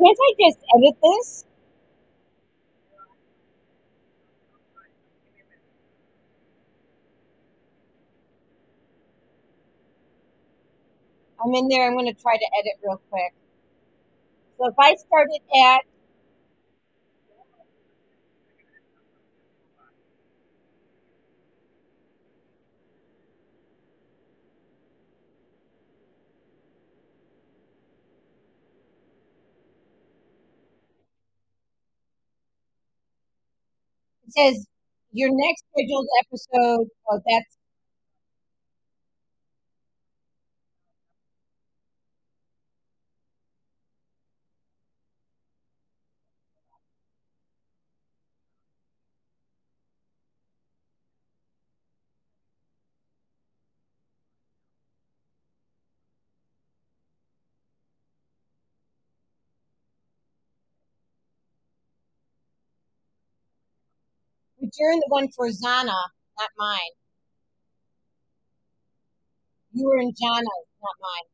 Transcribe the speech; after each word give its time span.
Can't 0.00 0.18
I 0.20 0.34
just 0.40 0.60
edit 0.76 0.96
this? 1.02 1.46
I'm 11.44 11.54
in 11.54 11.68
there. 11.68 11.86
I'm 11.86 11.94
going 11.94 12.06
to 12.14 12.20
try 12.22 12.36
to 12.36 12.46
edit 12.60 12.74
real 12.84 13.00
quick. 13.10 13.34
So 14.58 14.68
if 14.68 14.74
I 14.78 14.94
start 14.96 15.28
it 15.30 15.42
at 15.58 15.82
says 34.36 34.66
your 35.12 35.30
next 35.32 35.64
scheduled 35.72 36.08
episode. 36.22 36.88
Oh, 37.10 37.20
that's 37.26 37.56
you're 64.80 64.92
in 64.92 65.00
the 65.00 65.08
one 65.10 65.28
for 65.36 65.48
Zana, 65.48 66.00
not 66.40 66.50
mine. 66.58 66.94
You 69.72 69.86
were 69.86 69.98
in 70.00 70.10
Jana's, 70.10 70.68
not 70.82 70.96
mine. 71.00 71.28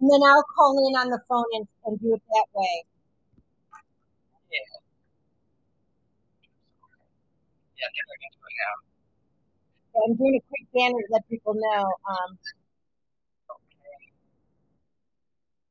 And 0.00 0.10
then 0.10 0.20
I'll 0.28 0.44
call 0.56 0.78
in 0.88 0.96
on 0.96 1.08
the 1.10 1.20
phone 1.28 1.44
and, 1.54 1.68
and 1.86 2.00
do 2.00 2.14
it 2.14 2.22
that 2.28 2.46
way. 2.54 2.84
Yeah, 4.52 4.81
I 7.84 7.90
guess 7.94 8.08
I 8.08 8.18
can 8.22 8.32
do 8.34 8.42
it 8.46 8.56
now. 8.62 8.76
So 9.92 9.96
I'm 10.06 10.14
doing 10.16 10.36
a 10.38 10.44
quick 10.48 10.66
banner 10.74 11.00
to 11.02 11.10
let 11.12 11.24
people 11.28 11.54
know. 11.54 11.84
Um, 12.08 12.30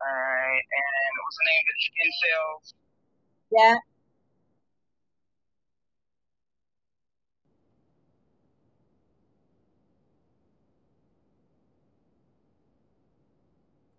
Alright, 0.01 0.65
and 0.67 1.13
what's 1.23 1.37
the 1.39 1.47
name 1.49 1.63
of 1.63 1.71
it? 1.73 1.79
Skin 1.85 2.11
cells. 2.21 2.65
yeah. 3.51 3.75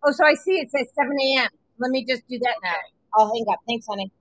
Oh, 0.05 0.13
so 0.13 0.25
I 0.25 0.35
see 0.35 0.61
it 0.61 0.71
says 0.71 0.89
7 0.97 1.13
a.m. 1.13 1.51
Let 1.79 1.91
me 1.93 2.07
just 2.09 2.25
do 2.29 2.39
that 2.41 2.57
now. 2.65 2.81
I'll 3.17 3.29
hang 3.35 3.47
up. 3.53 3.61
Thanks, 3.69 3.87
honey. 3.89 4.13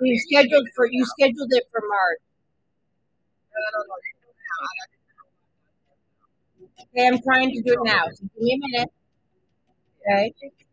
you 0.02 0.20
scheduled 0.20 0.68
for 0.76 0.86
you 0.92 1.06
scheduled 1.06 1.48
it 1.52 1.64
for 1.72 1.82
March. 1.88 2.20
Okay, 6.82 7.08
I'm 7.08 7.22
trying 7.22 7.52
to 7.52 7.62
do 7.62 7.74
it 7.74 7.80
now. 7.86 8.08
So 8.14 8.24
give 8.24 8.42
me 8.42 8.54
a 8.54 8.58
minute. 8.58 8.92
Okay. 10.02 10.65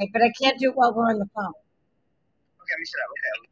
Okay, 0.00 0.10
but 0.12 0.22
I 0.22 0.32
can't 0.40 0.58
do 0.60 0.70
it 0.70 0.76
while 0.76 0.92
we're 0.94 1.08
on 1.08 1.18
the 1.18 1.28
phone. 1.34 1.56
Okay, 2.60 2.72
let 2.74 2.80
me 2.80 2.86
set 2.86 3.00
up. 3.04 3.10
Okay. 3.16 3.48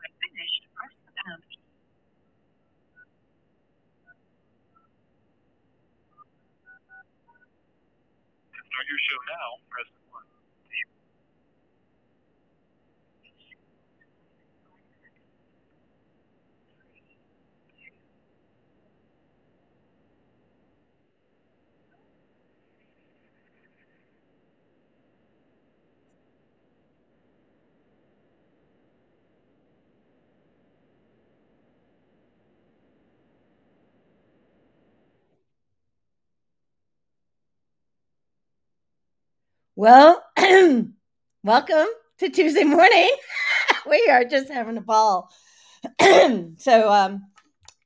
When 0.00 0.10
finished, 0.22 0.62
press 0.74 0.94
the 1.06 1.12
pound 1.24 1.42
key. 1.50 1.60
To 8.40 8.60
start 8.64 8.86
your 8.88 9.02
show 9.08 9.20
now, 9.32 9.48
press 9.70 9.88
the 9.92 10.02
one. 10.12 10.26
Well, 39.80 40.24
welcome 41.44 41.86
to 42.18 42.28
Tuesday 42.30 42.64
morning. 42.64 43.08
we 43.88 44.08
are 44.10 44.24
just 44.24 44.50
having 44.50 44.76
a 44.76 44.80
ball. 44.80 45.30
so, 46.00 46.90
um, 46.90 47.24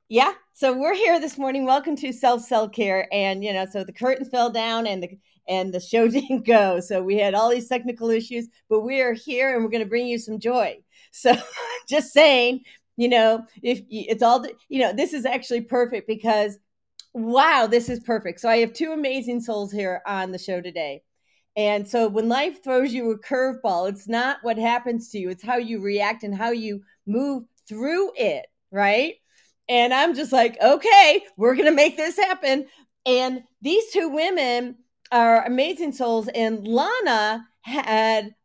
yeah, 0.09 0.33
so 0.53 0.75
we're 0.75 0.95
here 0.95 1.19
this 1.19 1.37
morning. 1.37 1.67
Welcome 1.67 1.95
to 1.97 2.11
Self 2.11 2.41
Cell 2.41 2.67
Care, 2.67 3.07
and 3.13 3.43
you 3.43 3.53
know, 3.53 3.67
so 3.71 3.83
the 3.83 3.93
curtains 3.93 4.29
fell 4.29 4.49
down 4.49 4.87
and 4.87 5.03
the 5.03 5.19
and 5.47 5.71
the 5.71 5.79
show 5.79 6.07
didn't 6.09 6.47
go. 6.47 6.79
So 6.79 7.03
we 7.03 7.19
had 7.19 7.35
all 7.35 7.51
these 7.51 7.69
technical 7.69 8.09
issues, 8.09 8.47
but 8.71 8.79
we 8.79 8.99
are 9.01 9.13
here 9.13 9.53
and 9.53 9.63
we're 9.63 9.69
going 9.69 9.83
to 9.83 9.87
bring 9.89 10.07
you 10.07 10.17
some 10.17 10.39
joy. 10.39 10.79
So, 11.11 11.35
just 11.87 12.11
saying, 12.11 12.61
you 12.97 13.07
know, 13.07 13.45
if 13.61 13.83
it's 13.91 14.23
all, 14.23 14.43
you 14.67 14.79
know, 14.79 14.93
this 14.93 15.13
is 15.13 15.27
actually 15.27 15.61
perfect 15.61 16.07
because, 16.07 16.57
wow, 17.13 17.67
this 17.69 17.87
is 17.87 17.99
perfect. 17.99 18.39
So 18.39 18.49
I 18.49 18.57
have 18.61 18.73
two 18.73 18.93
amazing 18.93 19.41
souls 19.41 19.71
here 19.71 20.01
on 20.07 20.31
the 20.31 20.39
show 20.39 20.59
today. 20.59 21.03
And 21.55 21.87
so 21.87 22.07
when 22.07 22.29
life 22.29 22.63
throws 22.63 22.93
you 22.93 23.11
a 23.11 23.19
curveball, 23.19 23.89
it's 23.89 24.07
not 24.07 24.37
what 24.41 24.57
happens 24.57 25.09
to 25.09 25.19
you, 25.19 25.29
it's 25.29 25.43
how 25.43 25.57
you 25.57 25.81
react 25.81 26.23
and 26.23 26.35
how 26.35 26.51
you 26.51 26.81
move 27.05 27.43
through 27.67 28.11
it, 28.15 28.45
right? 28.71 29.15
And 29.69 29.93
I'm 29.93 30.15
just 30.15 30.31
like, 30.31 30.57
okay, 30.61 31.23
we're 31.37 31.55
going 31.55 31.67
to 31.67 31.71
make 31.71 31.95
this 31.95 32.17
happen. 32.17 32.65
And 33.05 33.43
these 33.61 33.91
two 33.91 34.09
women 34.09 34.77
are 35.11 35.45
amazing 35.45 35.93
souls. 35.93 36.27
And 36.33 36.67
Lana 36.67 37.47
had 37.61 38.35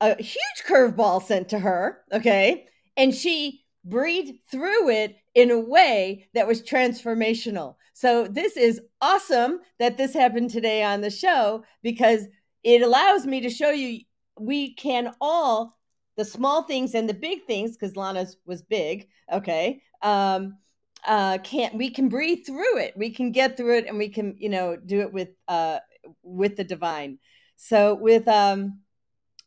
a 0.00 0.16
huge 0.16 0.64
curveball 0.66 1.22
sent 1.22 1.48
to 1.50 1.58
her, 1.58 2.02
okay? 2.12 2.66
And 2.96 3.14
she 3.14 3.64
breathed 3.84 4.38
through 4.50 4.90
it 4.90 5.16
in 5.34 5.50
a 5.50 5.60
way 5.60 6.28
that 6.34 6.46
was 6.46 6.62
transformational. 6.62 7.74
So 7.92 8.26
this 8.26 8.56
is 8.56 8.80
awesome 9.00 9.60
that 9.78 9.96
this 9.96 10.14
happened 10.14 10.50
today 10.50 10.82
on 10.82 11.00
the 11.00 11.10
show 11.10 11.64
because 11.82 12.26
it 12.64 12.82
allows 12.82 13.26
me 13.26 13.42
to 13.42 13.50
show 13.50 13.70
you 13.70 14.00
we 14.38 14.74
can 14.74 15.14
all 15.20 15.78
the 16.16 16.24
small 16.24 16.62
things 16.62 16.94
and 16.94 17.08
the 17.08 17.14
big 17.14 17.44
things 17.46 17.76
because 17.76 17.96
Lana's 17.96 18.36
was 18.46 18.62
big, 18.62 19.08
okay? 19.32 19.82
Um 20.02 20.58
uh 21.06 21.38
can't 21.44 21.74
we 21.74 21.90
can 21.90 22.08
breathe 22.08 22.46
through 22.46 22.78
it. 22.78 22.94
We 22.96 23.10
can 23.10 23.30
get 23.30 23.56
through 23.56 23.78
it 23.78 23.86
and 23.86 23.98
we 23.98 24.08
can, 24.08 24.36
you 24.38 24.48
know, 24.48 24.76
do 24.76 25.00
it 25.00 25.12
with 25.12 25.28
uh 25.48 25.78
with 26.22 26.56
the 26.56 26.64
divine. 26.64 27.18
So 27.56 27.94
with 27.94 28.26
um 28.26 28.80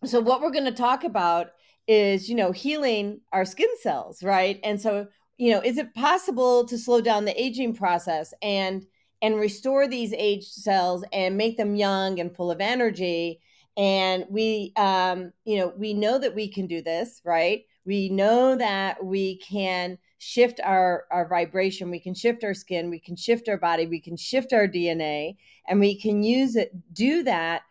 so 0.05 0.19
what 0.19 0.41
we're 0.41 0.51
going 0.51 0.65
to 0.65 0.71
talk 0.71 1.03
about 1.03 1.47
is, 1.87 2.29
you 2.29 2.35
know, 2.35 2.51
healing 2.51 3.21
our 3.31 3.45
skin 3.45 3.69
cells, 3.81 4.21
right? 4.21 4.59
And 4.63 4.79
so, 4.79 5.07
you 5.37 5.51
know, 5.51 5.61
is 5.61 5.77
it 5.77 5.93
possible 5.95 6.65
to 6.65 6.77
slow 6.77 7.01
down 7.01 7.25
the 7.25 7.41
aging 7.41 7.73
process 7.73 8.33
and 8.41 8.85
and 9.21 9.35
restore 9.35 9.87
these 9.87 10.13
aged 10.13 10.51
cells 10.51 11.03
and 11.11 11.37
make 11.37 11.57
them 11.57 11.75
young 11.75 12.19
and 12.19 12.35
full 12.35 12.51
of 12.51 12.61
energy? 12.61 13.39
And 13.75 14.25
we 14.29 14.73
um, 14.75 15.31
you 15.45 15.57
know, 15.57 15.73
we 15.77 15.93
know 15.93 16.17
that 16.19 16.35
we 16.35 16.47
can 16.47 16.67
do 16.67 16.81
this, 16.81 17.21
right? 17.23 17.63
We 17.85 18.09
know 18.09 18.55
that 18.55 19.03
we 19.03 19.37
can 19.37 19.97
shift 20.17 20.59
our 20.63 21.05
our 21.11 21.27
vibration, 21.27 21.91
we 21.91 21.99
can 21.99 22.13
shift 22.13 22.43
our 22.43 22.53
skin, 22.53 22.89
we 22.89 22.99
can 22.99 23.15
shift 23.15 23.47
our 23.47 23.57
body, 23.57 23.85
we 23.85 24.01
can 24.01 24.17
shift 24.17 24.51
our 24.51 24.67
DNA, 24.67 25.37
and 25.67 25.79
we 25.79 25.99
can 25.99 26.23
use 26.23 26.55
it 26.55 26.71
do 26.93 27.23
that 27.23 27.61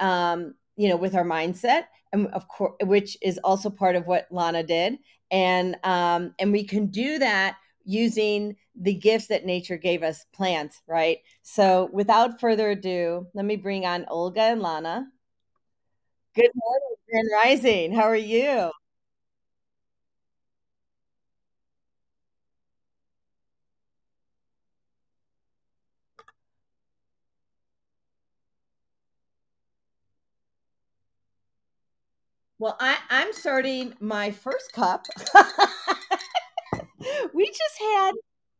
um, 0.00 0.54
you 0.76 0.88
know, 0.88 0.96
with 0.96 1.14
our 1.14 1.24
mindset, 1.24 1.84
and 2.12 2.26
of 2.28 2.48
course, 2.48 2.74
which 2.82 3.16
is 3.22 3.38
also 3.38 3.70
part 3.70 3.96
of 3.96 4.06
what 4.06 4.26
Lana 4.30 4.62
did, 4.62 4.98
and 5.30 5.76
um, 5.84 6.34
and 6.38 6.52
we 6.52 6.64
can 6.64 6.86
do 6.86 7.18
that 7.18 7.56
using 7.84 8.56
the 8.74 8.94
gifts 8.94 9.28
that 9.28 9.44
nature 9.46 9.76
gave 9.76 10.02
us, 10.02 10.24
plants, 10.32 10.82
right? 10.86 11.18
So, 11.42 11.88
without 11.92 12.40
further 12.40 12.70
ado, 12.70 13.26
let 13.34 13.44
me 13.44 13.56
bring 13.56 13.86
on 13.86 14.06
Olga 14.08 14.40
and 14.42 14.60
Lana. 14.62 15.06
Good 16.34 16.50
morning, 16.54 16.96
Grand 17.08 17.28
Rising. 17.32 17.92
How 17.94 18.04
are 18.04 18.14
you? 18.16 18.70
Well, 32.58 32.76
I, 32.80 32.96
I'm 33.10 33.32
starting 33.32 33.94
my 34.00 34.30
first 34.30 34.72
cup. 34.72 35.06
we 37.34 37.46
just 37.46 37.80
had 37.80 38.12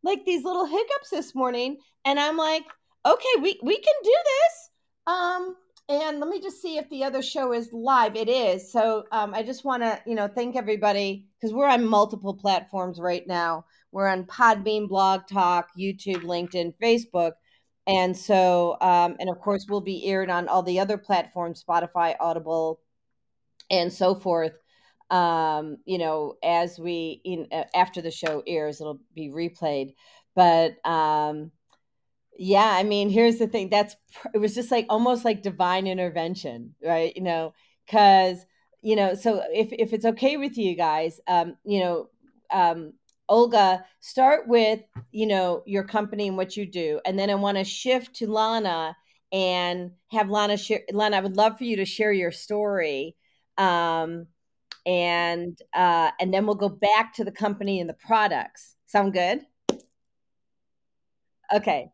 like 0.03 0.25
these 0.27 0.45
little 0.45 0.67
hiccups 0.67 1.11
this 1.11 1.35
morning, 1.35 1.79
and 2.05 2.19
I'm 2.19 2.37
like, 2.37 2.65
okay, 3.07 3.41
we 3.41 3.59
we 3.63 3.77
can 3.77 3.95
do 4.03 4.17
this. 4.25 4.71
Um, 5.07 5.57
and 5.89 6.19
let 6.19 6.29
me 6.29 6.41
just 6.41 6.63
see 6.63 6.79
if 6.79 6.89
the 6.89 7.05
other 7.05 7.23
show 7.23 7.53
is 7.53 7.73
live. 7.73 8.17
It 8.17 8.29
is. 8.29 8.73
So 8.73 9.05
um, 9.13 9.35
I 9.35 9.43
just 9.43 9.65
want 9.65 9.83
to, 9.83 10.01
you 10.07 10.15
know, 10.15 10.29
thank 10.29 10.57
everybody 10.57 11.27
because 11.39 11.55
we're 11.55 11.69
on 11.69 11.85
multiple 11.85 12.35
platforms 12.35 12.99
right 12.99 13.27
now. 13.27 13.67
We're 13.93 14.09
on 14.09 14.25
Podbean, 14.25 14.89
Blog 14.89 15.27
Talk, 15.31 15.69
YouTube, 15.79 16.23
LinkedIn, 16.23 16.75
Facebook. 16.83 17.33
And 17.87 18.17
so, 18.17 18.79
um, 18.81 19.17
and 19.21 19.29
of 19.29 19.39
course, 19.41 19.67
we'll 19.69 19.83
be 19.83 20.07
aired 20.07 20.31
on 20.31 20.49
all 20.49 20.63
the 20.63 20.81
other 20.81 20.97
platforms 20.97 21.63
Spotify, 21.63 22.17
Audible, 22.19 22.81
and 23.71 23.93
so 23.93 24.15
forth 24.15 24.53
um 25.11 25.77
you 25.85 25.99
know 25.99 26.37
as 26.43 26.79
we 26.79 27.21
in 27.25 27.47
after 27.75 28.01
the 28.01 28.11
show 28.11 28.43
airs 28.47 28.81
it'll 28.81 29.01
be 29.15 29.31
replayed. 29.31 29.95
But 30.35 30.85
um 30.87 31.53
yeah 32.37 32.75
i 32.77 32.83
mean 32.83 33.09
here's 33.11 33.39
the 33.39 33.47
thing 33.47 33.69
that's 33.69 33.97
it 34.35 34.39
was 34.39 34.55
just 34.55 34.71
like 34.71 34.87
almost 34.89 35.25
like 35.25 35.43
divine 35.43 35.87
intervention 35.87 36.75
right 36.83 37.15
you 37.17 37.23
know? 37.23 37.55
Because 37.87 38.45
you 38.83 38.97
know 38.97 39.15
so 39.15 39.43
if 39.53 39.69
if 39.73 39.93
it's 39.93 40.05
okay 40.05 40.37
with 40.37 40.59
you 40.59 40.77
guys 40.77 41.21
um 41.27 41.57
you 41.65 41.81
know 41.81 42.09
um 42.53 42.93
olga 43.29 43.85
start 44.01 44.47
with 44.47 44.81
you 45.11 45.27
know 45.27 45.63
your 45.67 45.85
company 45.85 46.29
and 46.29 46.37
what 46.37 46.57
you 46.57 46.67
do 46.67 47.01
and 47.07 47.19
then 47.19 47.31
i 47.31 47.35
want 47.35 47.57
to 47.57 47.65
shift 47.65 48.15
to 48.15 48.27
lana 48.31 48.95
and 49.33 49.91
have 50.11 50.29
lana 50.29 50.57
share 50.57 50.83
lana 50.93 51.17
i 51.17 51.21
would 51.21 51.37
love 51.37 51.57
for 51.57 51.65
you 51.65 51.77
to 51.77 51.87
share 51.87 52.13
your 52.13 52.31
story 52.31 53.17
um 53.57 54.27
and 54.87 55.59
uh, 55.75 56.11
and 56.21 56.33
then 56.33 56.47
we'll 56.47 56.55
go 56.55 56.69
back 56.69 57.15
to 57.15 57.25
the 57.25 57.33
company 57.33 57.81
and 57.81 57.89
the 57.89 57.95
products. 57.95 58.77
Sound 58.87 59.13
good? 59.13 59.41
Okay. 61.53 61.91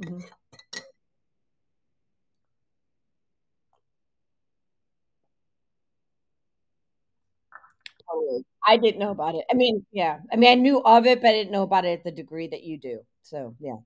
Mhm. 0.00 0.20
Totally. 8.10 8.44
I 8.66 8.76
didn't 8.76 8.98
know 9.00 9.10
about 9.10 9.34
it. 9.34 9.44
I 9.50 9.54
mean, 9.54 9.86
yeah. 9.92 10.18
I 10.32 10.36
mean, 10.36 10.50
I 10.50 10.54
knew 10.54 10.82
of 10.82 11.06
it, 11.06 11.20
but 11.20 11.28
I 11.30 11.32
didn't 11.32 11.52
know 11.52 11.62
about 11.62 11.84
it 11.84 11.98
at 12.00 12.04
the 12.04 12.10
degree 12.12 12.48
that 12.48 12.62
you 12.64 12.78
do. 12.78 13.00
So, 13.22 13.56
yeah. 13.60 13.76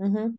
Mhm. 0.00 0.36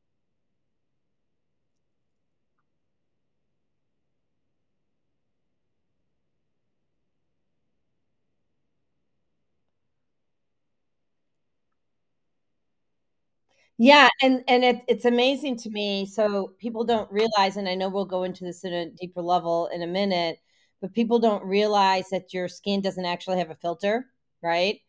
Yeah, 13.77 14.09
and 14.21 14.43
and 14.47 14.63
it 14.63 14.81
it's 14.87 15.05
amazing 15.05 15.57
to 15.57 15.69
me, 15.69 16.05
so 16.05 16.53
people 16.59 16.83
don't 16.83 17.11
realize, 17.11 17.57
and 17.57 17.67
I 17.67 17.75
know 17.75 17.89
we'll 17.89 18.05
go 18.05 18.23
into 18.23 18.43
this 18.43 18.63
in 18.63 18.73
a 18.73 18.89
deeper 18.91 19.21
level 19.21 19.67
in 19.73 19.81
a 19.81 19.87
minute, 19.87 20.39
but 20.81 20.93
people 20.93 21.19
don't 21.19 21.43
realize 21.45 22.09
that 22.11 22.33
your 22.33 22.47
skin 22.47 22.81
doesn't 22.81 23.05
actually 23.05 23.39
have 23.39 23.49
a 23.49 23.55
filter, 23.55 24.05
right? 24.43 24.79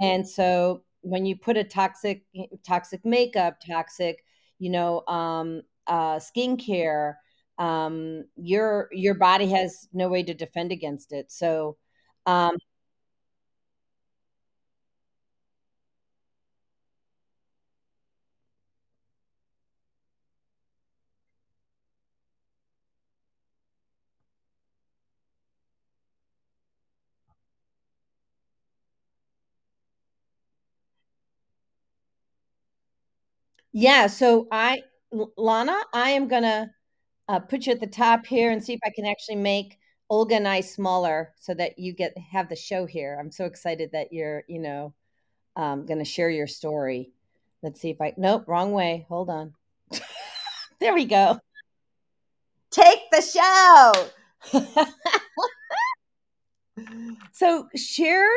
And 0.00 0.28
so 0.28 0.82
when 1.02 1.26
you 1.26 1.36
put 1.36 1.56
a 1.56 1.64
toxic 1.64 2.24
toxic 2.66 3.04
makeup, 3.04 3.58
toxic, 3.66 4.24
you 4.58 4.70
know, 4.70 5.04
um, 5.06 5.62
uh, 5.86 6.16
skincare, 6.16 7.14
um, 7.58 8.24
your 8.36 8.88
your 8.92 9.14
body 9.14 9.48
has 9.50 9.88
no 9.92 10.08
way 10.08 10.22
to 10.22 10.34
defend 10.34 10.72
against 10.72 11.12
it. 11.12 11.30
So, 11.30 11.76
um, 12.26 12.56
yeah, 33.72 34.06
so 34.06 34.48
I, 34.50 34.82
Lana, 35.36 35.76
I 35.92 36.10
am 36.10 36.28
gonna 36.28 36.72
uh, 37.28 37.40
put 37.40 37.66
you 37.66 37.72
at 37.72 37.80
the 37.80 37.86
top 37.86 38.26
here 38.26 38.50
and 38.50 38.62
see 38.62 38.74
if 38.74 38.80
I 38.84 38.90
can 38.94 39.06
actually 39.06 39.36
make 39.36 39.78
Olga 40.10 40.34
and 40.34 40.46
I 40.46 40.60
smaller 40.60 41.32
so 41.40 41.54
that 41.54 41.78
you 41.78 41.94
get 41.94 42.16
have 42.18 42.48
the 42.48 42.56
show 42.56 42.84
here. 42.84 43.16
I'm 43.18 43.30
so 43.30 43.46
excited 43.46 43.92
that 43.92 44.12
you're, 44.12 44.44
you 44.46 44.58
know, 44.58 44.94
um, 45.56 45.86
to 45.86 46.04
share 46.04 46.30
your 46.30 46.46
story. 46.46 47.12
Let's 47.62 47.80
see 47.80 47.90
if 47.90 48.00
I, 48.00 48.12
nope, 48.16 48.44
wrong 48.46 48.72
way. 48.72 49.06
Hold 49.08 49.30
on. 49.30 49.54
there 50.80 50.94
we 50.94 51.06
go. 51.06 51.38
Take 52.70 53.00
the 53.10 53.22
show. 53.22 53.92
so 57.32 57.68
share 57.76 58.28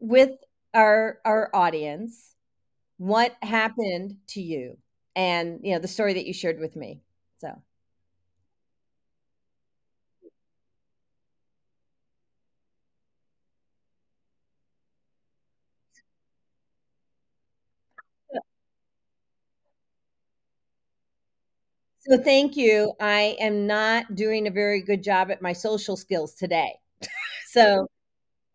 with 0.00 0.32
our 0.74 1.18
our 1.24 1.50
audience 1.54 2.29
what 3.00 3.36
happened 3.42 4.18
to 4.28 4.42
you 4.42 4.78
and 5.16 5.60
you 5.64 5.72
know 5.74 5.80
the 5.80 5.88
story 5.88 6.14
that 6.14 6.26
you 6.26 6.34
shared 6.34 6.60
with 6.60 6.76
me. 6.76 7.02
So 7.40 7.62
So 21.98 22.16
thank 22.18 22.56
you. 22.56 22.94
I 23.00 23.36
am 23.40 23.66
not 23.66 24.14
doing 24.14 24.46
a 24.46 24.50
very 24.50 24.80
good 24.82 25.02
job 25.02 25.30
at 25.30 25.42
my 25.42 25.52
social 25.52 25.96
skills 25.96 26.34
today. 26.34 26.74
So, 27.52 27.88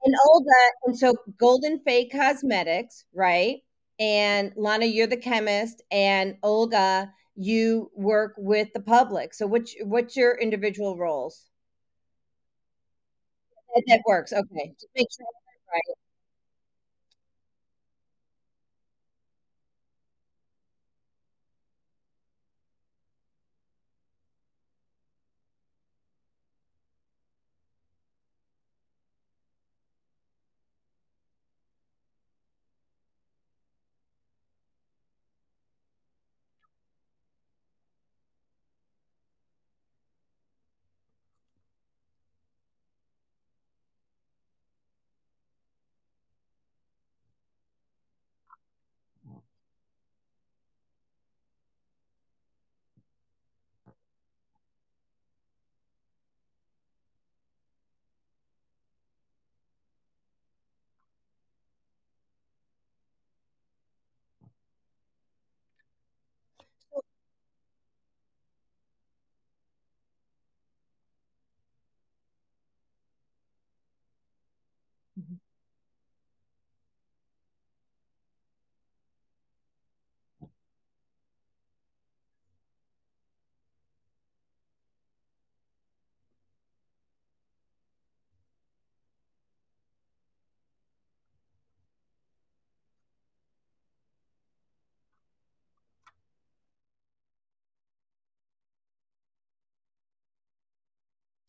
and 0.05 0.15
Olga, 0.29 0.51
and 0.85 0.97
so 0.99 1.15
Golden 1.39 1.79
Phae 1.79 2.11
Cosmetics, 2.11 3.05
right? 3.13 3.63
And 3.99 4.51
Lana, 4.57 4.85
you're 4.85 5.07
the 5.07 5.17
chemist, 5.17 5.81
and 5.91 6.37
Olga, 6.43 7.13
you 7.35 7.91
work 7.95 8.33
with 8.37 8.73
the 8.73 8.79
public. 8.81 9.33
So, 9.33 9.47
what's 9.47 9.75
what's 9.83 10.15
your 10.17 10.35
individual 10.37 10.97
roles? 10.97 11.49
That, 13.87 14.01
works. 14.07 14.31
Okay, 14.33 14.73
just 14.79 14.87
make 14.95 15.07
sure 15.15 15.25
right. 15.71 15.95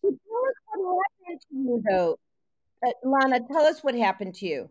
Tell 0.06 0.48
us 0.48 0.54
what 0.74 1.02
happened 1.24 1.40
to 1.50 1.56
you, 1.56 1.82
though. 1.88 2.18
Uh, 2.86 2.90
Lana, 3.04 3.40
tell 3.46 3.64
us 3.64 3.82
what 3.82 3.94
happened 3.94 4.34
to 4.36 4.46
you. 4.46 4.70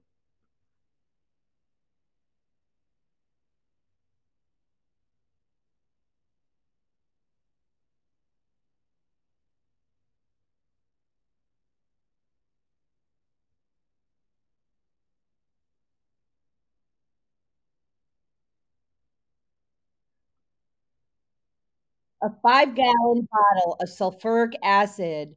A 22.25 22.31
five 22.41 22.73
gallon 22.73 23.27
bottle 23.31 23.77
of 23.79 23.87
sulfuric 23.87 24.55
acid, 24.63 25.35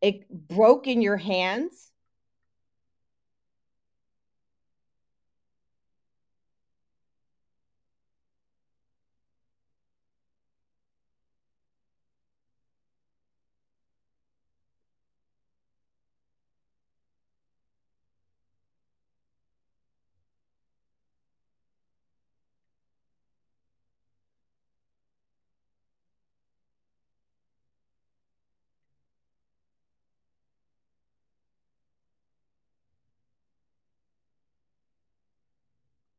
it 0.00 0.30
broke 0.30 0.86
in 0.86 1.02
your 1.02 1.16
hands. 1.16 1.90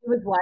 Was 0.09 0.21
what? 0.23 0.41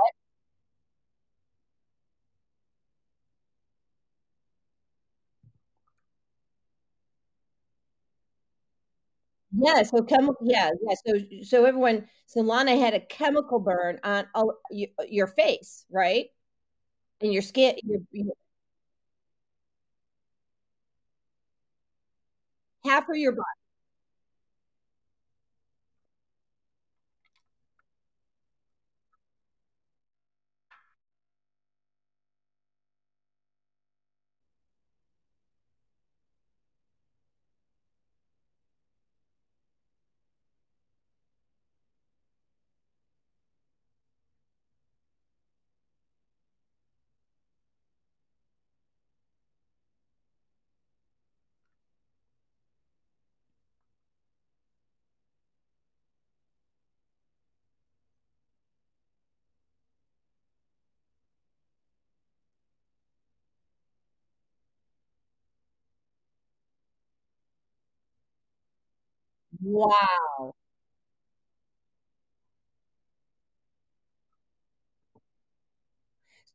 Yeah, 9.51 9.83
so 9.83 10.03
chemical 10.03 10.35
yeah, 10.45 10.71
yeah, 10.81 10.95
so 11.05 11.19
so 11.43 11.65
everyone 11.65 12.07
so 12.25 12.41
Lana 12.41 12.77
had 12.77 12.93
a 12.93 12.99
chemical 12.99 13.59
burn 13.59 13.99
on 14.03 14.27
all 14.35 14.53
your 15.07 15.27
face, 15.27 15.85
right? 15.89 16.25
And 17.21 17.33
your 17.33 17.43
skin 17.43 17.75
your 17.83 18.01
your 18.11 18.33
half 22.85 23.07
of 23.09 23.15
your 23.17 23.33
body. 23.33 23.66
Wow. 69.61 70.55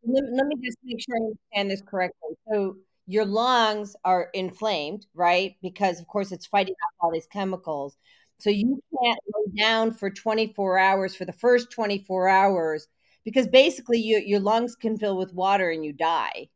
Let, 0.05 0.25
let 0.33 0.47
me 0.47 0.57
just 0.63 0.79
make 0.83 1.01
sure 1.01 1.17
I 1.17 1.21
understand 1.21 1.71
this 1.71 1.83
correctly. 1.83 2.31
So 2.51 2.77
your 3.07 3.25
lungs 3.25 3.95
are 4.05 4.31
inflamed, 4.35 5.07
right? 5.15 5.57
Because 5.63 6.01
of 6.01 6.07
course 6.09 6.33
it's 6.33 6.47
fighting 6.47 6.75
off 6.85 6.93
all 7.01 7.13
these 7.13 7.27
chemicals. 7.27 7.97
So 8.39 8.51
you 8.51 8.83
can't 9.03 9.19
lay 9.35 9.63
down 9.63 9.93
for 9.93 10.11
24 10.11 10.79
hours 10.79 11.15
for 11.15 11.25
the 11.25 11.33
first 11.33 11.71
24 11.71 12.29
hours 12.29 12.89
because 13.25 13.47
basically 13.47 13.99
you, 14.01 14.19
your 14.19 14.41
lungs 14.41 14.75
can 14.75 14.99
fill 14.99 15.17
with 15.17 15.33
water 15.35 15.71
and 15.71 15.85
you 15.85 15.93
die. 15.93 16.49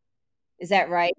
Is 0.61 0.71
that 0.71 0.91
right? 0.91 1.15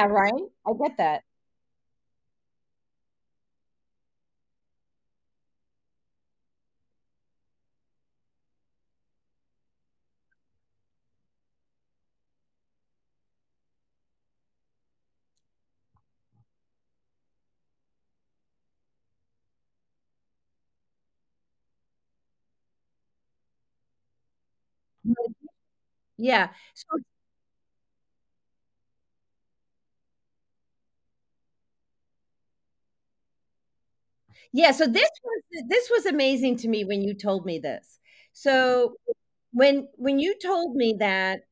Yeah, 0.00 0.06
right. 0.06 0.32
I 0.66 0.72
get 0.72 0.96
that. 0.96 1.22
Yeah. 26.16 26.52
So 26.74 26.98
yeah, 34.52 34.72
so 34.72 34.86
this 34.86 35.10
was 35.24 35.64
this 35.68 35.90
was 35.90 36.06
amazing 36.06 36.56
to 36.58 36.68
me 36.68 36.84
when 36.84 37.02
you 37.02 37.14
told 37.14 37.46
me 37.46 37.58
this. 37.58 37.98
So 38.32 38.94
when 39.52 39.88
when 39.96 40.18
you 40.18 40.36
told 40.40 40.76
me 40.76 40.96
that 41.00 41.42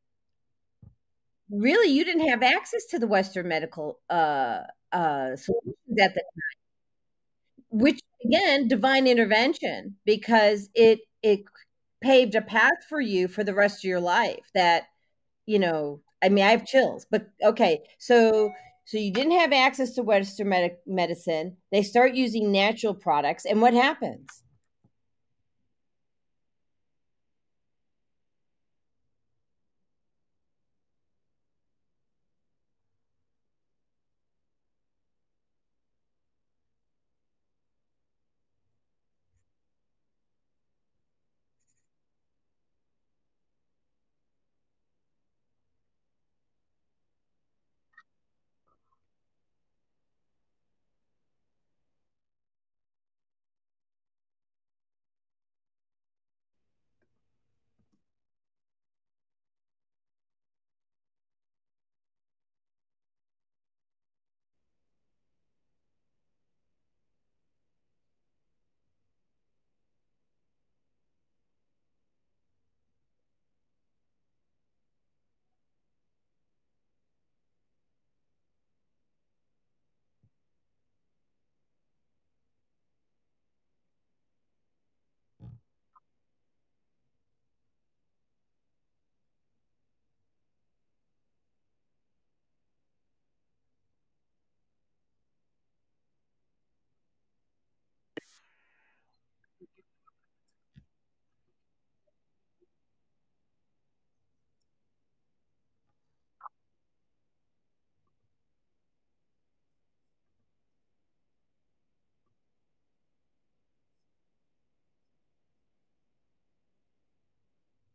really 1.50 1.88
you 1.92 2.04
didn't 2.04 2.28
have 2.28 2.42
access 2.42 2.84
to 2.87 2.98
the 2.98 3.06
Western 3.06 3.48
medical 3.48 3.98
uh 4.11 4.61
uh 4.92 5.37
solutions 5.37 5.76
at 6.00 6.14
the 6.14 6.20
time, 6.20 6.58
which 7.70 8.00
again 8.24 8.68
divine 8.68 9.06
intervention 9.06 9.96
because 10.04 10.68
it 10.74 11.00
it 11.22 11.40
paved 12.02 12.34
a 12.34 12.42
path 12.42 12.84
for 12.88 13.00
you 13.00 13.28
for 13.28 13.44
the 13.44 13.54
rest 13.54 13.84
of 13.84 13.88
your 13.88 14.00
life 14.00 14.50
that 14.54 14.84
you 15.46 15.58
know 15.58 16.00
i 16.22 16.28
mean 16.28 16.44
i 16.44 16.50
have 16.50 16.66
chills 16.66 17.06
but 17.11 17.28
okay 17.44 17.80
so 17.98 18.50
so 18.88 18.96
you 18.96 19.12
didn't 19.12 19.38
have 19.38 19.53
access 19.53 19.92
to 19.92 20.03
western 20.03 20.48
med- 20.48 20.79
medicine. 20.87 21.59
They 21.70 21.83
start 21.83 22.14
using 22.14 22.51
natural 22.51 22.94
products 22.94 23.44
and 23.44 23.61
what 23.61 23.74
happens 23.74 24.42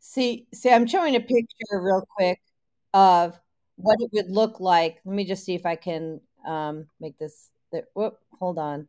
see 0.05 0.45
see 0.53 0.69
i'm 0.69 0.85
showing 0.85 1.15
a 1.15 1.19
picture 1.19 1.79
real 1.81 2.05
quick 2.17 2.41
of 2.93 3.39
what 3.77 3.97
it 4.01 4.09
would 4.11 4.29
look 4.29 4.59
like 4.59 4.99
let 5.05 5.15
me 5.15 5.23
just 5.23 5.45
see 5.45 5.55
if 5.55 5.65
i 5.65 5.77
can 5.77 6.19
um 6.45 6.85
make 6.99 7.17
this 7.17 7.49
there, 7.71 7.87
whoop, 7.95 8.19
hold 8.37 8.59
on 8.59 8.85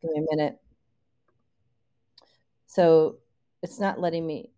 give 0.00 0.12
me 0.12 0.20
a 0.20 0.36
minute 0.36 0.58
so 2.66 3.16
it's 3.64 3.80
not 3.80 4.00
letting 4.00 4.24
me 4.24 4.50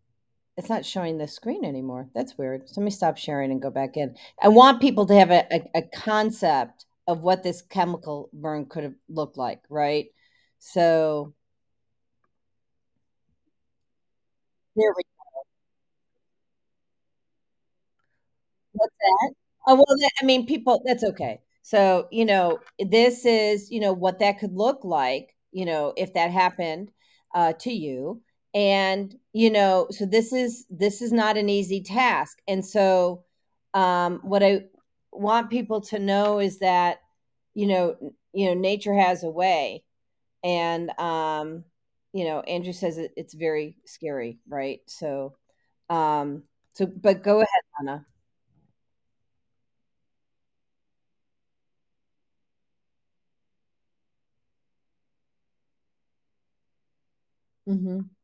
it's 0.59 0.69
not 0.69 0.87
showing 0.87 1.19
the 1.19 1.29
screen 1.29 1.67
anymore. 1.67 2.09
That's 2.15 2.39
weird. 2.39 2.67
So 2.67 2.81
let 2.81 2.87
me 2.87 2.91
stop 2.91 3.19
sharing 3.19 3.51
and 3.51 3.61
go 3.61 3.69
back 3.71 3.99
in. 3.99 4.17
I 4.43 4.49
want 4.49 4.81
people 4.81 5.05
to 5.05 5.15
have 5.15 5.31
a, 5.31 5.47
a, 5.53 5.61
a 5.75 5.83
concept 5.83 6.87
of 7.07 7.21
what 7.21 7.43
this 7.43 7.61
chemical 7.61 8.31
burn 8.33 8.65
could 8.65 8.85
have 8.85 8.95
looked 9.11 9.37
like, 9.37 9.61
right? 9.69 10.07
So 10.59 11.35
there 14.77 14.93
we 14.97 15.03
go. 15.03 15.43
What's 18.73 18.95
that? 19.01 19.35
Oh, 19.69 19.75
well, 19.77 19.97
I 20.23 20.25
mean, 20.25 20.47
people 20.47 20.83
that's 20.85 21.05
okay. 21.05 21.41
So, 21.63 22.09
you 22.13 22.25
know, 22.25 22.61
this 22.79 23.25
is, 23.27 23.71
you 23.71 23.81
know, 23.81 23.93
what 23.93 24.19
that 24.21 24.39
could 24.39 24.55
look 24.55 24.85
like, 24.85 25.35
you 25.53 25.65
know, 25.65 25.93
if 25.97 26.15
that 26.15 26.31
happened 26.31 26.91
uh, 27.35 27.55
to 27.61 27.73
you. 27.73 28.23
And, 28.55 29.15
you 29.33 29.51
know, 29.51 29.89
so 29.91 30.07
this 30.07 30.33
is 30.33 30.65
this 30.71 31.03
is 31.03 31.13
not 31.13 31.37
an 31.37 31.49
easy 31.49 31.83
task. 31.83 32.39
And 32.49 32.65
so 32.65 33.25
um 33.75 34.21
what 34.23 34.43
I 34.43 34.65
want 35.13 35.51
people 35.51 35.81
to 35.83 35.99
know 35.99 36.39
is 36.39 36.59
that, 36.61 36.99
you 37.55 37.67
know, 37.67 37.97
you 38.33 38.47
know, 38.49 38.55
nature 38.55 38.95
has 38.95 39.25
a 39.25 39.31
way. 39.31 39.85
And, 40.45 40.91
um, 40.99 41.65
you 42.13 42.25
know, 42.25 42.41
Andrew 42.41 42.73
says 42.73 42.99
it, 42.99 43.13
it's 43.17 43.35
very 43.35 43.77
scary, 43.87 44.39
right? 44.49 44.81
So, 44.87 45.37
um, 45.91 46.45
so, 46.75 46.87
but 46.87 47.23
go 47.23 47.37
ahead, 47.39 47.63
Anna. 47.81 48.07
hmm 57.67 58.16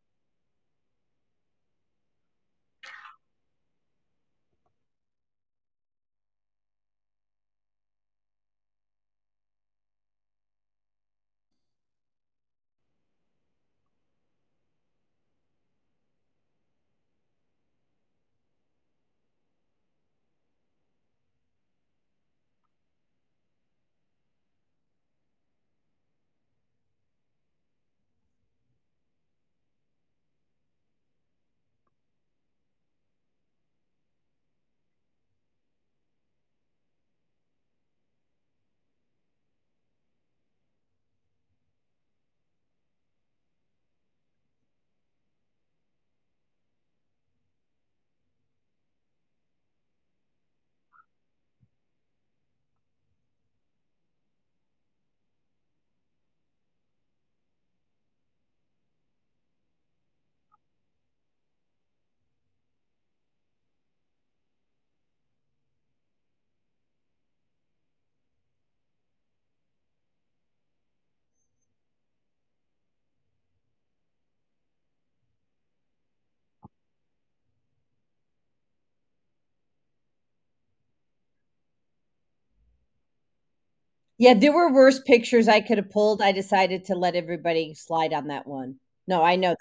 Yeah, 84.23 84.35
there 84.35 84.53
were 84.53 84.73
worse 84.73 85.01
pictures 85.01 85.49
I 85.49 85.61
could 85.61 85.79
have 85.79 85.91
pulled. 85.91 86.23
I 86.23 86.31
decided 86.31 86.85
to 86.85 86.95
let 86.95 87.17
everybody 87.17 87.75
slide 87.75 88.13
on 88.13 88.29
that 88.29 88.47
one. 88.47 88.77
No, 89.09 89.21
I 89.25 89.35
know 89.35 89.57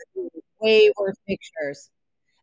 way 0.62 0.92
worse 1.00 1.18
pictures. 1.28 1.90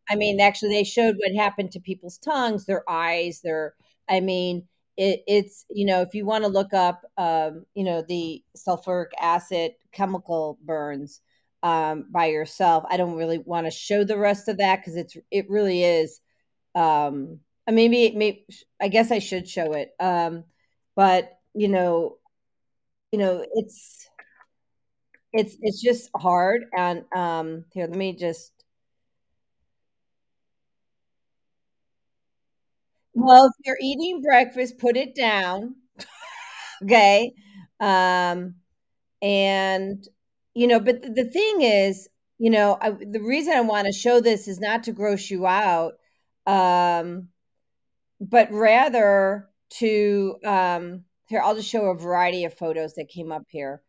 I 0.09 0.15
mean, 0.15 0.41
actually, 0.41 0.71
they 0.75 0.83
showed 0.83 1.17
what 1.17 1.35
happened 1.35 1.71
to 1.73 1.81
people's 1.81 2.19
tongues, 2.19 2.65
their 2.65 2.89
eyes, 2.89 3.41
their. 3.43 3.75
I 4.09 4.21
mean, 4.21 4.67
it, 4.97 5.23
it's 5.27 5.65
you 5.71 5.85
know, 5.85 6.01
if 6.01 6.15
you 6.15 6.25
want 6.25 6.43
to 6.45 6.49
look 6.49 6.73
up, 6.73 7.03
um, 7.17 7.65
you 7.75 7.85
know, 7.85 8.03
the 8.07 8.43
sulfuric 8.57 9.11
acid 9.21 9.73
chemical 9.93 10.59
burns 10.65 11.21
um, 11.63 12.07
by 12.11 12.27
yourself. 12.27 12.85
I 12.89 12.97
don't 12.97 13.15
really 13.17 13.39
want 13.39 13.67
to 13.67 13.71
show 13.71 14.03
the 14.05 14.17
rest 14.19 14.49
of 14.49 14.57
that 14.59 14.77
because 14.81 14.97
it's 14.97 15.17
it 15.31 15.49
really 15.49 15.83
is. 15.83 16.21
Um, 16.75 17.41
maybe 17.69 18.11
maybe 18.15 18.45
I 18.81 18.89
guess 18.89 19.11
I 19.11 19.19
should 19.19 19.47
show 19.49 19.73
it. 19.73 19.91
Um, 19.99 20.45
but 20.95 21.38
you 21.53 21.67
know, 21.67 22.17
you 23.11 23.19
know, 23.19 23.45
it's 23.55 24.09
it's 25.33 25.55
it's 25.61 25.81
just 25.81 26.09
hard. 26.15 26.65
And 26.77 27.03
um, 27.15 27.65
here, 27.73 27.87
let 27.87 27.97
me 27.97 28.13
just. 28.15 28.51
Well, 33.13 33.47
if 33.47 33.53
you're 33.65 33.77
eating 33.81 34.21
breakfast, 34.21 34.77
put 34.77 34.95
it 34.97 35.15
down 35.15 35.75
Okay. 36.83 37.33
Um, 37.79 38.55
and, 39.21 40.07
you 40.55 40.67
know, 40.67 40.79
but 40.79 41.01
the 41.03 41.25
thing 41.31 41.61
is, 41.61 42.09
you 42.39 42.49
know, 42.51 42.77
I, 42.81 42.91
the 42.91 43.21
reason 43.21 43.53
I 43.53 43.61
want 43.61 43.87
to 43.87 43.93
show 43.93 44.21
this 44.21 44.47
is 44.47 44.59
not 44.59 44.83
to 44.85 44.93
gross 44.93 45.29
you 45.29 45.47
out, 45.47 45.93
um, 46.47 47.29
but 48.21 48.51
rather 48.51 49.49
to, 49.79 50.37
um, 50.45 51.05
here, 51.29 51.41
I'll 51.41 51.55
just 51.55 51.69
show 51.69 51.85
a 51.85 51.95
variety 51.95 52.43
of 52.43 52.57
photos 52.57 52.95
that 52.95 53.07
came 53.07 53.31
up 53.31 53.43
here. 53.49 53.81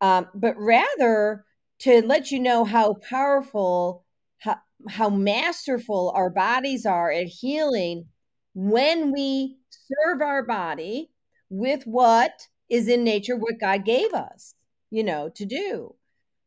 Um, 0.00 0.28
but 0.34 0.56
rather 0.56 1.44
to 1.80 2.02
let 2.06 2.30
you 2.30 2.40
know 2.40 2.64
how 2.64 2.94
powerful, 2.94 4.04
how, 4.38 4.56
how 4.88 5.10
masterful 5.10 6.10
our 6.14 6.30
bodies 6.30 6.86
are 6.86 7.12
at 7.12 7.26
healing 7.26 8.06
when 8.54 9.12
we 9.12 9.58
serve 9.68 10.22
our 10.22 10.42
body 10.42 11.10
with 11.50 11.84
what 11.84 12.32
is 12.70 12.88
in 12.88 13.04
nature, 13.04 13.36
what 13.36 13.60
God 13.60 13.84
gave 13.84 14.14
us, 14.14 14.54
you 14.90 15.04
know, 15.04 15.28
to 15.34 15.44
do. 15.44 15.94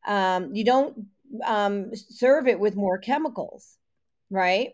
Um, 0.08 0.56
you 0.56 0.66
don't 0.66 1.06
um, 1.46 1.92
serve 1.96 2.48
it 2.48 2.60
with 2.60 2.76
more 2.76 2.98
chemicals, 2.98 3.78
right? 4.32 4.70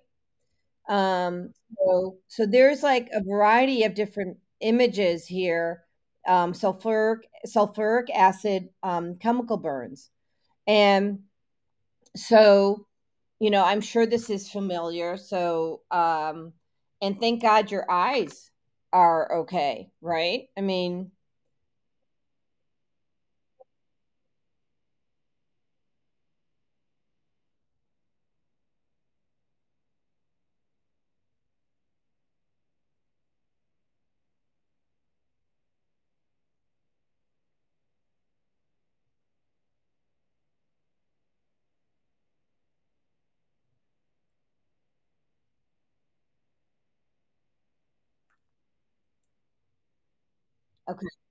Um, 0.87 1.51
so, 1.77 2.17
so 2.29 2.45
there's 2.45 2.81
like 2.81 3.09
a 3.11 3.21
variety 3.21 3.83
of 3.83 3.93
different 3.93 4.37
images 4.61 5.25
here. 5.25 5.83
Um, 6.27 6.53
sulfuric 6.53 7.19
sulfuric 7.45 8.07
acid 8.13 8.69
um, 8.81 9.17
chemical 9.17 9.57
burns, 9.57 10.09
and 10.65 11.19
so 12.15 12.87
you 13.39 13.51
know 13.51 13.63
I'm 13.63 13.81
sure 13.81 14.07
this 14.07 14.29
is 14.31 14.49
familiar. 14.49 15.17
So, 15.17 15.81
um, 15.91 16.53
and 17.01 17.19
thank 17.19 17.43
God 17.43 17.69
your 17.69 17.89
eyes 17.91 18.49
are 18.91 19.39
okay, 19.41 19.89
right? 20.01 20.47
I 20.57 20.61
mean, 20.61 21.11
okay. 50.87 51.24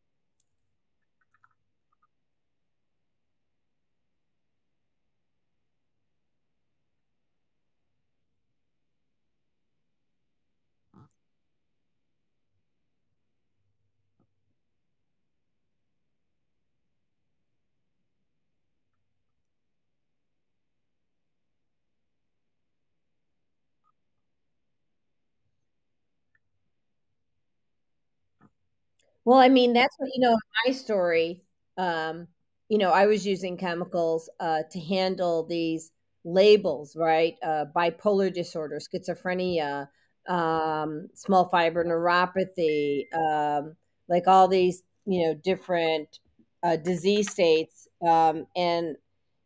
Well, 29.25 29.39
I 29.39 29.49
mean, 29.49 29.73
that's 29.73 29.95
what 29.99 30.11
you 30.15 30.21
know, 30.21 30.37
my 30.67 30.73
story, 30.73 31.43
um, 31.79 32.29
you 32.69 32.79
know, 32.79 32.91
I 32.91 33.07
was 33.07 33.27
using 33.27 33.57
chemicals 33.57 34.29
uh, 34.41 34.63
to 34.71 34.81
handle 34.81 35.45
these 35.45 35.91
labels, 36.25 36.97
right? 36.97 37.37
Uh, 37.43 37.67
bipolar 37.75 38.33
disorder, 38.33 38.79
schizophrenia, 38.81 39.89
um, 40.29 41.09
small 41.15 41.49
fiber 41.49 41.85
neuropathy, 41.85 43.05
um, 43.15 43.77
like 44.09 44.27
all 44.27 44.49
these, 44.49 44.83
you 45.07 45.27
know, 45.27 45.35
different 45.35 46.19
uh, 46.63 46.77
disease 46.77 47.31
states. 47.31 47.89
Um, 48.07 48.47
and, 48.57 48.97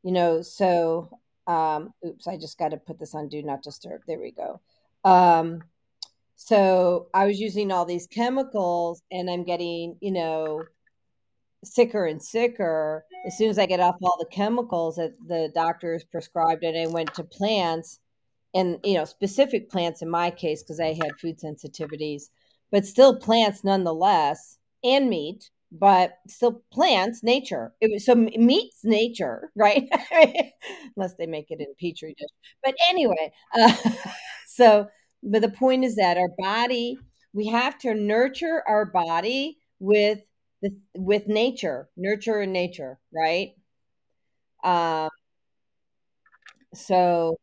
you 0.02 0.12
know, 0.12 0.42
so, 0.42 1.10
um, 1.46 1.92
oops, 2.06 2.26
I 2.28 2.36
just 2.36 2.58
got 2.58 2.70
to 2.70 2.76
put 2.76 2.98
this 2.98 3.14
on 3.14 3.28
do 3.28 3.42
not 3.42 3.62
disturb. 3.62 4.02
There 4.06 4.20
we 4.20 4.32
go. 4.32 4.60
Um, 5.04 5.62
so 6.40 7.08
I 7.12 7.26
was 7.26 7.40
using 7.40 7.72
all 7.72 7.84
these 7.84 8.06
chemicals 8.06 9.02
and 9.10 9.28
I'm 9.28 9.42
getting, 9.42 9.96
you 10.00 10.12
know, 10.12 10.62
sicker 11.64 12.06
and 12.06 12.22
sicker 12.22 13.04
as 13.26 13.36
soon 13.36 13.50
as 13.50 13.58
I 13.58 13.66
get 13.66 13.80
off 13.80 13.96
all 14.00 14.16
the 14.20 14.30
chemicals 14.30 14.94
that 14.96 15.14
the 15.26 15.50
doctors 15.52 16.04
prescribed 16.04 16.62
and 16.62 16.78
I 16.78 16.86
went 16.92 17.12
to 17.14 17.24
plants 17.24 17.98
and 18.54 18.78
you 18.84 18.94
know 18.94 19.04
specific 19.04 19.68
plants 19.68 20.00
in 20.00 20.08
my 20.08 20.30
case 20.30 20.62
because 20.62 20.78
I 20.78 20.94
had 20.94 21.18
food 21.20 21.40
sensitivities, 21.40 22.30
but 22.70 22.86
still 22.86 23.16
plants 23.18 23.64
nonetheless 23.64 24.58
and 24.84 25.10
meat, 25.10 25.50
but 25.72 26.18
still 26.28 26.62
plants, 26.72 27.24
nature. 27.24 27.72
It 27.80 27.90
was 27.92 28.06
so 28.06 28.14
meat's 28.14 28.84
nature, 28.84 29.50
right? 29.56 29.88
Unless 30.96 31.14
they 31.18 31.26
make 31.26 31.50
it 31.50 31.60
in 31.60 31.74
petri 31.80 32.14
dish. 32.16 32.28
But 32.64 32.74
anyway, 32.88 33.32
uh, 33.58 33.74
so 34.46 34.88
but 35.22 35.42
the 35.42 35.50
point 35.50 35.84
is 35.84 35.96
that 35.96 36.16
our 36.16 36.30
body, 36.38 36.98
we 37.32 37.48
have 37.48 37.78
to 37.80 37.94
nurture 37.94 38.62
our 38.66 38.84
body 38.84 39.58
with 39.78 40.20
the, 40.62 40.76
with 40.96 41.26
nature, 41.26 41.88
nurture 41.96 42.40
and 42.40 42.52
nature, 42.52 42.98
right? 43.12 43.54
Um, 44.64 45.10
so 46.74 47.38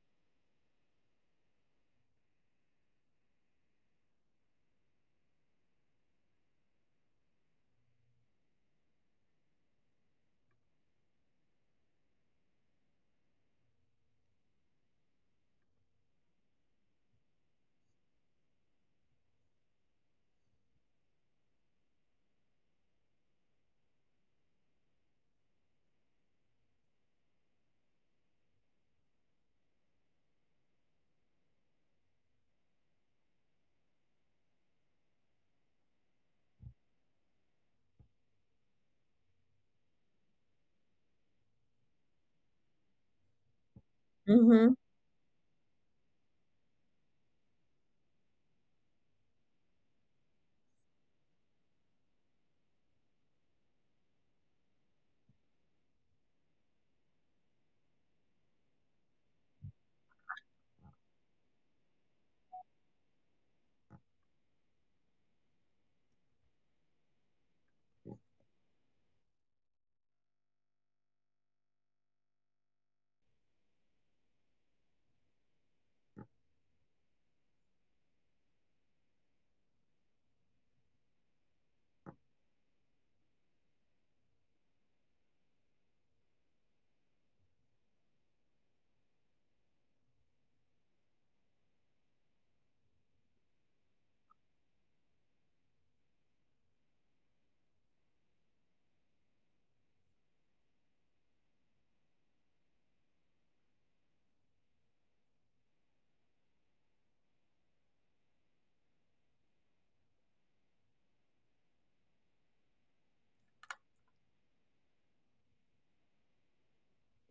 hmm 44.27 44.75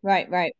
right, 0.05 0.29
right. 0.29 0.55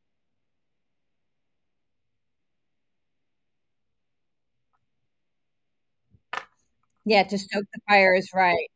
Yeah, 7.05 7.23
to 7.23 7.37
stoke 7.37 7.65
the 7.73 7.81
fire 7.87 8.15
is 8.15 8.29
right. 8.33 8.67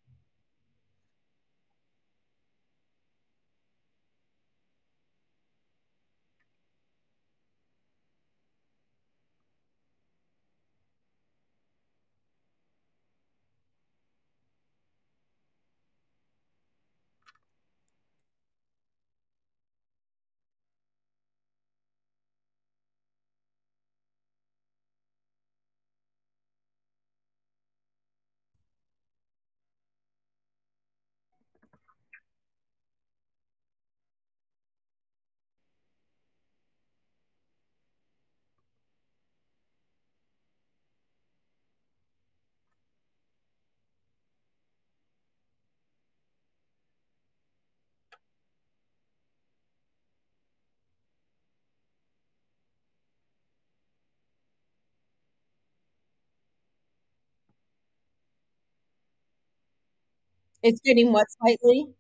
It's 60.63 60.80
getting 60.80 61.12
what 61.12 61.28
slightly? 61.32 61.93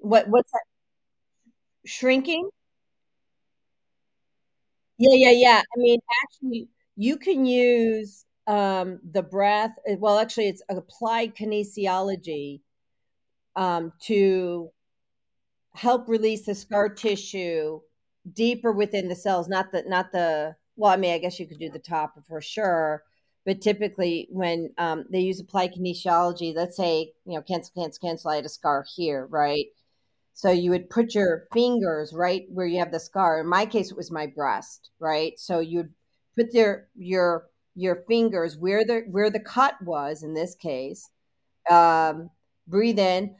What 0.00 0.28
what's 0.28 0.50
that? 0.52 0.64
Shrinking? 1.86 2.50
Yeah, 4.98 5.14
yeah, 5.30 5.30
yeah. 5.32 5.60
I 5.60 5.78
mean, 5.78 6.00
actually, 6.24 6.68
you 6.96 7.16
can 7.16 7.44
use 7.46 8.24
um, 8.46 9.00
the 9.10 9.22
breath. 9.22 9.72
uh, 9.90 9.96
Well, 9.98 10.18
actually, 10.18 10.48
it's 10.48 10.62
applied 10.68 11.34
kinesiology 11.34 12.60
um, 13.56 13.92
to 14.04 14.72
help 15.74 16.08
release 16.08 16.46
the 16.46 16.54
scar 16.54 16.88
tissue 16.88 17.80
deeper 18.32 18.72
within 18.72 19.08
the 19.08 19.16
cells. 19.16 19.48
Not 19.48 19.72
the, 19.72 19.82
not 19.86 20.12
the. 20.12 20.56
Well, 20.76 20.92
I 20.92 20.96
mean, 20.96 21.12
I 21.14 21.18
guess 21.18 21.38
you 21.38 21.46
could 21.46 21.58
do 21.58 21.70
the 21.70 21.78
top 21.78 22.14
for 22.26 22.40
sure, 22.40 23.02
but 23.44 23.60
typically, 23.60 24.28
when 24.30 24.70
um, 24.78 25.04
they 25.10 25.20
use 25.20 25.40
applied 25.40 25.74
kinesiology, 25.74 26.54
let's 26.54 26.76
say 26.76 27.12
you 27.26 27.34
know, 27.34 27.42
cancel, 27.42 27.72
cancel, 27.74 28.08
cancel. 28.08 28.30
I 28.30 28.36
had 28.36 28.44
a 28.44 28.48
scar 28.48 28.84
here, 28.96 29.26
right? 29.26 29.66
So 30.34 30.50
you 30.50 30.70
would 30.70 30.90
put 30.90 31.14
your 31.14 31.46
fingers 31.52 32.12
right 32.12 32.46
where 32.48 32.66
you 32.66 32.78
have 32.78 32.92
the 32.92 33.00
scar. 33.00 33.40
In 33.40 33.46
my 33.46 33.66
case, 33.66 33.90
it 33.90 33.96
was 33.96 34.10
my 34.10 34.26
breast, 34.26 34.90
right? 34.98 35.38
So 35.38 35.60
you'd 35.60 35.92
put 36.36 36.54
your 36.54 36.88
your 36.96 37.46
your 37.74 38.04
fingers 38.08 38.56
where 38.56 38.84
the 38.84 39.04
where 39.10 39.30
the 39.30 39.40
cut 39.40 39.74
was 39.82 40.22
in 40.22 40.34
this 40.34 40.54
case. 40.54 41.10
Um, 41.70 42.30
breathe 42.66 42.98
in 42.98 43.34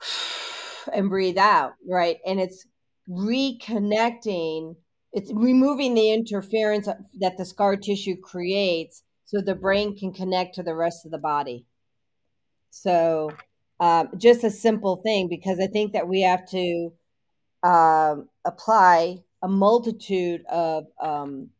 and 0.92 1.08
breathe 1.08 1.38
out, 1.38 1.74
right? 1.86 2.18
And 2.26 2.40
it's 2.40 2.66
reconnecting. 3.08 4.76
It's 5.12 5.32
removing 5.32 5.94
the 5.94 6.12
interference 6.12 6.88
that 7.20 7.36
the 7.38 7.44
scar 7.44 7.76
tissue 7.76 8.16
creates, 8.20 9.02
so 9.24 9.40
the 9.40 9.54
brain 9.54 9.96
can 9.96 10.12
connect 10.12 10.54
to 10.56 10.62
the 10.62 10.74
rest 10.74 11.04
of 11.04 11.10
the 11.10 11.18
body. 11.18 11.66
So 12.70 13.32
um, 13.80 14.10
just 14.18 14.44
a 14.44 14.50
simple 14.50 14.96
thing 14.96 15.28
because 15.28 15.58
I 15.60 15.66
think 15.66 15.92
that 15.92 16.08
we 16.08 16.22
have 16.22 16.46
to 16.50 16.92
um, 17.62 18.28
apply 18.44 19.22
a 19.42 19.48
multitude 19.48 20.44
of 20.46 20.86
um, 21.00 21.50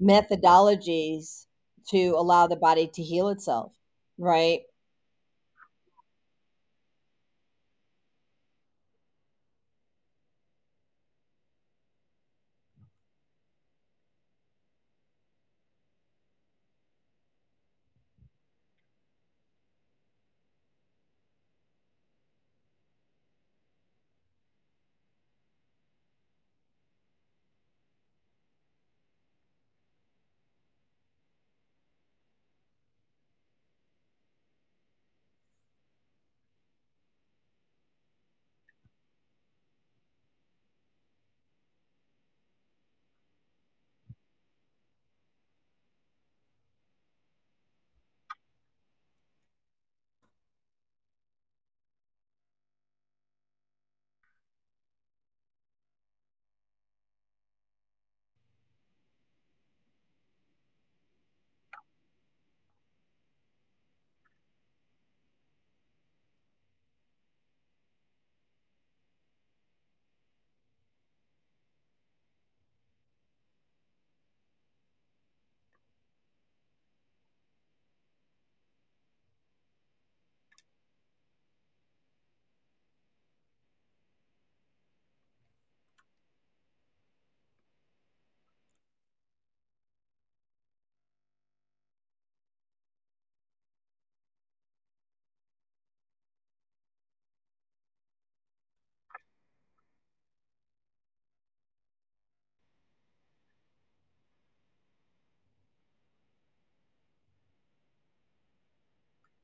methodologies 0.00 1.46
to 1.90 2.14
allow 2.16 2.46
the 2.46 2.56
body 2.56 2.90
to 2.94 3.02
heal 3.02 3.28
itself, 3.28 3.72
right? 4.18 4.60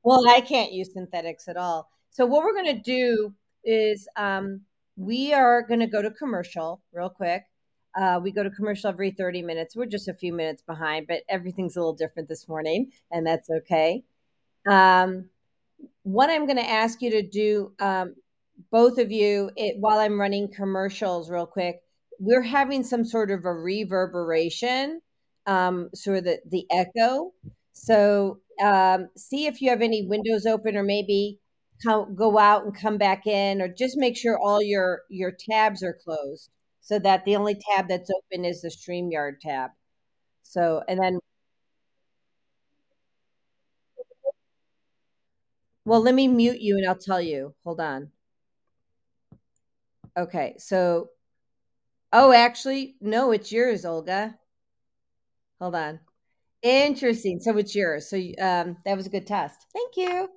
Well, 0.09 0.27
I 0.27 0.41
can't 0.41 0.73
use 0.73 0.91
synthetics 0.91 1.47
at 1.47 1.55
all. 1.55 1.87
So 2.09 2.25
what 2.25 2.41
we're 2.43 2.55
going 2.55 2.75
to 2.75 2.81
do 2.81 3.31
is 3.63 4.07
um, 4.15 4.61
we 4.95 5.35
are 5.35 5.61
going 5.61 5.81
to 5.81 5.85
go 5.85 6.01
to 6.01 6.09
commercial 6.09 6.81
real 6.91 7.11
quick. 7.11 7.43
Uh, 7.95 8.19
we 8.19 8.31
go 8.31 8.41
to 8.41 8.49
commercial 8.49 8.89
every 8.89 9.11
30 9.11 9.43
minutes. 9.43 9.75
We're 9.75 9.85
just 9.85 10.07
a 10.07 10.15
few 10.15 10.33
minutes 10.33 10.63
behind, 10.63 11.05
but 11.05 11.21
everything's 11.29 11.75
a 11.75 11.79
little 11.79 11.93
different 11.93 12.27
this 12.27 12.47
morning, 12.47 12.91
and 13.11 13.27
that's 13.27 13.51
okay. 13.51 14.03
Um, 14.67 15.25
what 16.01 16.31
I'm 16.31 16.47
going 16.47 16.57
to 16.57 16.67
ask 16.67 17.03
you 17.03 17.11
to 17.11 17.21
do, 17.21 17.73
um, 17.79 18.15
both 18.71 18.97
of 18.97 19.11
you, 19.11 19.51
it, 19.55 19.75
while 19.77 19.99
I'm 19.99 20.19
running 20.19 20.51
commercials 20.51 21.29
real 21.29 21.45
quick, 21.45 21.81
we're 22.17 22.41
having 22.41 22.83
some 22.83 23.05
sort 23.05 23.29
of 23.29 23.45
a 23.45 23.53
reverberation, 23.53 25.01
um, 25.45 25.91
sort 25.93 26.17
of 26.17 26.23
the, 26.23 26.39
the 26.49 26.65
echo. 26.71 27.31
So 27.73 28.39
um, 28.61 29.09
see 29.17 29.47
if 29.47 29.61
you 29.61 29.69
have 29.69 29.81
any 29.81 30.05
windows 30.05 30.45
open 30.45 30.75
or 30.75 30.83
maybe 30.83 31.39
come, 31.83 32.15
go 32.15 32.37
out 32.37 32.65
and 32.65 32.75
come 32.75 32.97
back 32.97 33.25
in 33.27 33.61
or 33.61 33.67
just 33.67 33.97
make 33.97 34.17
sure 34.17 34.37
all 34.39 34.61
your, 34.61 35.01
your 35.09 35.31
tabs 35.31 35.83
are 35.83 35.97
closed 36.03 36.49
so 36.81 36.99
that 36.99 37.25
the 37.25 37.35
only 37.35 37.55
tab 37.55 37.87
that's 37.87 38.09
open 38.09 38.45
is 38.45 38.61
the 38.61 38.69
StreamYard 38.69 39.39
tab. 39.41 39.71
So, 40.43 40.83
and 40.87 40.99
then, 40.99 41.19
well, 45.85 46.01
let 46.01 46.15
me 46.15 46.27
mute 46.27 46.61
you 46.61 46.77
and 46.77 46.87
I'll 46.87 46.95
tell 46.95 47.21
you. 47.21 47.53
Hold 47.63 47.79
on. 47.79 48.11
Okay. 50.17 50.55
So, 50.57 51.09
oh, 52.11 52.31
actually, 52.33 52.95
no, 53.01 53.31
it's 53.31 53.51
yours, 53.51 53.85
Olga. 53.85 54.37
Hold 55.59 55.75
on. 55.75 55.99
Interesting. 56.61 57.39
So 57.39 57.57
it's 57.57 57.75
yours. 57.75 58.09
So 58.09 58.17
um, 58.17 58.77
that 58.85 58.97
was 58.97 59.07
a 59.07 59.09
good 59.09 59.27
test. 59.27 59.65
Thank 59.73 59.95
you. 59.97 60.29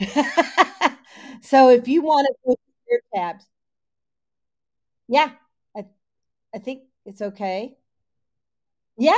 so 1.42 1.70
if 1.70 1.86
you 1.86 2.02
want 2.02 2.26
to 2.46 2.56
your 2.90 3.00
tabs, 3.14 3.46
yeah, 5.08 5.30
I, 5.76 5.84
I 6.54 6.58
think 6.58 6.84
it's 7.06 7.22
okay. 7.22 7.76
Yeah. 8.96 9.16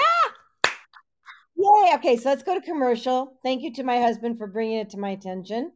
Yay. 1.57 1.93
Okay. 1.95 2.17
So 2.17 2.29
let's 2.31 2.43
go 2.43 2.55
to 2.55 2.61
commercial. 2.61 3.39
Thank 3.43 3.63
you 3.63 3.73
to 3.75 3.83
my 3.83 4.01
husband 4.01 4.39
for 4.39 4.47
bringing 4.47 4.79
it 4.79 4.91
to 4.91 4.99
my 4.99 5.11
attention. 5.11 5.73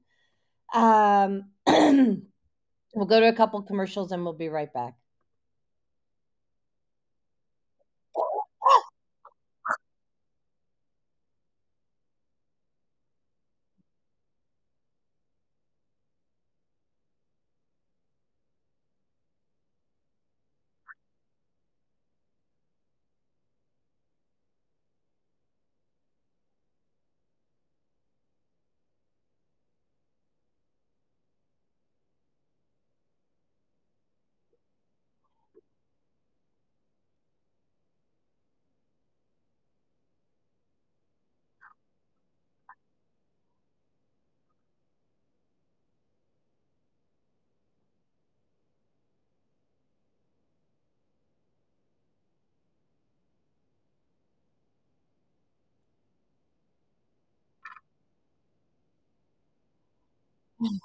Um, 0.75 1.51
we'll 1.67 3.07
go 3.07 3.21
to 3.21 3.29
a 3.29 3.35
couple 3.35 3.63
commercials 3.63 4.13
and 4.13 4.25
we'll 4.25 4.35
be 4.35 4.49
right 4.49 4.73
back. 4.73 4.95
嗯。 60.59 60.81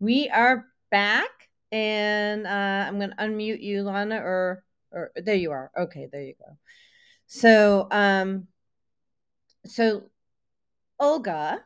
We 0.00 0.28
are 0.28 0.66
back, 0.90 1.30
and 1.72 2.46
uh, 2.46 2.50
I'm 2.86 2.98
going 2.98 3.10
to 3.10 3.16
unmute 3.16 3.62
you, 3.62 3.82
Lana, 3.82 4.16
or 4.16 4.62
or 4.92 5.10
there 5.16 5.34
you 5.34 5.50
are. 5.50 5.70
Okay, 5.76 6.08
there 6.10 6.22
you 6.22 6.34
go. 6.38 6.56
So, 7.26 7.88
um, 7.90 8.46
so 9.66 10.04
Olga, 11.00 11.64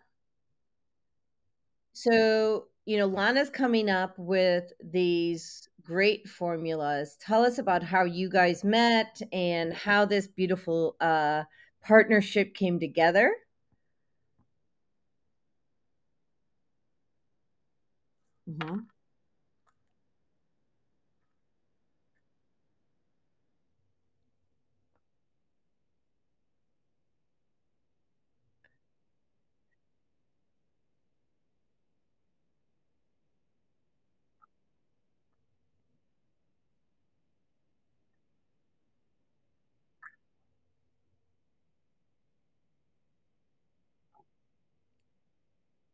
so 1.92 2.68
you 2.84 2.96
know, 2.96 3.06
Lana's 3.06 3.50
coming 3.50 3.90
up 3.90 4.18
with 4.18 4.72
these 4.82 5.68
great 5.82 6.28
formulas. 6.28 7.16
Tell 7.20 7.44
us 7.44 7.58
about 7.58 7.82
how 7.82 8.04
you 8.04 8.28
guys 8.28 8.64
met 8.64 9.20
and 9.32 9.72
how 9.72 10.04
this 10.04 10.26
beautiful 10.26 10.96
uh, 11.00 11.44
partnership 11.82 12.54
came 12.54 12.80
together. 12.80 13.34
Mm-hmm. 18.52 18.78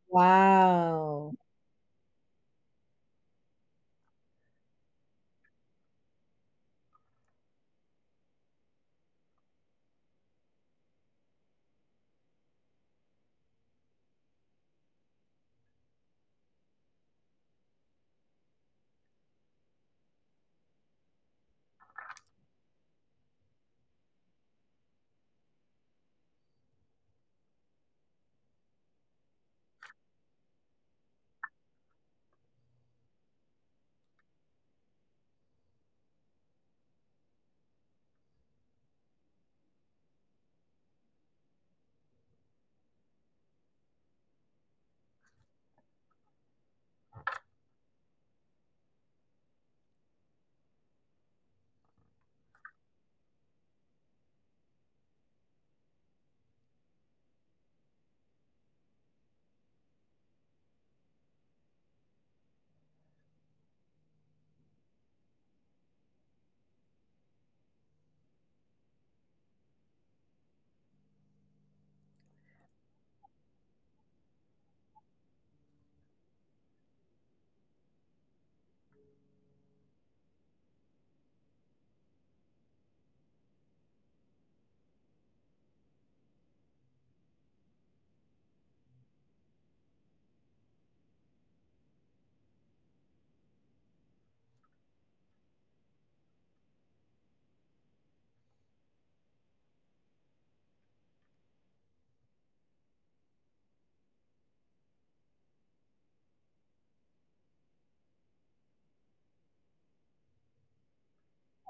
Wow. 0.09 0.88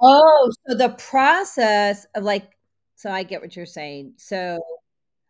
Oh, 0.02 0.50
so 0.68 0.76
the 0.76 0.90
process 0.90 2.06
of 2.16 2.24
like 2.24 2.52
so 2.96 3.10
I 3.12 3.24
get 3.24 3.42
what 3.42 3.56
you're 3.56 3.66
saying. 3.66 4.14
So, 4.18 4.60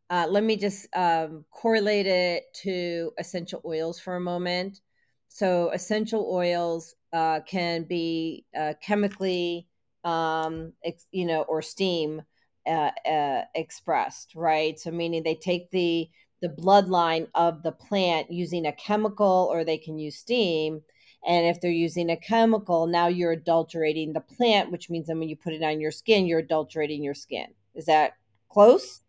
uh, 0.09 0.28
let 0.30 0.43
me 0.43 0.57
just, 0.57 0.88
um, 0.97 1.45
correlate 1.51 2.07
it 2.07 2.45
to 2.63 3.11
essential 3.20 3.61
oils 3.65 3.99
for 3.99 4.15
a 4.17 4.22
moment. 4.22 4.82
So, 5.30 5.70
essential 5.72 6.30
oils, 6.34 6.95
uh, 7.13 7.41
can 7.47 7.84
be, 7.86 8.45
uh, 8.57 8.74
chemically, 8.84 9.67
um, 10.05 10.74
ex 10.86 11.07
you 11.11 11.26
know, 11.28 11.43
or 11.43 11.61
steam, 11.61 12.24
uh, 12.67 12.91
uh, 13.07 13.43
expressed, 13.55 14.36
right? 14.36 14.80
So, 14.80 14.91
meaning 14.91 15.24
they 15.24 15.36
take 15.36 15.72
the 15.72 16.09
the 16.41 16.49
bloodline 16.49 17.28
of 17.36 17.63
the 17.63 17.72
plant 17.74 18.32
using 18.32 18.65
a 18.65 18.72
chemical 18.74 19.49
or 19.51 19.63
they 19.65 19.78
can 19.78 19.99
use 19.99 20.17
steam, 20.17 20.82
and 21.28 21.45
if 21.45 21.59
they're 21.61 21.72
using 21.72 22.09
a 22.09 22.17
chemical, 22.17 22.88
now 22.88 23.07
you're 23.07 23.34
adulterating 23.34 24.13
the 24.13 24.22
plant, 24.22 24.72
which 24.72 24.89
means 24.89 25.07
then 25.07 25.20
when 25.20 25.30
you 25.30 25.36
put 25.36 25.53
it 25.53 25.63
on 25.63 25.80
your 25.82 25.91
skin, 25.91 26.26
you're 26.26 26.39
adulterating 26.39 27.03
your 27.03 27.13
skin. 27.13 27.47
Is 27.76 27.86
that 27.86 28.13
close? 28.49 29.01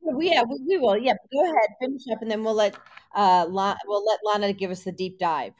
We 0.00 0.30
yeah, 0.30 0.42
we 0.48 0.58
we 0.66 0.78
will, 0.78 0.96
yeah, 0.96 1.12
go 1.32 1.44
ahead, 1.44 1.68
finish 1.80 2.02
up, 2.10 2.22
and 2.22 2.30
then 2.30 2.42
we'll 2.42 2.54
let, 2.54 2.74
uh, 3.14 3.46
we'll 3.50 4.04
let 4.06 4.20
Lana 4.24 4.52
give 4.54 4.70
us 4.70 4.84
the 4.84 4.92
deep 4.92 5.18
dive. 5.18 5.52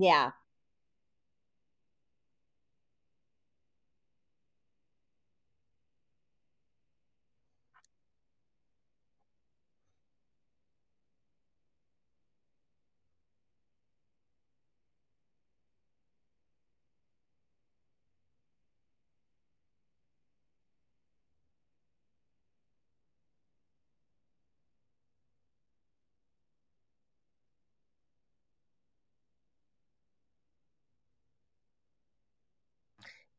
Yeah. 0.00 0.32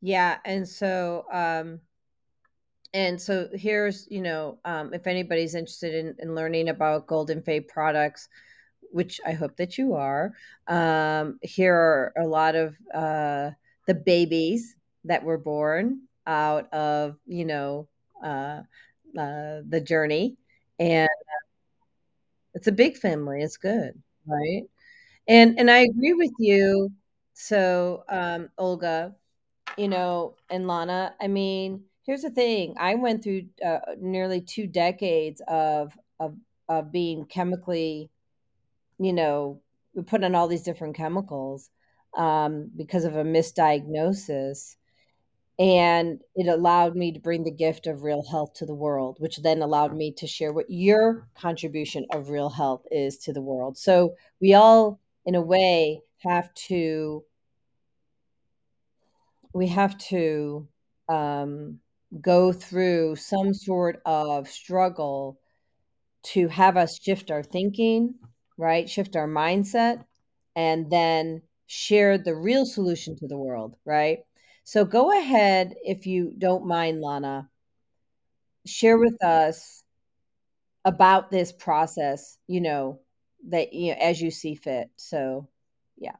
Yeah, 0.02 0.40
and 0.46 0.68
so, 0.68 1.26
um 1.32 1.82
and 2.94 3.22
so 3.22 3.48
here's, 3.54 4.08
you 4.12 4.22
know, 4.22 4.60
um, 4.66 4.94
if 4.94 5.08
anybody's 5.08 5.56
interested 5.56 5.94
in 5.96 6.16
in 6.20 6.36
learning 6.36 6.70
about 6.70 7.08
Golden 7.08 7.42
Phae 7.42 7.66
products, 7.68 8.28
which 8.92 9.22
I 9.26 9.32
hope 9.34 9.56
that 9.58 9.78
you 9.78 9.94
are, 9.96 10.34
um, 10.68 11.40
here 11.42 11.76
are 11.76 12.14
a 12.18 12.28
lot 12.28 12.56
of, 12.56 12.76
uh, 12.94 13.52
the 13.88 13.96
babies 13.96 14.76
that 15.06 15.24
were 15.24 15.38
born 15.38 16.02
out 16.28 16.72
of, 16.74 17.18
you 17.28 17.46
know, 17.46 17.88
uh, 18.24 18.62
uh, 19.18 19.62
the 19.70 19.82
journey, 19.86 20.38
and 20.80 21.10
it's 22.54 22.68
a 22.68 22.72
big 22.72 22.98
family, 22.98 23.42
it's 23.42 23.58
good, 23.58 23.94
right? 24.26 24.64
And 25.28 25.60
and 25.60 25.72
I 25.72 25.80
agree 25.80 26.14
with 26.14 26.34
you. 26.40 26.92
So, 27.36 28.04
um, 28.10 28.50
Olga, 28.58 29.16
you 29.78 29.88
know, 29.88 30.36
and 30.50 30.68
Lana, 30.68 31.14
I 31.22 31.28
mean, 31.28 31.84
here's 32.06 32.22
the 32.22 32.30
thing. 32.30 32.76
I 32.80 32.96
went 32.96 33.24
through 33.24 33.44
uh, 33.66 33.80
nearly 34.00 34.42
two 34.42 34.68
decades 34.68 35.42
of 35.48 35.98
of 36.20 36.36
of 36.70 36.92
being 36.92 37.26
chemically, 37.26 38.10
you 39.00 39.14
know, 39.14 39.62
we 39.94 40.04
put 40.04 40.24
on 40.24 40.36
all 40.36 40.48
these 40.48 40.64
different 40.64 40.96
chemicals 40.96 41.70
um, 42.18 42.72
because 42.76 43.04
of 43.04 43.16
a 43.16 43.24
misdiagnosis. 43.24 44.76
And 45.60 46.22
it 46.34 46.48
allowed 46.48 46.96
me 46.96 47.12
to 47.12 47.20
bring 47.20 47.44
the 47.44 47.52
gift 47.52 47.86
of 47.86 48.04
real 48.04 48.24
health 48.24 48.54
to 48.56 48.66
the 48.66 48.74
world, 48.74 49.18
which 49.20 49.38
then 49.38 49.62
allowed 49.62 49.96
me 49.96 50.12
to 50.14 50.26
share 50.26 50.54
what 50.54 50.70
your 50.70 51.28
contribution 51.36 52.06
of 52.12 52.30
real 52.30 52.50
health 52.50 52.84
is 52.90 53.18
to 53.20 53.34
the 53.34 53.42
world. 53.42 53.78
So 53.78 54.16
we 54.40 54.56
all, 54.56 55.00
in 55.26 55.36
a 55.36 55.42
way, 55.42 56.02
have 56.20 56.52
to 56.54 57.24
we 59.54 59.68
have 59.68 59.98
to 59.98 60.68
um, 61.10 61.80
go 62.22 62.52
through 62.52 63.16
some 63.16 63.54
sort 63.54 64.02
of 64.06 64.48
struggle 64.48 65.40
to 66.24 66.48
have 66.48 66.78
us 66.78 67.00
shift 67.02 67.32
our 67.32 67.44
thinking, 67.44 68.16
right? 68.58 68.90
Shift 68.90 69.16
our 69.16 69.28
mindset, 69.28 70.04
and 70.56 70.90
then 70.92 71.42
share 71.68 72.18
the 72.18 72.36
real 72.36 72.66
solution 72.66 73.16
to 73.18 73.28
the 73.28 73.38
world, 73.38 73.76
right? 73.86 74.20
So 74.64 74.86
go 74.86 75.18
ahead, 75.18 75.74
if 75.84 76.06
you 76.06 76.34
don't 76.38 76.68
mind, 76.68 77.02
Lana, 77.02 77.50
share 78.66 78.98
with 78.98 79.24
us 79.24 79.84
about 80.86 81.32
this 81.32 81.52
process, 81.52 82.38
you 82.48 82.62
know, 82.62 83.00
that 83.50 83.74
you 83.74 83.92
know, 83.92 83.98
as 84.00 84.22
you 84.22 84.32
see 84.32 84.56
fit. 84.56 84.90
So, 84.96 85.48
yeah. 85.98 86.16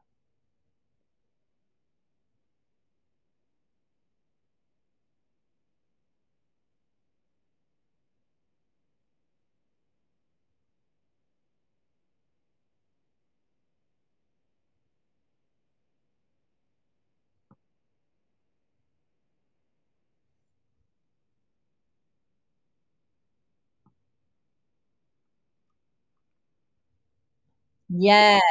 Yes. 27.92 28.42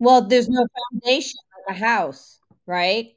Well, 0.00 0.22
there's 0.28 0.50
no 0.50 0.66
foundation 0.92 1.40
like 1.68 1.76
a 1.76 1.80
house, 1.80 2.40
right? 2.66 3.16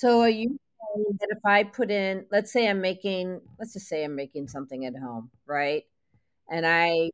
So 0.00 0.22
are 0.22 0.30
you 0.30 0.48
saying 0.48 1.18
that 1.20 1.28
if 1.30 1.44
I 1.44 1.62
put 1.62 1.90
in, 1.90 2.24
let's 2.32 2.50
say 2.50 2.66
I'm 2.70 2.80
making, 2.80 3.42
let's 3.58 3.74
just 3.74 3.86
say 3.86 4.02
I'm 4.02 4.16
making 4.16 4.48
something 4.48 4.86
at 4.86 4.96
home, 4.96 5.30
right? 5.44 5.82
And 6.50 6.66
I, 6.66 7.10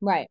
Right. 0.00 0.28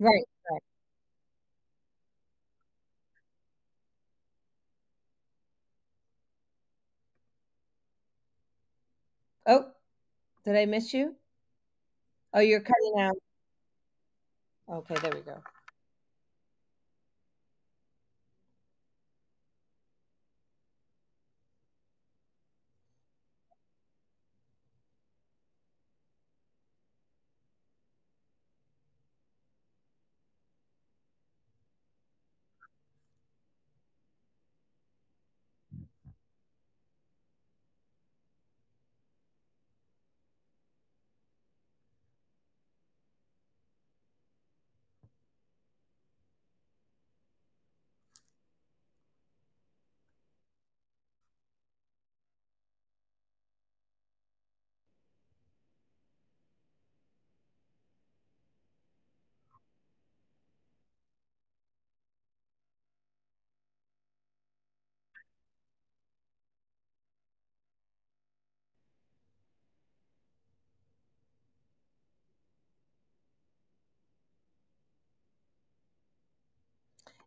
Right. 0.00 0.24
Right. 0.50 0.62
Oh, 9.48 9.64
did 10.44 10.56
I 10.56 10.66
miss 10.66 10.92
you? 10.92 11.16
Oh, 12.34 12.40
you're 12.40 12.60
cutting 12.60 13.00
out. 13.00 13.16
Okay, 14.70 14.94
there 15.00 15.12
we 15.14 15.20
go. 15.22 15.42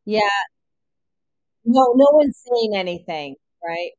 Yeah. 0.06 0.30
No, 1.66 1.94
no 1.96 2.08
one's 2.12 2.38
saying 2.48 2.76
anything, 2.76 3.36
right? 3.64 3.92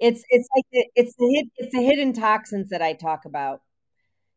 It's 0.00 0.24
it's 0.30 0.48
like 0.56 0.66
the 0.72 0.86
it's 0.96 1.14
the 1.16 1.46
it's 1.58 1.74
the 1.74 1.82
hidden 1.82 2.12
toxins 2.14 2.70
that 2.70 2.82
I 2.82 2.94
talk 2.94 3.26
about. 3.26 3.62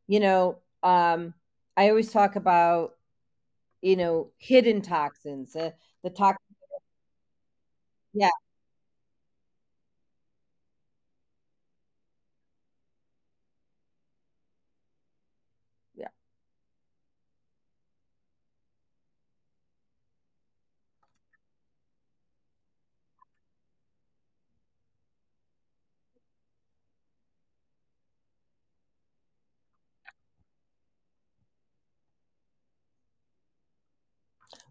You 0.08 0.20
know, 0.22 0.60
um, 0.84 1.34
I 1.78 1.90
always 1.90 2.12
talk 2.12 2.36
about, 2.38 2.94
you 3.82 3.98
know, 3.98 4.32
hidden 4.40 4.82
toxins, 4.84 5.56
uh, 5.56 5.72
the 6.04 6.12
tox 6.12 6.38
yeah, 8.14 8.28
yeah. 8.28 8.45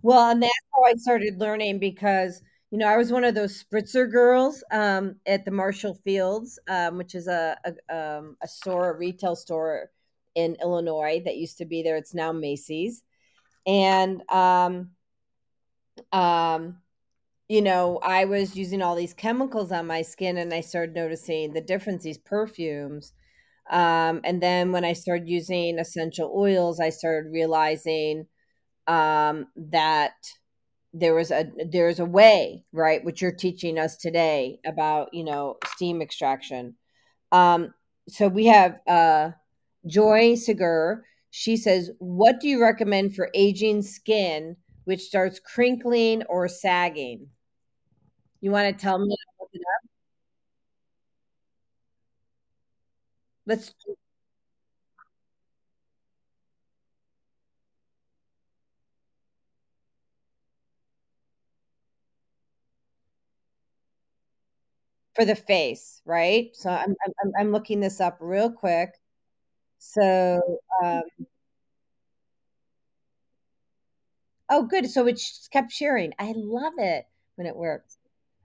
Well, 0.03 0.31
and 0.31 0.43
that's 0.43 0.53
how 0.75 0.83
I 0.85 0.95
started 0.95 1.41
learning 1.41 1.79
because, 1.79 2.43
you 2.71 2.79
know, 2.79 2.87
I 2.89 2.97
was 2.97 3.13
one 3.13 3.25
of 3.25 3.35
those 3.35 3.63
spritzer 3.63 4.11
girls 4.11 4.63
um, 4.71 5.17
at 5.27 5.45
the 5.45 5.51
Marshall 5.51 5.95
Fields, 5.95 6.59
um, 6.69 6.99
which 6.99 7.15
is 7.15 7.27
a 7.29 7.57
a, 7.65 7.97
um, 7.97 8.37
a 8.43 8.49
store, 8.49 8.91
a 8.91 8.97
retail 8.97 9.37
store 9.37 9.91
in 10.35 10.57
Illinois 10.61 11.23
that 11.25 11.37
used 11.37 11.59
to 11.59 11.65
be 11.65 11.83
there. 11.83 11.97
It's 11.97 12.15
now 12.15 12.33
Macy's, 12.33 13.03
and 13.67 14.23
um, 14.31 14.91
um, 16.13 16.77
you 17.49 17.63
know, 17.63 17.99
I 18.03 18.27
was 18.27 18.57
using 18.57 18.83
all 18.83 18.97
these 18.97 19.15
chemicals 19.15 19.73
on 19.73 19.87
my 19.87 20.03
skin, 20.03 20.39
and 20.39 20.55
I 20.55 20.63
started 20.63 20.95
noticing 20.95 21.53
the 21.53 21.63
difference. 21.63 22.05
These 22.05 22.19
perfumes, 22.19 23.13
um, 23.71 24.21
and 24.25 24.43
then 24.43 24.73
when 24.73 24.85
I 24.85 24.95
started 24.95 25.29
using 25.29 25.79
essential 25.79 26.33
oils, 26.37 26.81
I 26.81 26.91
started 26.91 27.33
realizing 27.33 28.27
um, 28.87 29.47
that 29.57 30.15
there 30.95 31.15
was 31.15 31.31
a 31.33 31.47
there's 31.71 31.99
a 31.99 32.05
way 32.05 32.65
right 32.73 33.05
which 33.05 33.21
you're 33.21 33.33
teaching 33.33 33.79
us 33.79 33.97
today 33.97 34.61
about 34.65 35.13
you 35.13 35.25
know 35.25 35.57
steam 35.75 36.01
extraction. 36.01 36.77
Um 37.33 37.75
so 38.09 38.29
we 38.29 38.47
have 38.47 38.79
uh 38.89 39.31
joy 39.87 40.35
Segur. 40.35 41.03
she 41.31 41.57
says 41.57 41.91
what 41.99 42.41
do 42.41 42.49
you 42.49 42.63
recommend 42.63 43.15
for 43.15 43.29
aging 43.35 43.83
skin 43.83 44.57
which 44.85 45.01
starts 45.03 45.41
crinkling 45.41 46.23
or 46.29 46.47
sagging? 46.49 47.29
You 48.41 48.51
want 48.53 48.77
to 48.77 48.83
tell 48.83 48.99
me 49.05 49.17
let's 53.47 53.75
for 65.15 65.25
the 65.25 65.37
face 65.37 66.03
right? 66.05 66.51
So 66.55 66.71
i'm 66.71 66.95
i'm, 67.25 67.33
I'm 67.39 67.53
looking 67.53 67.81
this 67.81 68.01
up 68.01 68.19
real 68.21 68.51
quick. 68.51 68.95
So 69.79 70.41
um 70.85 71.03
oh 74.51 74.63
good. 74.65 74.89
So 74.91 75.07
it 75.07 75.21
kept 75.51 75.73
sharing. 75.73 76.13
I 76.19 76.33
love 76.37 76.75
it 76.79 77.07
when 77.37 77.47
it 77.47 77.57
works. 77.57 77.99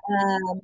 Um 0.09 0.61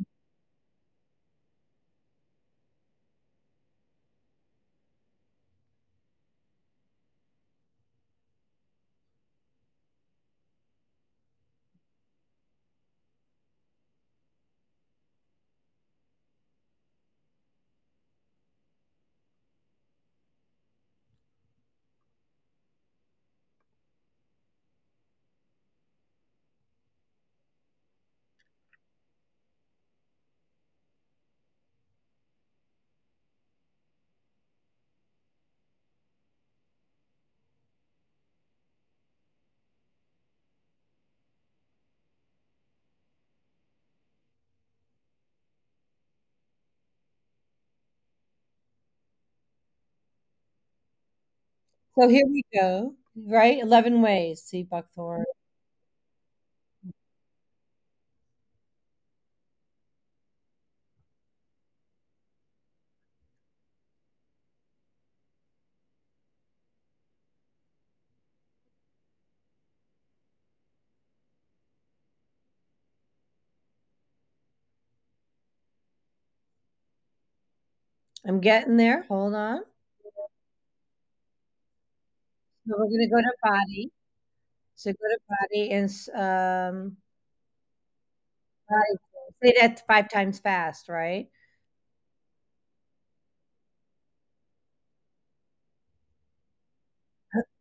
So 52.00 52.08
here 52.08 52.26
we 52.28 52.44
go, 52.54 52.96
right? 53.16 53.60
11 53.60 54.02
ways. 54.02 54.42
See, 54.44 54.64
Buckthorn. 54.64 55.26
I'm 78.26 78.40
getting 78.40 78.78
there. 78.78 79.04
Hold 79.04 79.34
on. 79.36 79.62
So 82.68 82.76
we're 82.78 82.86
gonna 82.90 83.10
go 83.10 83.22
to 83.22 83.34
body. 83.44 83.92
So 84.76 84.92
go 84.92 84.98
to 85.10 85.20
body 85.30 85.72
and 85.72 85.90
um. 86.16 86.98
Say 89.44 89.54
that 89.60 89.84
five 89.88 90.10
times 90.10 90.40
fast, 90.40 90.90
right? 90.90 91.28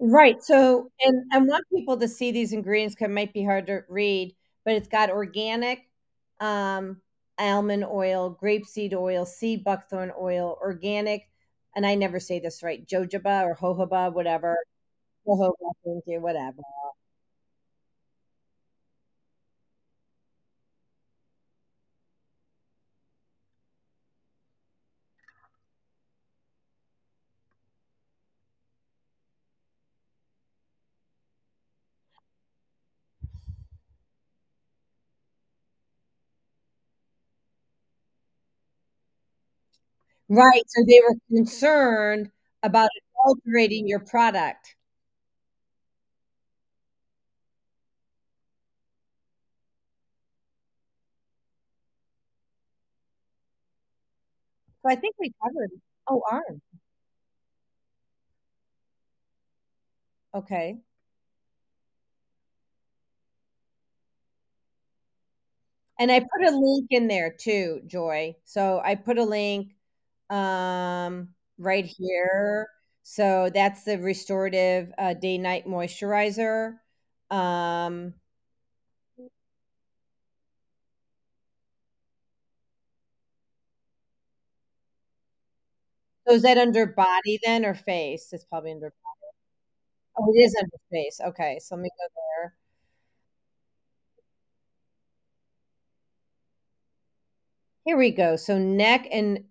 Right. 0.00 0.42
So, 0.42 0.90
and 1.04 1.24
I 1.32 1.38
want 1.38 1.64
people 1.74 1.96
to 1.98 2.08
see 2.08 2.30
these 2.30 2.52
ingredients 2.52 2.94
because 2.94 3.10
it 3.10 3.14
might 3.14 3.32
be 3.32 3.44
hard 3.44 3.66
to 3.66 3.80
read, 3.88 4.34
but 4.64 4.74
it's 4.74 4.86
got 4.88 5.10
organic 5.10 5.80
um, 6.40 7.00
almond 7.38 7.84
oil, 7.84 8.38
grapeseed 8.40 8.94
oil, 8.94 9.26
sea 9.26 9.56
buckthorn 9.56 10.12
oil, 10.20 10.56
organic, 10.62 11.22
and 11.74 11.84
I 11.86 11.94
never 11.96 12.20
say 12.20 12.38
this 12.38 12.62
right, 12.62 12.86
jojoba 12.86 13.42
or 13.44 13.56
jojoba, 13.56 14.12
whatever. 14.14 14.56
Jojoba, 15.26 15.54
thank 15.84 16.04
you, 16.08 16.20
whatever. 16.20 16.62
Right. 40.28 40.62
So 40.68 40.84
they 40.86 41.00
were 41.00 41.16
concerned 41.28 42.30
about 42.62 42.90
adulterating 43.24 43.86
your 43.88 44.00
product. 44.00 44.74
So 54.82 54.90
I 54.90 54.96
think 54.96 55.14
we 55.18 55.32
covered. 55.42 55.70
Oh, 56.08 56.22
arm. 56.30 56.60
Okay. 60.34 60.78
And 65.98 66.10
I 66.12 66.20
put 66.20 66.42
a 66.46 66.50
link 66.56 66.86
in 66.90 67.08
there 67.08 67.30
too, 67.30 67.82
Joy. 67.86 68.36
So 68.44 68.80
I 68.84 68.94
put 68.94 69.18
a 69.18 69.24
link 69.24 69.72
um 70.30 71.28
right 71.58 71.84
here. 71.86 72.68
So 73.02 73.50
that's 73.52 73.84
the 73.84 73.98
restorative 73.98 74.92
uh, 74.98 75.14
day 75.14 75.38
night 75.38 75.66
moisturizer. 75.66 76.74
Um 77.30 78.14
so 86.26 86.34
is 86.34 86.42
that 86.42 86.58
under 86.58 86.86
body 86.86 87.38
then 87.44 87.64
or 87.64 87.74
face? 87.74 88.32
It's 88.32 88.44
probably 88.44 88.72
under 88.72 88.92
Oh, 90.18 90.32
it 90.34 90.38
is 90.38 90.54
under 90.60 90.76
face. 90.90 91.20
Okay, 91.20 91.58
so 91.60 91.74
let 91.76 91.82
me 91.82 91.90
go 91.98 92.06
there. 92.14 92.54
Here 97.84 97.96
we 97.96 98.10
go. 98.10 98.36
So 98.36 98.58
neck 98.58 99.06
and 99.10 99.44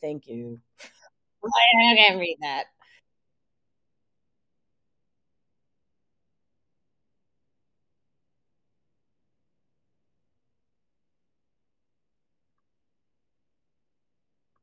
thank 0.00 0.26
you. 0.26 0.60
I 1.44 1.94
can't 1.96 2.20
read 2.20 2.38
that. 2.42 2.66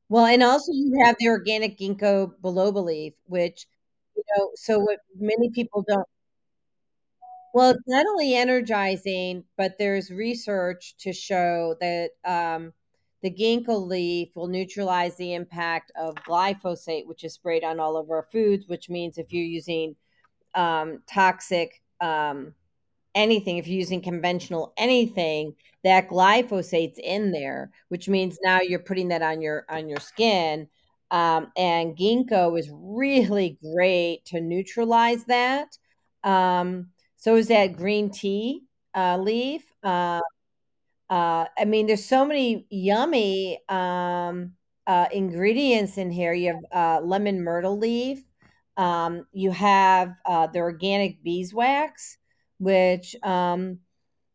Well, 0.08 0.24
and 0.26 0.42
also 0.42 0.72
you 0.72 0.98
have 1.04 1.16
the 1.18 1.28
organic 1.28 1.76
ginkgo 1.78 2.34
biloba 2.40 2.82
leaf, 2.84 3.14
which, 3.26 3.66
you 4.16 4.22
know, 4.36 4.50
so 4.54 4.78
what 4.78 5.00
many 5.16 5.50
people 5.50 5.82
don't 5.86 6.06
well, 7.52 7.70
it's 7.70 7.82
not 7.86 8.06
only 8.06 8.34
energizing, 8.34 9.44
but 9.56 9.78
there's 9.78 10.10
research 10.10 10.94
to 10.98 11.12
show 11.12 11.76
that 11.80 12.10
um, 12.24 12.72
the 13.24 13.30
ginkgo 13.30 13.88
leaf 13.88 14.36
will 14.36 14.48
neutralize 14.48 15.16
the 15.16 15.32
impact 15.32 15.90
of 15.98 16.14
glyphosate, 16.16 17.06
which 17.06 17.24
is 17.24 17.32
sprayed 17.32 17.64
on 17.64 17.80
all 17.80 17.96
of 17.96 18.10
our 18.10 18.28
foods, 18.30 18.68
which 18.68 18.90
means 18.90 19.16
if 19.16 19.32
you're 19.32 19.42
using 19.42 19.96
um, 20.54 21.02
toxic 21.10 21.80
um, 22.02 22.52
anything, 23.14 23.56
if 23.56 23.66
you're 23.66 23.78
using 23.78 24.02
conventional 24.02 24.74
anything, 24.76 25.54
that 25.84 26.10
glyphosate's 26.10 27.00
in 27.02 27.32
there, 27.32 27.70
which 27.88 28.10
means 28.10 28.38
now 28.42 28.60
you're 28.60 28.78
putting 28.78 29.08
that 29.08 29.22
on 29.22 29.40
your 29.40 29.64
on 29.70 29.88
your 29.88 30.00
skin. 30.00 30.68
Um, 31.10 31.50
and 31.56 31.96
ginkgo 31.96 32.58
is 32.58 32.70
really 32.70 33.58
great 33.74 34.26
to 34.26 34.40
neutralize 34.42 35.24
that. 35.24 35.78
Um, 36.24 36.90
so 37.16 37.36
is 37.36 37.48
that 37.48 37.78
green 37.78 38.10
tea 38.10 38.64
uh, 38.94 39.16
leaf. 39.16 39.62
Uh, 39.82 40.20
uh, 41.14 41.46
I 41.56 41.64
mean, 41.64 41.86
there's 41.86 42.04
so 42.04 42.24
many 42.24 42.66
yummy 42.70 43.60
um, 43.68 44.54
uh, 44.84 45.06
ingredients 45.12 45.96
in 45.96 46.10
here. 46.10 46.32
You 46.32 46.54
have 46.54 46.64
uh, 46.72 47.06
lemon 47.06 47.44
myrtle 47.44 47.78
leaf. 47.78 48.24
Um, 48.76 49.24
you 49.32 49.52
have 49.52 50.12
uh, 50.26 50.48
the 50.48 50.58
organic 50.58 51.22
beeswax, 51.22 52.18
which 52.58 53.14
um, 53.22 53.78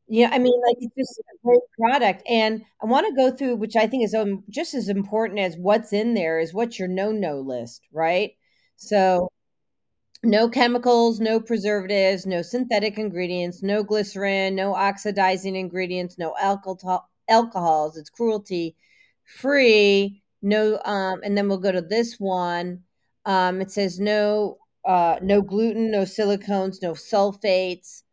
know. 0.07 0.30
I 0.32 0.39
mean, 0.39 0.53
like 0.65 0.77
it's 0.80 0.95
just 0.97 1.19
a 1.19 1.38
great 1.45 1.59
product. 1.77 2.23
And 2.30 2.63
I 2.82 2.86
want 2.86 3.07
to 3.07 3.13
go 3.13 3.36
through, 3.36 3.57
which 3.57 3.75
I 3.75 3.86
think 3.86 4.05
is 4.05 4.13
um, 4.13 4.45
just 4.49 4.73
as 4.73 4.88
important 4.88 5.41
as 5.41 5.57
what's 5.57 5.91
in 5.91 6.13
there, 6.13 6.39
is 6.39 6.53
what's 6.53 6.80
your 6.80 6.88
no-no 6.88 7.41
list, 7.41 7.82
right? 7.91 8.32
So 8.77 9.30
no 10.24 10.49
chemicals, 10.49 11.20
no 11.20 11.39
preservatives, 11.39 12.26
no 12.26 12.41
synthetic 12.41 12.97
ingredients, 12.97 13.63
no 13.63 13.84
glycerin, 13.84 14.55
no 14.55 14.74
oxidizing 14.76 15.55
ingredients, 15.55 16.17
no 16.17 16.36
alcohol 16.39 17.09
alcohols. 17.30 17.97
It's 17.97 18.09
cruelty 18.09 18.76
free. 19.26 20.22
No, 20.41 20.80
um, 20.86 21.22
and 21.24 21.38
then 21.38 21.47
we'll 21.47 21.57
go 21.57 21.72
to 21.72 21.82
this 21.82 22.20
one. 22.20 22.84
Um, 23.26 23.61
it 23.61 23.72
says 23.72 23.99
no, 23.99 24.57
uh, 24.86 25.17
no 25.22 25.41
gluten, 25.41 25.91
no 25.91 26.01
silicones, 26.03 26.82
no 26.82 26.93
sulfates, 26.93 28.03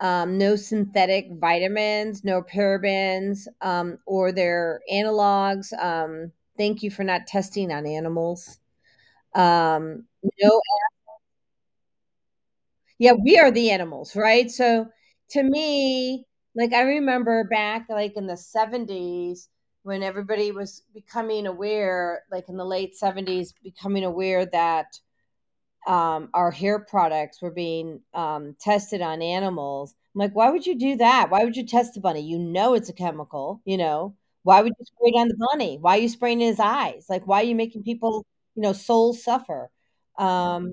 um, 0.00 0.38
no 0.38 0.56
synthetic 0.56 1.28
vitamins, 1.32 2.24
no 2.24 2.42
parabens, 2.42 3.46
um, 3.60 3.98
or 4.06 4.32
their 4.32 4.80
analogs. 4.92 5.72
Um, 5.82 6.32
thank 6.56 6.82
you 6.82 6.90
for 6.90 7.04
not 7.04 7.26
testing 7.26 7.70
on 7.72 7.86
animals. 7.86 8.58
Um, 9.34 10.04
no 10.42 10.60
Yeah, 12.98 13.12
we 13.12 13.38
are 13.38 13.50
the 13.50 13.70
animals, 13.70 14.16
right? 14.16 14.50
So 14.50 14.86
to 15.30 15.42
me, 15.42 16.24
like 16.54 16.72
I 16.72 16.82
remember 16.82 17.44
back 17.44 17.86
like 17.90 18.16
in 18.16 18.26
the 18.26 18.36
70s 18.36 19.48
when 19.82 20.02
everybody 20.02 20.50
was 20.52 20.82
becoming 20.94 21.46
aware, 21.46 22.22
like 22.30 22.48
in 22.48 22.56
the 22.56 22.64
late 22.64 22.96
70s, 22.96 23.52
becoming 23.62 24.04
aware 24.04 24.46
that 24.46 24.98
um, 25.86 26.30
our 26.34 26.50
hair 26.50 26.80
products 26.80 27.42
were 27.42 27.50
being 27.52 28.00
um, 28.14 28.56
tested 28.60 29.02
on 29.02 29.22
animals. 29.22 29.94
I'm 30.14 30.20
like, 30.20 30.34
why 30.34 30.50
would 30.50 30.66
you 30.66 30.76
do 30.78 30.96
that? 30.96 31.30
Why 31.30 31.44
would 31.44 31.56
you 31.56 31.66
test 31.66 31.94
the 31.94 32.00
bunny? 32.00 32.20
You 32.22 32.38
know 32.38 32.74
it's 32.74 32.88
a 32.88 32.92
chemical, 32.94 33.60
you 33.64 33.76
know. 33.76 34.16
Why 34.44 34.62
would 34.62 34.72
you 34.78 34.84
spray 34.86 35.10
it 35.14 35.18
on 35.20 35.28
the 35.28 35.36
bunny? 35.52 35.78
Why 35.80 35.98
are 35.98 36.00
you 36.00 36.08
spraying 36.08 36.40
his 36.40 36.60
eyes? 36.60 37.06
Like, 37.08 37.26
why 37.26 37.40
are 37.42 37.44
you 37.46 37.54
making 37.56 37.82
people, 37.84 38.24
you 38.54 38.62
know, 38.62 38.72
souls 38.72 39.22
suffer? 39.24 39.70
Um, 40.18 40.72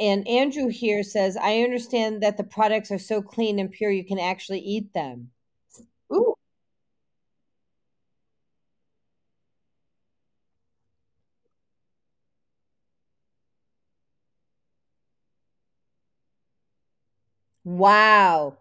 and 0.00 0.26
Andrew 0.28 0.68
here 0.68 1.02
says, 1.02 1.36
I 1.36 1.62
understand 1.62 2.22
that 2.22 2.36
the 2.38 2.44
products 2.44 2.90
are 2.92 2.98
so 2.98 3.22
clean 3.22 3.58
and 3.58 3.70
pure 3.72 3.90
you 3.92 4.04
can 4.04 4.18
actually 4.18 4.60
eat 4.60 4.92
them. 4.94 5.30
Ooh, 6.12 6.34
wow. 17.64 18.56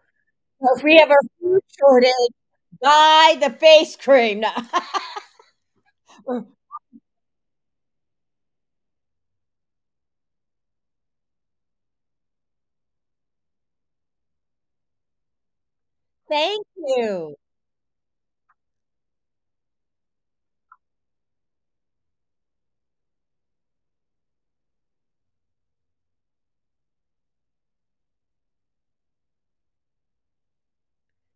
So 0.62 0.68
if 0.78 0.84
we 0.84 0.98
have 0.98 1.12
a 1.12 1.16
food 1.42 1.62
shortage, 1.80 2.12
buy 2.82 3.38
the 3.42 3.52
face 3.52 3.96
cream. 3.96 4.44
Thank 16.30 16.66
you. 16.78 17.36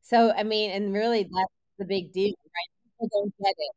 So, 0.02 0.32
I 0.32 0.44
mean, 0.44 0.72
and 0.72 0.94
really 0.94 1.24
that's 1.24 1.54
the 1.80 1.86
big 1.86 2.12
deal, 2.12 2.34
right? 2.46 2.70
People 2.86 3.10
don't 3.12 3.34
get 3.44 3.56
it. 3.58 3.76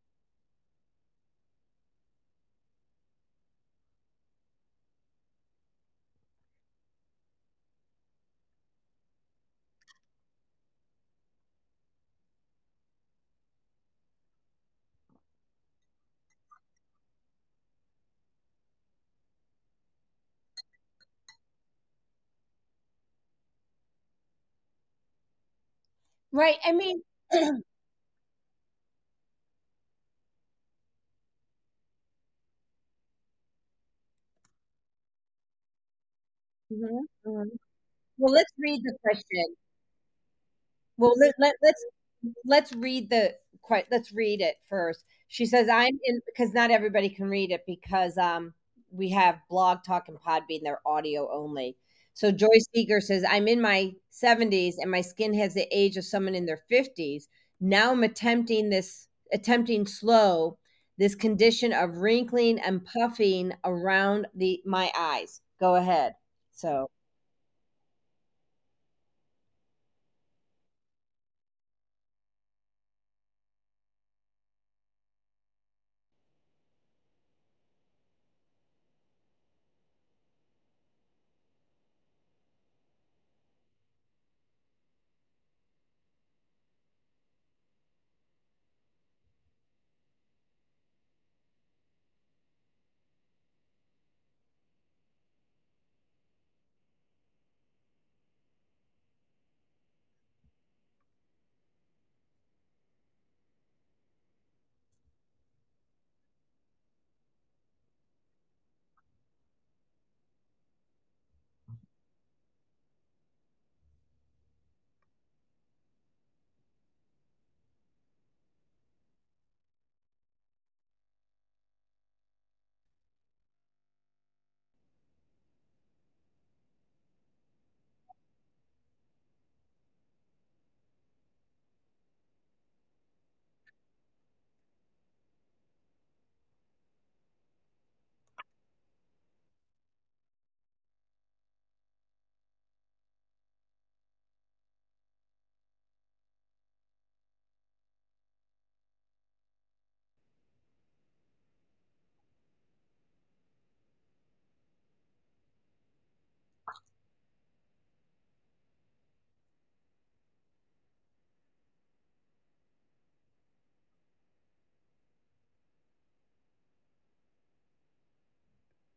Right. 26.35 26.59
I 26.64 26.72
mean, 26.72 27.03
Mhm. 36.70 37.07
Well, 38.18 38.32
let's 38.32 38.53
read 38.59 38.82
the 38.85 38.97
question. 39.03 39.57
Well, 40.97 41.14
let, 41.18 41.35
let, 41.39 41.55
let's 41.62 41.85
let's 42.47 42.72
read 42.74 43.11
the 43.11 43.35
quite 43.62 43.87
let's 43.91 44.12
read 44.12 44.41
it 44.41 44.57
first. 44.68 45.05
She 45.28 45.47
says 45.47 45.68
I'm 45.68 45.99
in 46.05 46.20
because 46.26 46.55
not 46.55 46.70
everybody 46.70 47.09
can 47.11 47.26
read 47.28 47.51
it 47.51 47.64
because 47.66 48.16
um 48.18 48.55
we 48.93 49.11
have 49.11 49.39
Blog 49.51 49.78
Talk 49.85 50.09
and 50.09 50.18
Podbean, 50.20 50.61
they're 50.62 50.80
audio 50.87 51.28
only. 51.32 51.76
So 52.15 52.31
Joyce 52.31 52.67
Seeger 52.75 53.01
says 53.01 53.25
I'm 53.29 53.49
in 53.49 53.61
my 53.61 53.93
70s 54.11 54.77
and 54.79 54.91
my 54.91 55.01
skin 55.01 55.35
has 55.35 55.55
the 55.55 55.69
age 55.71 55.97
of 55.97 56.05
someone 56.05 56.35
in 56.35 56.47
their 56.47 56.62
50s. 56.71 57.29
Now 57.61 57.93
I'm 57.93 58.05
attempting 58.05 58.71
this 58.71 59.09
attempting 59.33 59.87
slow 59.87 60.59
this 60.97 61.15
condition 61.15 61.73
of 61.73 61.97
wrinkling 61.97 62.61
and 62.61 62.85
puffing 62.85 63.53
around 63.65 64.27
the 64.35 64.62
my 64.65 64.91
eyes. 64.97 65.41
Go 65.61 65.75
ahead. 65.75 66.15
So 66.53 66.89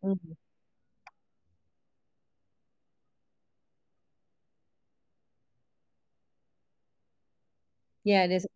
Mhm. 0.08 0.38
yeah, 8.04 8.24
it 8.26 8.32
is. 8.32 8.48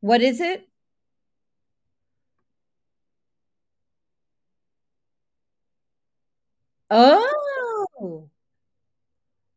What 0.00 0.20
is 0.22 0.40
it? 0.40 0.68
Oh, 6.90 8.30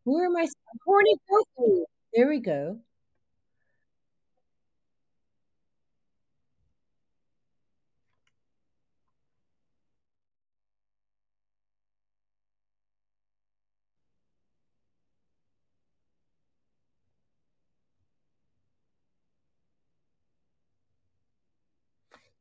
where 0.06 0.26
am 0.26 0.36
I? 0.38 0.48
Horny 0.86 1.16
Tofu. 1.30 1.86
There 2.14 2.30
we 2.30 2.40
go. 2.40 2.80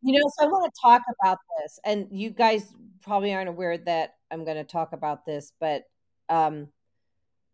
You 0.03 0.19
know, 0.19 0.29
so 0.37 0.45
I 0.45 0.49
want 0.49 0.73
to 0.73 0.81
talk 0.81 1.03
about 1.21 1.39
this, 1.61 1.79
and 1.85 2.09
you 2.11 2.31
guys 2.31 2.75
probably 3.03 3.33
aren't 3.33 3.49
aware 3.49 3.79
that 3.79 4.15
I'm 4.31 4.45
going 4.45 4.57
to 4.57 4.65
talk 4.65 4.93
about 4.93 5.25
this, 5.27 5.53
but 5.61 5.85
um, 6.29 6.69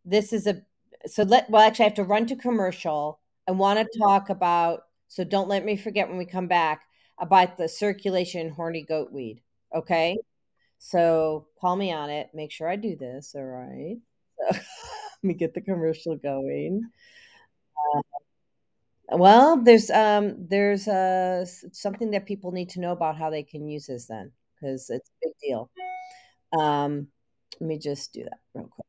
this 0.05 0.33
is 0.33 0.47
a 0.47 0.63
so 1.07 1.23
let 1.25 1.49
well 1.51 1.63
actually 1.63 1.87
I 1.87 1.89
have 1.89 1.97
to 1.97 2.05
run 2.05 2.27
to 2.27 2.37
commercial. 2.37 3.21
I 3.49 3.53
want 3.53 3.79
to 3.81 3.99
talk 3.99 4.31
about 4.31 4.83
so 5.09 5.25
don't 5.25 5.49
let 5.49 5.65
me 5.65 5.77
forget 5.77 6.09
when 6.09 6.19
we 6.19 6.27
come 6.27 6.49
back 6.49 6.83
about 7.21 7.59
the 7.59 7.69
circulation 7.69 8.51
horny 8.51 8.83
goat 8.85 9.13
weed. 9.13 9.43
Okay, 9.75 10.17
so 10.79 11.49
call 11.61 11.77
me 11.77 11.93
on 11.93 12.11
it. 12.11 12.31
Make 12.35 12.53
sure 12.53 12.69
I 12.69 12.77
do 12.77 12.97
this. 12.97 13.35
All 13.37 13.45
right. 13.45 13.99
So, 14.39 14.59
let 14.59 15.25
me 15.25 15.35
get 15.35 15.55
the 15.55 15.63
commercial 15.63 16.17
going. 16.17 16.91
Well, 19.11 19.63
there's 19.63 19.91
um 19.91 20.47
there's 20.49 20.87
uh 20.87 21.45
something 21.73 22.11
that 22.11 22.27
people 22.27 22.53
need 22.53 22.71
to 22.71 22.81
know 22.81 22.93
about 22.93 23.17
how 23.17 23.31
they 23.31 23.43
can 23.43 23.67
use 23.69 23.87
this 23.87 24.07
then 24.07 24.33
because 24.55 24.91
it's 24.91 25.09
a 25.11 25.27
big 25.29 25.33
deal. 25.43 25.71
Um, 26.59 27.09
let 27.61 27.69
me 27.69 27.79
just 27.79 28.15
do 28.15 28.25
that 28.25 28.41
real 28.55 28.69
quick. 28.69 28.88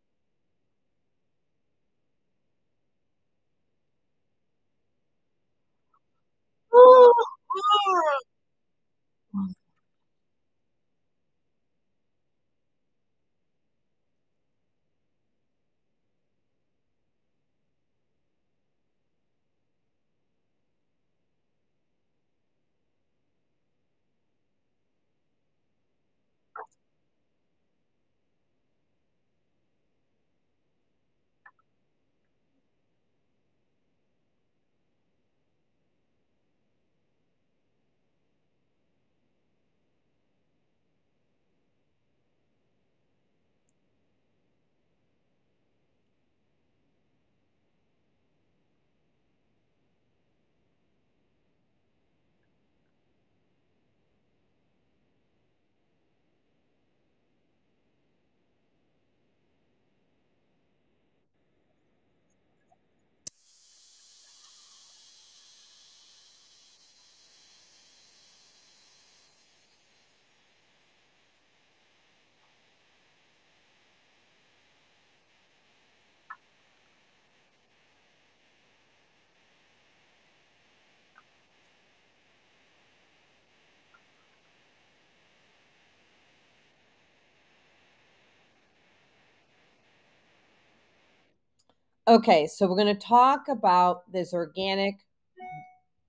Okay, 92.10 92.48
so 92.48 92.66
we're 92.66 92.76
going 92.76 92.88
to 92.88 93.08
talk 93.08 93.50
about 93.50 94.12
this 94.12 94.34
organic 94.34 94.96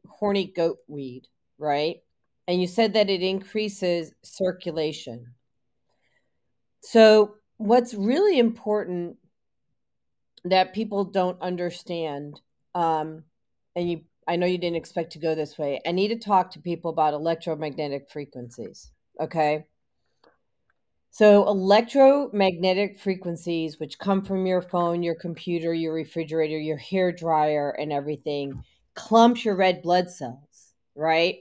horny 0.08 0.46
goat 0.46 0.78
weed, 0.88 1.28
right? 1.58 1.96
And 2.48 2.58
you 2.58 2.66
said 2.66 2.94
that 2.94 3.10
it 3.10 3.20
increases 3.20 4.14
circulation. 4.22 5.34
So, 6.82 7.34
what's 7.58 7.92
really 7.92 8.38
important 8.38 9.18
that 10.44 10.72
people 10.72 11.04
don't 11.04 11.40
understand, 11.42 12.40
um, 12.74 13.24
and 13.76 13.90
you, 13.90 14.00
I 14.26 14.36
know 14.36 14.46
you 14.46 14.56
didn't 14.56 14.76
expect 14.76 15.12
to 15.12 15.18
go 15.18 15.34
this 15.34 15.58
way. 15.58 15.82
I 15.86 15.92
need 15.92 16.08
to 16.08 16.18
talk 16.18 16.50
to 16.52 16.60
people 16.60 16.90
about 16.90 17.12
electromagnetic 17.12 18.08
frequencies. 18.10 18.90
Okay. 19.20 19.66
So, 21.12 21.46
electromagnetic 21.48 22.98
frequencies, 22.98 23.80
which 23.80 23.98
come 23.98 24.24
from 24.24 24.46
your 24.46 24.62
phone, 24.62 25.02
your 25.02 25.16
computer, 25.16 25.74
your 25.74 25.92
refrigerator, 25.92 26.56
your 26.56 26.76
hair 26.76 27.10
dryer, 27.10 27.70
and 27.70 27.92
everything, 27.92 28.62
clumps 28.94 29.44
your 29.44 29.56
red 29.56 29.82
blood 29.82 30.08
cells, 30.08 30.74
right? 30.94 31.38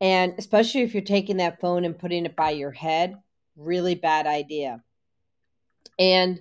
And 0.00 0.34
especially 0.36 0.82
if 0.82 0.94
you're 0.94 1.02
taking 1.02 1.36
that 1.36 1.60
phone 1.60 1.84
and 1.84 1.98
putting 1.98 2.26
it 2.26 2.34
by 2.34 2.50
your 2.50 2.72
head, 2.72 3.14
really 3.56 3.94
bad 3.94 4.26
idea. 4.26 4.82
And 5.98 6.40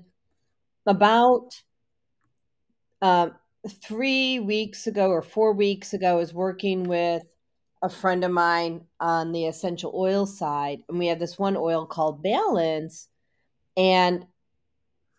about 0.86 1.62
uh, 3.02 3.30
three 3.84 4.40
weeks 4.40 4.88
ago 4.88 5.10
or 5.10 5.22
four 5.22 5.54
weeks 5.54 5.94
ago, 5.94 6.14
I 6.14 6.16
was 6.16 6.34
working 6.34 6.86
with 6.86 7.24
a 7.84 7.90
friend 7.90 8.24
of 8.24 8.32
mine 8.32 8.86
on 9.02 9.34
the 9.34 9.46
essential 9.46 9.92
oil 9.94 10.26
side, 10.26 10.80
and 10.88 10.98
we 10.98 11.08
have 11.08 11.20
this 11.20 11.38
one 11.38 11.58
oil 11.58 11.86
called 11.86 12.24
Balance, 12.24 13.10
and 13.76 14.26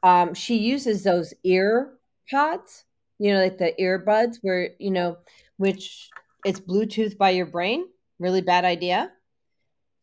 um, 0.03 0.33
she 0.33 0.57
uses 0.57 1.05
those 1.05 1.35
ear 1.45 1.93
pods, 2.31 2.85
you 3.19 3.33
know, 3.33 3.41
like 3.41 3.59
the 3.59 3.75
earbuds, 3.79 4.39
where 4.41 4.71
you 4.79 4.91
know, 4.91 5.19
which 5.59 6.09
it's 6.45 6.59
Bluetooth 6.59 7.19
by 7.19 7.31
your 7.31 7.47
brain. 7.47 7.87
Really 8.19 8.41
bad 8.41 8.65
idea. 8.65 9.13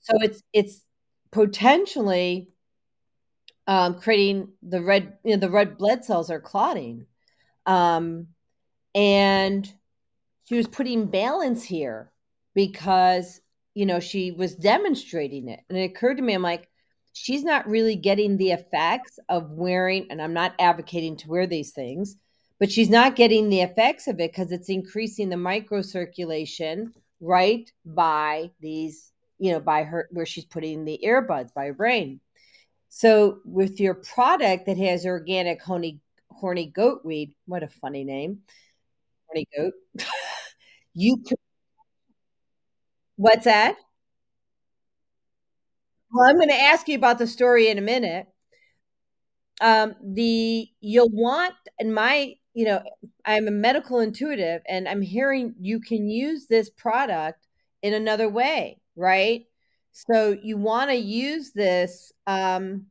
So 0.01 0.14
it's 0.22 0.43
it's 0.53 0.86
potentially 1.32 2.49
um, 3.66 3.99
creating 3.99 4.49
the 4.62 4.82
red, 4.84 5.18
you 5.24 5.32
know, 5.32 5.39
the 5.39 5.49
red 5.49 5.80
blood 5.80 6.05
cells 6.05 6.30
are 6.30 6.39
clotting, 6.39 7.07
um, 7.66 8.28
and 8.93 9.72
she 10.45 10.55
was 10.55 10.68
putting 10.68 11.07
balance 11.07 11.64
here 11.64 12.11
because 12.54 13.41
you 13.74 13.86
know 13.86 13.99
she 13.99 14.32
was 14.32 14.56
demonstrating 14.56 15.49
it. 15.49 15.62
And 15.70 15.78
it 15.78 15.91
occurred 15.91 16.18
to 16.18 16.24
me 16.24 16.34
i'm 16.34 16.41
like 16.41 16.68
she's 17.14 17.43
not 17.43 17.68
really 17.68 17.95
getting 17.95 18.38
the 18.38 18.52
effects 18.52 19.20
of 19.30 19.52
wearing 19.52 20.08
and 20.10 20.22
i'm 20.22 20.34
not 20.34 20.54
advocating 20.60 21.18
to 21.18 21.30
wear 21.30 21.47
these 21.47 21.72
things 21.72 22.16
but 22.62 22.72
she's 22.72 22.91
not 22.91 23.16
getting 23.16 23.49
the 23.49 23.62
effects 23.62 24.08
of 24.08 24.20
it 24.20 24.32
because 24.32 24.52
it's 24.52 24.70
increasing 24.70 25.30
the 25.30 25.36
microcirculation 25.36 26.91
right 27.20 27.72
by 27.86 28.52
these 28.60 29.12
you 29.39 29.52
know 29.52 29.60
by 29.60 29.84
her 29.84 30.08
where 30.12 30.28
she's 30.28 30.45
putting 30.45 30.86
the 30.86 30.99
earbuds 31.04 31.54
by 31.54 31.66
her 31.66 31.74
brain. 31.74 32.20
So 32.89 33.39
with 33.45 33.80
your 33.80 33.95
product 33.95 34.68
that 34.68 34.78
has 34.78 35.06
organic 35.06 35.62
honey 35.62 36.02
horny 36.30 36.68
goat 36.68 37.02
weed 37.04 37.34
what 37.45 37.64
a 37.64 37.68
funny 37.68 38.04
name 38.04 38.41
horny 39.28 39.47
goat 39.58 39.74
you 40.93 41.24
What's 43.22 43.46
that? 43.46 43.76
Well, 46.12 46.28
I'm 46.30 46.38
gonna 46.40 46.54
ask 46.54 46.88
you 46.88 46.96
about 46.96 47.20
the 47.20 47.28
story 47.28 47.68
in 47.70 47.78
a 47.78 47.82
minute. 47.82 48.28
Um, 49.60 49.96
the 50.04 50.68
you'll 50.80 51.10
want 51.12 51.54
in 51.80 51.94
my 51.94 52.36
you 52.54 52.66
know, 52.66 52.84
I'm 53.24 53.48
a 53.48 53.52
medical 53.52 54.00
intuitive, 54.02 54.62
and 54.68 54.86
I'm 54.90 55.02
hearing 55.02 55.56
you 55.62 55.80
can 55.80 56.10
use 56.10 56.48
this 56.48 56.70
product 56.70 57.48
in 57.82 57.94
another 57.94 58.28
way, 58.28 58.82
right? 58.98 59.46
So 59.94 60.38
you 60.44 60.58
wanna 60.58 60.96
use 60.96 61.52
this, 61.52 62.12
um 62.28 62.88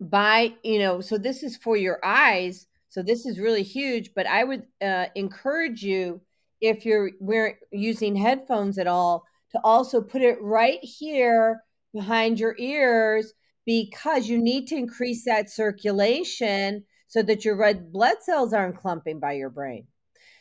by 0.00 0.54
you 0.64 0.78
know, 0.80 1.00
so 1.02 1.18
this 1.18 1.42
is 1.44 1.56
for 1.58 1.76
your 1.76 2.00
eyes, 2.04 2.66
so 2.90 3.02
this 3.02 3.26
is 3.26 3.38
really 3.40 3.62
huge, 3.64 4.12
but 4.14 4.26
I 4.26 4.44
would, 4.44 4.64
uh, 4.82 5.06
encourage 5.16 5.82
you, 5.84 6.20
if 6.60 6.86
you're 6.86 7.12
wear 7.20 7.58
using 7.72 8.16
headphones 8.16 8.78
at 8.78 8.86
all, 8.88 9.24
to 9.54 9.60
also 9.64 10.00
put 10.00 10.22
it 10.22 10.40
right 10.42 10.80
here 10.82 11.62
behind 11.92 12.38
your 12.38 12.54
ears 12.58 13.32
because 13.64 14.28
you 14.28 14.38
need 14.38 14.66
to 14.68 14.76
increase 14.76 15.24
that 15.24 15.50
circulation 15.50 16.84
so 17.06 17.22
that 17.22 17.44
your 17.44 17.56
red 17.56 17.92
blood 17.92 18.16
cells 18.20 18.52
aren't 18.52 18.76
clumping 18.76 19.20
by 19.20 19.32
your 19.32 19.50
brain. 19.50 19.86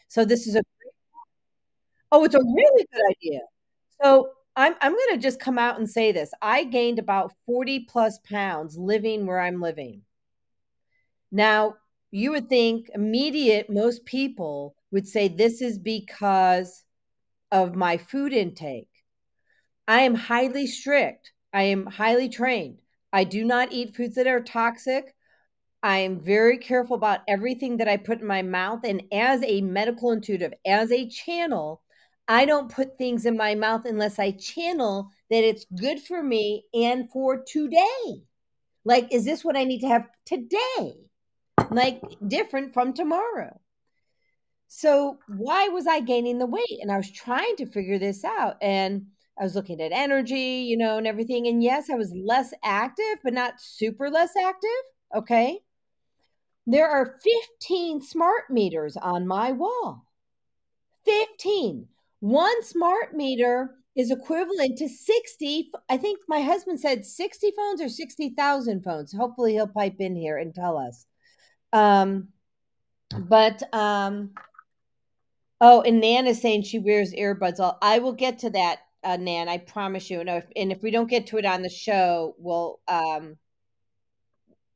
So 0.08 0.26
this 0.26 0.48
is 0.48 0.56
a 0.56 0.64
Oh, 2.12 2.24
it's 2.24 2.36
a 2.36 2.40
really 2.40 2.86
good 2.94 3.02
idea. 3.10 3.40
So 4.04 4.30
I'm 4.56 4.76
I'm 4.82 4.92
gonna 4.92 5.20
just 5.20 5.40
come 5.40 5.58
out 5.58 5.80
and 5.80 5.90
say 5.90 6.12
this. 6.12 6.32
I 6.42 6.64
gained 6.64 7.00
about 7.00 7.34
40 7.48 7.88
plus 7.90 8.20
pounds 8.20 8.78
living 8.78 9.26
where 9.26 9.40
I'm 9.40 9.60
living. 9.60 10.04
Now, 11.32 11.76
you 12.12 12.32
would 12.32 12.50
think 12.50 12.90
immediate 12.94 13.70
most 13.70 14.06
people 14.06 14.76
would 14.92 15.08
say 15.08 15.28
this 15.28 15.62
is 15.62 15.80
because 15.80 16.84
of 17.52 17.76
my 17.76 17.98
food 17.98 18.34
intake. 18.34 18.93
I 19.88 20.02
am 20.02 20.16
highly 20.16 20.68
strict. 20.68 21.32
I 21.54 21.64
am 21.64 21.86
highly 21.86 22.30
trained. 22.30 22.80
I 23.12 23.24
do 23.26 23.44
not 23.44 23.72
eat 23.72 23.96
foods 23.96 24.16
that 24.16 24.28
are 24.28 24.42
toxic. 24.42 25.14
I 25.84 26.00
am 26.00 26.22
very 26.22 26.58
careful 26.58 26.96
about 26.96 27.22
everything 27.28 27.78
that 27.78 27.90
I 27.90 27.98
put 27.98 28.22
in 28.22 28.28
my 28.28 28.42
mouth. 28.42 28.82
And 28.86 29.04
as 29.12 29.44
a 29.44 29.62
medical 29.62 30.12
intuitive, 30.12 30.54
as 30.66 30.92
a 30.92 31.10
channel, 31.10 31.82
I 32.28 32.46
don't 32.46 32.72
put 32.72 32.98
things 32.98 33.26
in 33.26 33.36
my 33.36 33.54
mouth 33.54 33.86
unless 33.86 34.18
I 34.18 34.32
channel 34.32 35.10
that 35.30 35.44
it's 35.44 35.66
good 35.76 36.00
for 36.02 36.24
me 36.24 36.64
and 36.74 37.12
for 37.12 37.44
today. 37.46 38.24
Like, 38.86 39.14
is 39.14 39.26
this 39.26 39.44
what 39.44 39.58
I 39.58 39.66
need 39.66 39.82
to 39.82 39.90
have 39.90 40.08
today? 40.26 40.96
Like, 41.70 42.02
different 42.26 42.74
from 42.74 42.94
tomorrow. 42.94 43.60
So, 44.70 45.20
why 45.28 45.68
was 45.68 45.86
I 45.86 46.00
gaining 46.00 46.40
the 46.40 46.46
weight? 46.46 46.80
And 46.82 46.92
I 46.92 46.98
was 46.98 47.12
trying 47.12 47.58
to 47.58 47.66
figure 47.66 48.00
this 48.00 48.24
out. 48.24 48.56
And 48.62 49.08
I 49.40 49.44
was 49.44 49.56
looking 49.56 49.82
at 49.82 49.92
energy, 49.92 50.66
you 50.68 50.78
know, 50.78 50.98
and 50.98 51.08
everything. 51.08 51.48
And 51.48 51.64
yes, 51.64 51.90
I 51.90 51.96
was 51.96 52.14
less 52.14 52.54
active, 52.64 53.20
but 53.24 53.34
not 53.34 53.60
super 53.60 54.10
less 54.10 54.32
active. 54.36 54.70
Okay. 55.16 55.60
There 56.66 56.90
are 56.90 57.20
15 57.60 58.02
smart 58.02 58.50
meters 58.50 58.96
on 58.96 59.28
my 59.28 59.52
wall. 59.52 60.06
15. 61.06 61.88
One 62.20 62.64
smart 62.64 63.16
meter 63.16 63.76
is 63.96 64.12
equivalent 64.12 64.78
to 64.78 64.88
60. 64.88 65.72
I 65.90 65.98
think 65.98 66.20
my 66.28 66.42
husband 66.42 66.80
said 66.80 67.06
60 67.06 67.52
phones 67.56 67.82
or 67.82 67.90
60,000 67.90 68.84
phones. 68.84 69.14
Hopefully 69.14 69.54
he'll 69.54 69.68
pipe 69.68 69.98
in 70.00 70.16
here 70.16 70.38
and 70.38 70.54
tell 70.54 70.78
us. 70.78 71.06
Um, 71.72 72.30
but, 73.20 73.62
um, 73.74 74.32
oh, 75.62 75.82
and 75.82 76.00
Nana's 76.00 76.42
saying 76.42 76.64
she 76.64 76.80
wears 76.80 77.14
earbuds. 77.14 77.60
I'll, 77.60 77.78
I 77.82 78.00
will 78.00 78.14
get 78.14 78.40
to 78.40 78.50
that, 78.52 78.80
uh, 79.04 79.18
Nan. 79.18 79.50
I 79.50 79.58
promise 79.58 80.10
you. 80.10 80.24
No, 80.24 80.38
if, 80.38 80.46
and 80.56 80.72
if 80.72 80.82
we 80.82 80.92
don't 80.92 81.10
get 81.10 81.28
to 81.28 81.38
it 81.38 81.46
on 81.46 81.62
the 81.62 81.70
show, 81.70 82.36
we'll, 82.38 82.80
um, 82.88 83.38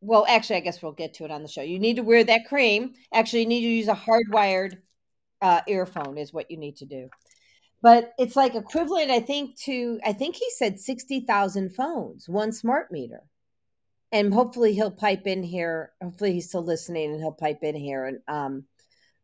well, 0.02 0.26
actually, 0.28 0.58
I 0.58 0.62
guess 0.62 0.82
we'll 0.82 0.92
get 0.92 1.16
to 1.16 1.26
it 1.26 1.32
on 1.32 1.42
the 1.42 1.48
show. 1.48 1.62
You 1.62 1.80
need 1.80 1.96
to 1.96 2.04
wear 2.04 2.24
that 2.24 2.48
cream. 2.48 2.94
Actually, 3.14 3.42
you 3.42 3.48
need 3.48 3.62
to 3.62 3.68
use 3.68 3.88
a 3.88 3.96
hardwired 3.96 4.78
uh, 5.42 5.62
earphone, 5.68 6.18
is 6.18 6.34
what 6.34 6.52
you 6.52 6.58
need 6.58 6.78
to 6.78 6.86
do. 6.86 7.10
But 7.82 8.14
it's 8.18 8.36
like 8.36 8.56
equivalent, 8.56 9.12
I 9.12 9.20
think, 9.20 9.58
to 9.62 10.00
I 10.04 10.14
think 10.14 10.36
he 10.36 10.50
said 10.58 10.80
sixty 10.80 11.22
thousand 11.22 11.76
phones, 11.76 12.28
one 12.28 12.52
smart 12.52 12.92
meter. 12.92 13.24
And 14.12 14.34
hopefully 14.34 14.74
he'll 14.74 14.90
pipe 14.90 15.28
in 15.28 15.44
here. 15.44 15.92
Hopefully 16.02 16.34
he's 16.34 16.48
still 16.48 16.64
listening, 16.64 17.12
and 17.12 17.20
he'll 17.20 17.34
pipe 17.34 17.60
in 17.62 17.76
here 17.76 18.06
and 18.06 18.20
um, 18.28 18.64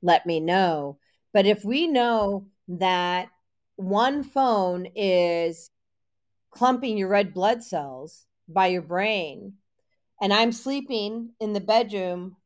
let 0.01 0.26
me 0.26 0.39
know. 0.39 0.97
But 1.32 1.45
if 1.45 1.64
we 1.64 1.88
know 1.88 2.47
that 2.68 3.30
one 3.84 4.23
phone 4.23 4.88
is 4.95 5.69
clumping 6.51 6.97
your 6.97 7.09
red 7.09 7.34
blood 7.34 7.63
cells 7.63 8.25
by 8.47 8.67
your 8.67 8.81
brain 8.81 9.53
and 10.21 10.34
I'm 10.34 10.51
sleeping 10.51 11.31
in 11.39 11.53
the 11.53 11.59
bedroom. 11.59 12.38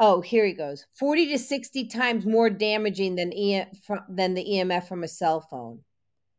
Oh, 0.00 0.20
here 0.20 0.44
he 0.44 0.52
goes. 0.52 0.86
40 0.98 1.28
to 1.32 1.38
60 1.38 1.86
times 1.86 2.26
more 2.26 2.50
damaging 2.50 3.14
than 3.16 3.32
e- 3.32 3.64
than 4.08 4.34
the 4.34 4.44
EMF 4.44 4.88
from 4.88 5.04
a 5.04 5.08
cell 5.08 5.40
phone. 5.40 5.80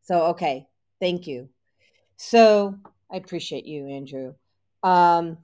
So, 0.01 0.27
okay. 0.27 0.67
Thank 0.99 1.27
you. 1.27 1.49
So, 2.17 2.75
I 3.11 3.17
appreciate 3.17 3.65
you, 3.65 3.87
Andrew. 3.87 4.33
Um, 4.83 5.37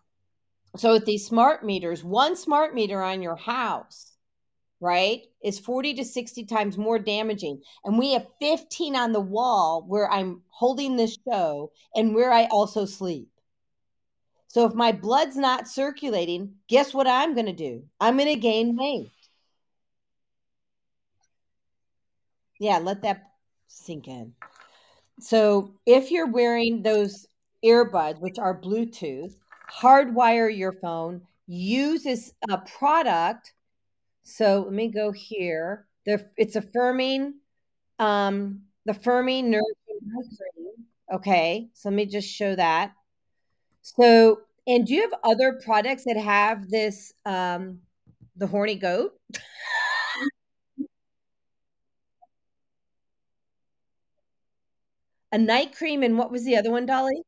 so 0.77 0.91
with 0.91 1.05
these 1.05 1.25
smart 1.25 1.63
meters, 1.65 2.03
one 2.03 2.35
smart 2.35 2.75
meter 2.75 3.01
on 3.01 3.21
your 3.21 3.37
house, 3.37 4.11
right, 4.81 5.21
is 5.45 5.59
40 5.59 5.93
to 5.93 6.03
60 6.03 6.43
times 6.45 6.77
more 6.77 6.99
damaging. 6.99 7.61
And 7.85 7.97
we 7.97 8.13
have 8.13 8.25
15 8.41 8.95
on 8.95 9.13
the 9.13 9.21
wall 9.21 9.85
where 9.87 10.11
I'm 10.11 10.41
holding 10.49 10.97
this 10.97 11.17
show 11.29 11.71
and 11.95 12.15
where 12.15 12.31
I 12.31 12.45
also 12.45 12.85
sleep. 12.85 13.29
So 14.47 14.65
if 14.65 14.73
my 14.73 14.91
blood's 14.91 15.37
not 15.37 15.67
circulating, 15.67 16.55
guess 16.67 16.93
what 16.93 17.07
I'm 17.07 17.35
going 17.35 17.45
to 17.45 17.53
do? 17.53 17.83
I'm 18.01 18.17
going 18.17 18.33
to 18.33 18.39
gain 18.39 18.75
weight. 18.75 19.11
Yeah, 22.59 22.79
let 22.79 23.03
that 23.03 23.21
sink 23.67 24.07
in. 24.07 24.33
So 25.19 25.75
if 25.85 26.09
you're 26.09 26.31
wearing 26.31 26.81
those 26.81 27.27
earbuds, 27.63 28.19
which 28.19 28.39
are 28.39 28.59
Bluetooth, 28.59 29.35
hardwire 29.71 30.55
your 30.55 30.73
phone, 30.73 31.21
use 31.47 32.03
this 32.03 32.33
uh, 32.49 32.57
product. 32.57 33.53
So 34.25 34.63
let 34.63 34.73
me 34.73 34.89
go 34.89 35.13
here. 35.13 35.87
The, 36.05 36.27
it's 36.37 36.57
affirming, 36.57 37.35
um, 37.99 38.61
the 38.85 38.93
firming 38.93 39.45
nourishing 39.45 39.65
Okay, 41.13 41.69
so 41.73 41.89
let 41.89 41.95
me 41.95 42.05
just 42.05 42.27
show 42.29 42.55
that. 42.55 42.93
So, 43.83 44.41
and 44.67 44.85
do 44.87 44.93
you 44.95 45.01
have 45.03 45.13
other 45.23 45.59
products 45.63 46.03
that 46.05 46.17
have 46.17 46.69
this, 46.69 47.13
um, 47.25 47.79
the 48.37 48.47
horny 48.47 48.75
goat? 48.75 49.13
A 55.31 55.37
night 55.37 55.75
cream, 55.75 56.01
and 56.01 56.17
what 56.17 56.31
was 56.31 56.45
the 56.45 56.57
other 56.57 56.71
one, 56.71 56.87
Dolly? 56.87 57.21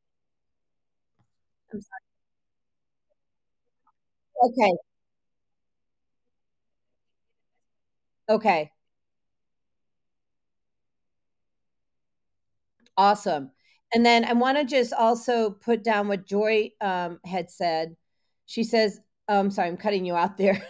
I'm 1.73 1.81
sorry. 1.81 2.01
Okay. 4.43 4.77
Okay. 8.30 8.71
Awesome. 12.97 13.51
And 13.93 14.05
then 14.05 14.25
I 14.25 14.34
want 14.34 14.57
to 14.57 14.65
just 14.65 14.93
also 14.93 15.51
put 15.51 15.84
down 15.84 16.07
what 16.07 16.25
Joy 16.25 16.71
um, 16.82 17.19
had 17.25 17.49
said. 17.49 17.95
She 18.45 18.63
says, 18.63 18.99
I'm 19.28 19.51
sorry, 19.51 19.69
I'm 19.69 19.78
cutting 19.78 20.05
you 20.05 20.15
out 20.15 20.38
there 20.38 20.61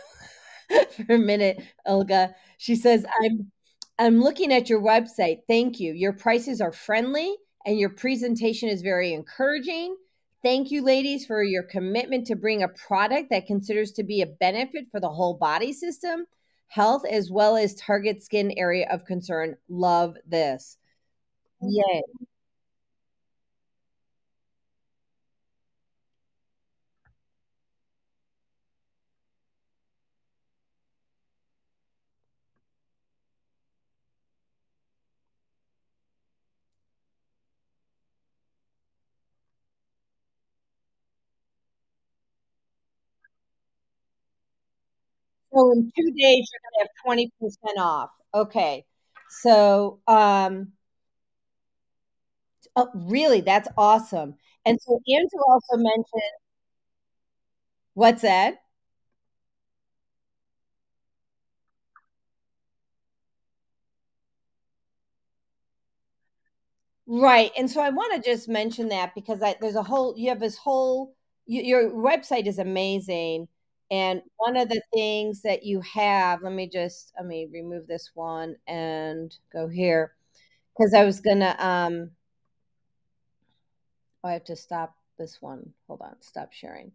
for 0.70 1.16
a 1.16 1.18
minute, 1.18 1.64
Olga. 1.86 2.36
She 2.58 2.76
says, 2.76 3.06
I'm 3.24 3.52
I'm 4.00 4.22
looking 4.22 4.54
at 4.54 4.70
your 4.70 4.82
website. 4.82 5.40
Thank 5.48 5.80
you. 5.80 5.94
Your 5.94 6.14
prices 6.14 6.62
are 6.62 6.72
friendly 6.72 7.36
and 7.66 7.80
your 7.80 7.90
presentation 7.90 8.70
is 8.70 8.84
very 8.84 9.12
encouraging. 9.14 9.96
Thank 10.44 10.70
you, 10.70 10.84
ladies, 10.84 11.26
for 11.26 11.42
your 11.44 11.64
commitment 11.64 12.28
to 12.28 12.36
bring 12.36 12.62
a 12.62 12.68
product 12.68 13.32
that 13.32 13.48
considers 13.48 13.92
to 13.94 14.04
be 14.04 14.22
a 14.22 14.28
benefit 14.28 14.86
for 14.92 15.00
the 15.00 15.10
whole 15.10 15.34
body 15.34 15.74
system, 15.74 16.28
health, 16.68 17.04
as 17.10 17.32
well 17.32 17.58
as 17.58 17.76
target 17.76 18.24
skin 18.24 18.54
area 18.58 18.88
of 18.92 19.06
concern. 19.06 19.56
Love 19.70 20.18
this. 20.26 20.78
Yay. 21.62 22.04
So 45.58 45.72
in 45.72 45.92
two 45.98 46.12
days, 46.12 46.50
you're 46.52 46.62
going 46.62 46.74
to 46.74 46.80
have 46.82 46.90
20% 47.06 47.78
off. 47.80 48.12
Okay. 48.34 48.86
So, 49.30 50.00
um, 50.08 50.74
oh, 52.76 52.90
really, 52.94 53.42
that's 53.42 53.68
awesome. 53.78 54.36
And 54.66 54.80
so 54.82 55.00
Andrew 55.08 55.42
also 55.48 55.78
mentioned, 55.78 56.32
what's 57.94 58.22
that? 58.22 58.62
Right. 67.06 67.52
And 67.58 67.70
so 67.72 67.82
I 67.82 67.90
want 67.90 68.22
to 68.22 68.30
just 68.30 68.50
mention 68.50 68.90
that 68.90 69.16
because 69.16 69.42
I, 69.42 69.56
there's 69.62 69.76
a 69.76 69.84
whole, 69.84 70.14
you 70.18 70.30
have 70.30 70.40
this 70.40 70.58
whole, 70.58 71.16
you, 71.46 71.62
your 71.62 71.90
website 71.92 72.48
is 72.48 72.60
amazing. 72.60 73.48
And 73.90 74.22
one 74.38 74.58
of 74.58 74.70
the 74.70 74.82
things 74.94 75.42
that 75.44 75.64
you 75.64 75.82
have, 75.82 76.42
let 76.44 76.54
me 76.54 76.70
just, 76.70 77.14
let 77.18 77.26
me 77.26 77.48
remove 77.52 77.88
this 77.88 78.12
one 78.14 78.56
and 78.68 79.34
go 79.54 79.68
here 79.68 80.14
because 80.78 80.94
I 80.94 81.06
was 81.06 81.22
to, 81.42 81.66
um, 81.66 82.12
oh, 84.24 84.30
I 84.30 84.34
have 84.34 84.44
to 84.46 84.56
stop 84.56 84.96
this 85.18 85.42
one. 85.42 85.74
Hold 85.88 86.02
on, 86.02 86.16
stop 86.22 86.54
sharing. 86.54 86.92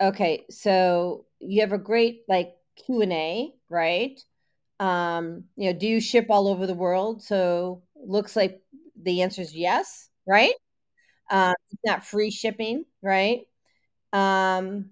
Okay. 0.00 0.44
So 0.50 1.26
you 1.40 1.60
have 1.62 1.72
a 1.72 1.78
great 1.78 2.22
like 2.28 2.54
Q&A, 2.76 3.54
right? 3.68 4.20
Um, 4.80 5.44
you 5.56 5.72
know, 5.72 5.78
do 5.78 5.86
you 5.86 6.00
ship 6.00 6.26
all 6.30 6.48
over 6.48 6.66
the 6.66 6.74
world? 6.74 7.22
So 7.22 7.82
looks 7.96 8.36
like 8.36 8.62
the 9.02 9.22
answer 9.22 9.42
is 9.42 9.54
yes, 9.54 10.10
right? 10.26 10.54
Um, 11.30 11.54
it's 11.72 11.82
not 11.84 12.06
free 12.06 12.30
shipping, 12.30 12.84
right? 13.02 13.42
Um, 14.12 14.90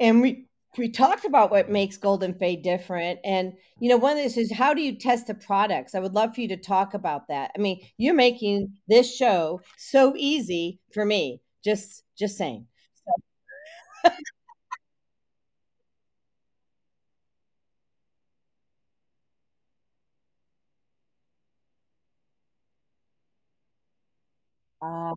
and 0.00 0.22
we 0.22 0.47
we 0.78 0.88
talked 0.88 1.24
about 1.24 1.50
what 1.50 1.70
makes 1.70 1.96
Golden 1.96 2.34
Phae 2.34 2.62
different, 2.62 3.20
and 3.24 3.54
you 3.80 3.88
know, 3.88 3.96
one 3.96 4.12
of 4.16 4.22
this 4.22 4.36
is 4.36 4.52
how 4.52 4.74
do 4.74 4.80
you 4.82 4.96
test 4.96 5.26
the 5.26 5.34
products? 5.34 5.94
I 5.94 6.00
would 6.00 6.14
love 6.14 6.34
for 6.34 6.40
you 6.40 6.48
to 6.48 6.56
talk 6.56 6.94
about 6.94 7.28
that. 7.28 7.50
I 7.56 7.60
mean, 7.60 7.80
you're 7.96 8.14
making 8.14 8.74
this 8.88 9.14
show 9.14 9.60
so 9.76 10.14
easy 10.16 10.80
for 10.92 11.04
me. 11.04 11.40
Just 11.64 12.04
just 12.18 12.36
saying. 12.38 12.66
So, 14.04 14.10
uh, 24.82 25.14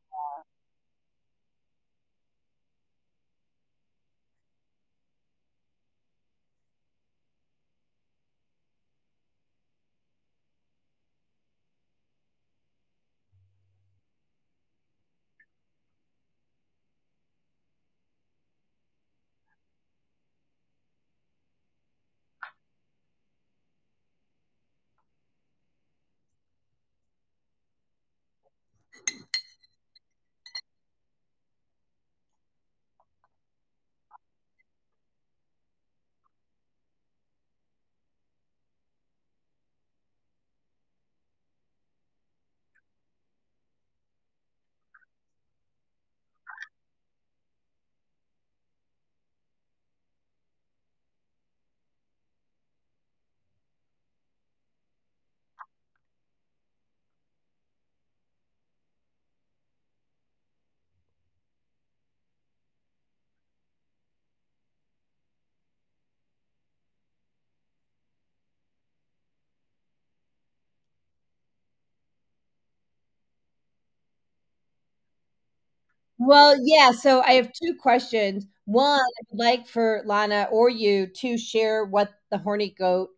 well, 76.28 76.56
yeah. 76.62 76.92
So 76.92 77.22
I 77.22 77.34
have 77.34 77.52
two 77.52 77.76
questions. 77.76 78.46
One, 78.66 79.00
I 79.00 79.22
would 79.32 79.40
like 79.40 79.68
for 79.68 80.04
Lana 80.06 80.48
or 80.52 80.70
you 80.70 81.08
to 81.08 81.38
share 81.38 81.84
what 81.84 82.12
the 82.30 82.38
horny 82.38 82.76
goat 82.78 83.10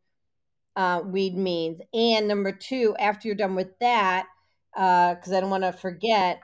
uh, 0.76 1.02
weed 1.06 1.36
means. 1.36 1.82
And 1.94 2.28
number 2.28 2.52
two, 2.52 2.96
after 2.98 3.28
you're 3.28 3.36
done 3.36 3.56
with 3.56 3.78
that, 3.80 4.28
because 4.74 5.32
I 5.34 5.40
don't 5.40 5.50
want 5.50 5.64
to 5.64 5.74
forget, 5.74 6.42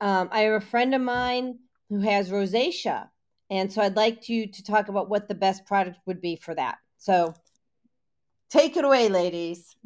um, 0.00 0.28
I 0.32 0.40
have 0.40 0.62
a 0.62 0.66
friend 0.66 0.94
of 0.94 1.02
mine 1.02 1.58
who 1.90 2.00
has 2.00 2.30
rosacea, 2.30 3.08
and 3.50 3.70
so 3.70 3.82
I'd 3.82 3.96
like 3.96 4.28
you 4.28 4.50
to 4.50 4.64
talk 4.64 4.88
about 4.88 5.10
what 5.10 5.28
the 5.28 5.34
best 5.34 5.66
product 5.66 5.98
would 6.06 6.20
be 6.20 6.36
for 6.36 6.54
that. 6.54 6.78
So 6.96 7.34
take 8.48 8.76
it 8.76 8.84
away, 8.84 9.08
ladies. 9.08 9.76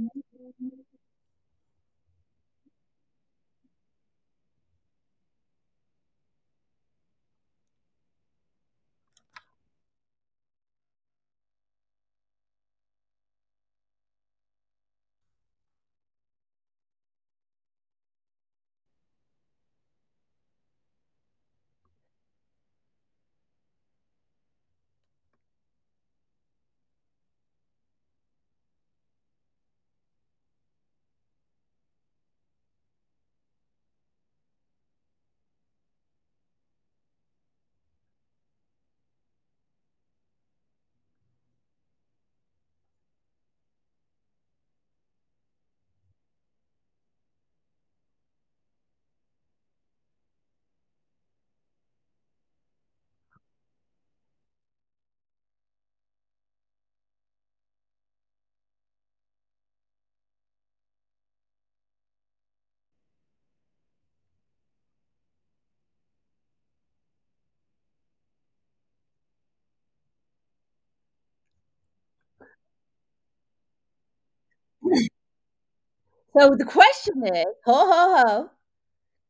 So 76.37 76.57
the 76.57 76.65
question 76.65 77.27
is, 77.27 77.47
ho 77.65 77.73
ho 77.75 78.25
ho, 78.27 78.51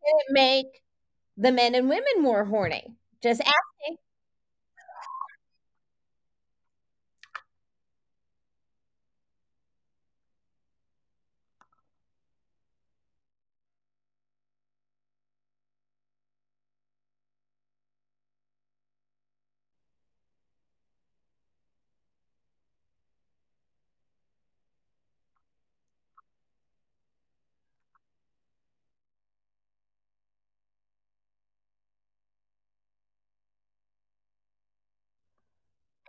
can 0.04 0.18
it 0.20 0.32
make 0.32 0.82
the 1.36 1.52
men 1.52 1.74
and 1.74 1.88
women 1.88 2.22
more 2.22 2.44
horny? 2.44 2.94
Just 3.22 3.40
asking. 3.40 3.98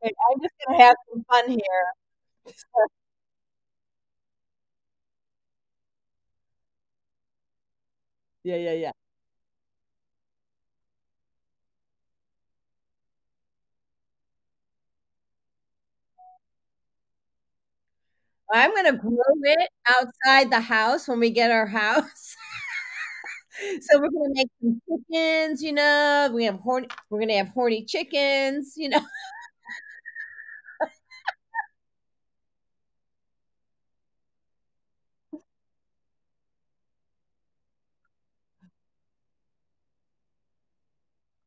Okay, 0.06 0.14
I'm 0.32 0.42
just 0.42 0.54
gonna 0.68 0.84
have 0.84 0.96
some 1.12 1.24
fun 1.30 1.50
here. 1.50 1.86
Yeah, 8.44 8.56
yeah, 8.58 8.74
yeah. 8.74 8.92
I'm 18.52 18.74
gonna 18.76 18.96
grow 18.98 19.12
it 19.44 19.70
outside 19.88 20.52
the 20.52 20.60
house 20.62 21.08
when 21.08 21.20
we 21.20 21.30
get 21.32 21.52
our 21.52 21.66
house. 21.68 22.36
So 23.82 24.00
we're 24.00 24.10
gonna 24.10 24.34
make 24.34 24.50
some 24.62 24.82
chickens, 24.88 25.62
you 25.64 25.72
know, 25.74 26.30
we 26.34 26.44
have 26.46 26.60
horny 26.60 26.88
we're 27.10 27.20
gonna 27.20 27.38
have 27.38 27.50
horny 27.50 27.86
chickens, 27.86 28.74
you 28.76 28.90
know. 28.90 29.00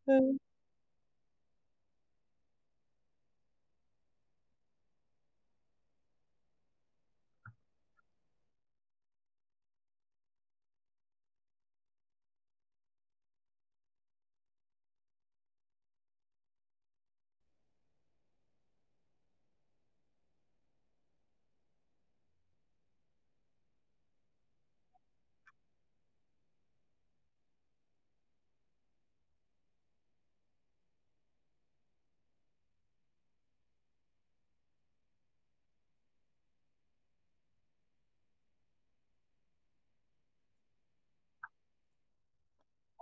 Hı. 0.09 0.39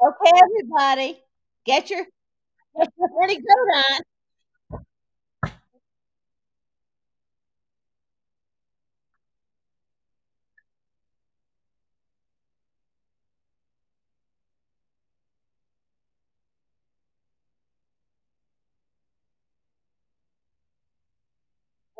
Okay, 0.06 0.32
everybody, 0.44 1.18
get 1.66 1.90
your 1.90 2.06
pretty 2.74 3.36
coat 3.36 3.70
on. 3.76 4.02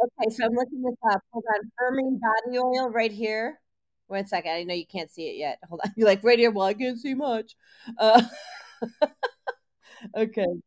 Okay, 0.05 0.31
so 0.35 0.45
I'm 0.45 0.53
looking 0.53 0.83
this 0.83 0.97
up. 1.12 1.23
Hold 1.33 1.45
on, 1.55 1.70
firming 1.81 2.20
body 2.20 2.59
oil 2.59 2.91
right 2.91 3.12
here. 3.12 3.61
One 4.09 4.27
second, 4.27 4.53
I 4.53 4.62
know 4.65 4.74
you 4.74 4.87
can't 4.87 5.11
see 5.11 5.28
it 5.28 5.37
yet. 5.37 5.59
Hold 5.69 5.81
on. 5.85 5.93
You're 5.97 6.09
like 6.09 6.23
right 6.24 6.39
here. 6.39 6.51
Well, 6.51 6.66
I 6.66 6.74
can't 6.74 6.99
see 6.99 7.15
much. 7.15 7.57
Uh, 7.99 8.23
okay. 10.16 10.61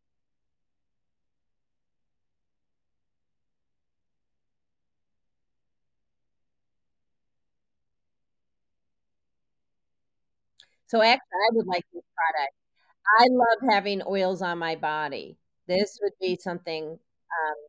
So 10.87 11.01
actually, 11.01 11.39
I 11.47 11.49
would 11.53 11.67
like 11.67 11.85
this 11.93 12.03
product. 12.15 12.53
I 13.19 13.27
love 13.31 13.71
having 13.73 14.03
oils 14.07 14.41
on 14.41 14.59
my 14.59 14.75
body. 14.75 15.37
This 15.67 15.99
would 16.03 16.13
be 16.21 16.37
something. 16.41 16.85
Um, 16.91 17.68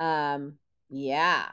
um, 0.00 0.58
yeah. 0.90 1.48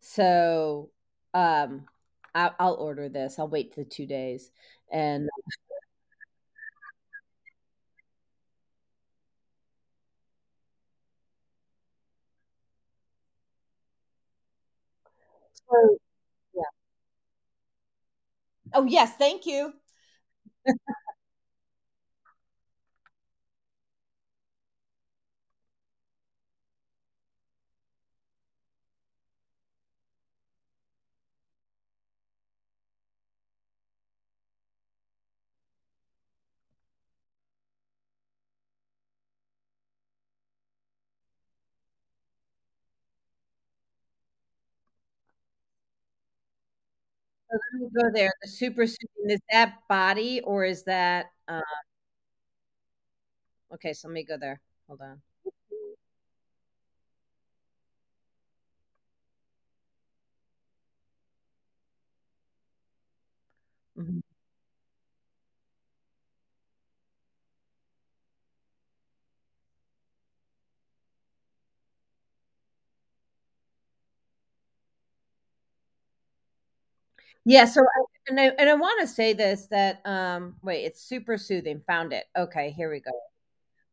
So, 0.00 0.90
um, 1.34 1.86
I'll, 2.34 2.54
I'll 2.58 2.74
order 2.74 3.08
this. 3.08 3.38
I'll 3.38 3.48
wait 3.48 3.74
the 3.76 3.84
two 3.84 4.06
days, 4.06 4.50
and 4.92 5.28
so 15.54 15.98
yeah. 16.54 16.64
Oh 18.72 18.84
yes, 18.84 19.16
thank 19.16 19.44
you. 19.46 19.72
Let 47.72 47.80
me 47.80 47.88
go 47.94 48.10
there. 48.12 48.32
The 48.42 48.48
super 48.48 48.86
is 49.30 49.40
that 49.52 49.74
body 49.88 50.40
or 50.42 50.64
is 50.64 50.84
that 50.84 51.26
uh 51.48 51.60
okay, 53.74 53.92
so 53.92 54.08
let 54.08 54.14
me 54.14 54.24
go 54.24 54.36
there. 54.38 54.60
Hold 54.88 55.00
on. 55.02 55.22
Mhm. 63.96 64.20
Yeah, 77.48 77.64
so 77.64 77.80
I 77.82 78.04
and 78.28 78.40
I 78.40 78.44
and 78.58 78.68
I 78.68 78.74
wanna 78.74 79.06
say 79.06 79.32
this 79.32 79.68
that, 79.68 80.00
um 80.04 80.56
wait, 80.62 80.84
it's 80.84 81.00
super 81.02 81.38
soothing, 81.38 81.80
found 81.86 82.12
it. 82.12 82.24
Okay, 82.36 82.70
here 82.72 82.90
we 82.90 82.98
go. 83.00 83.12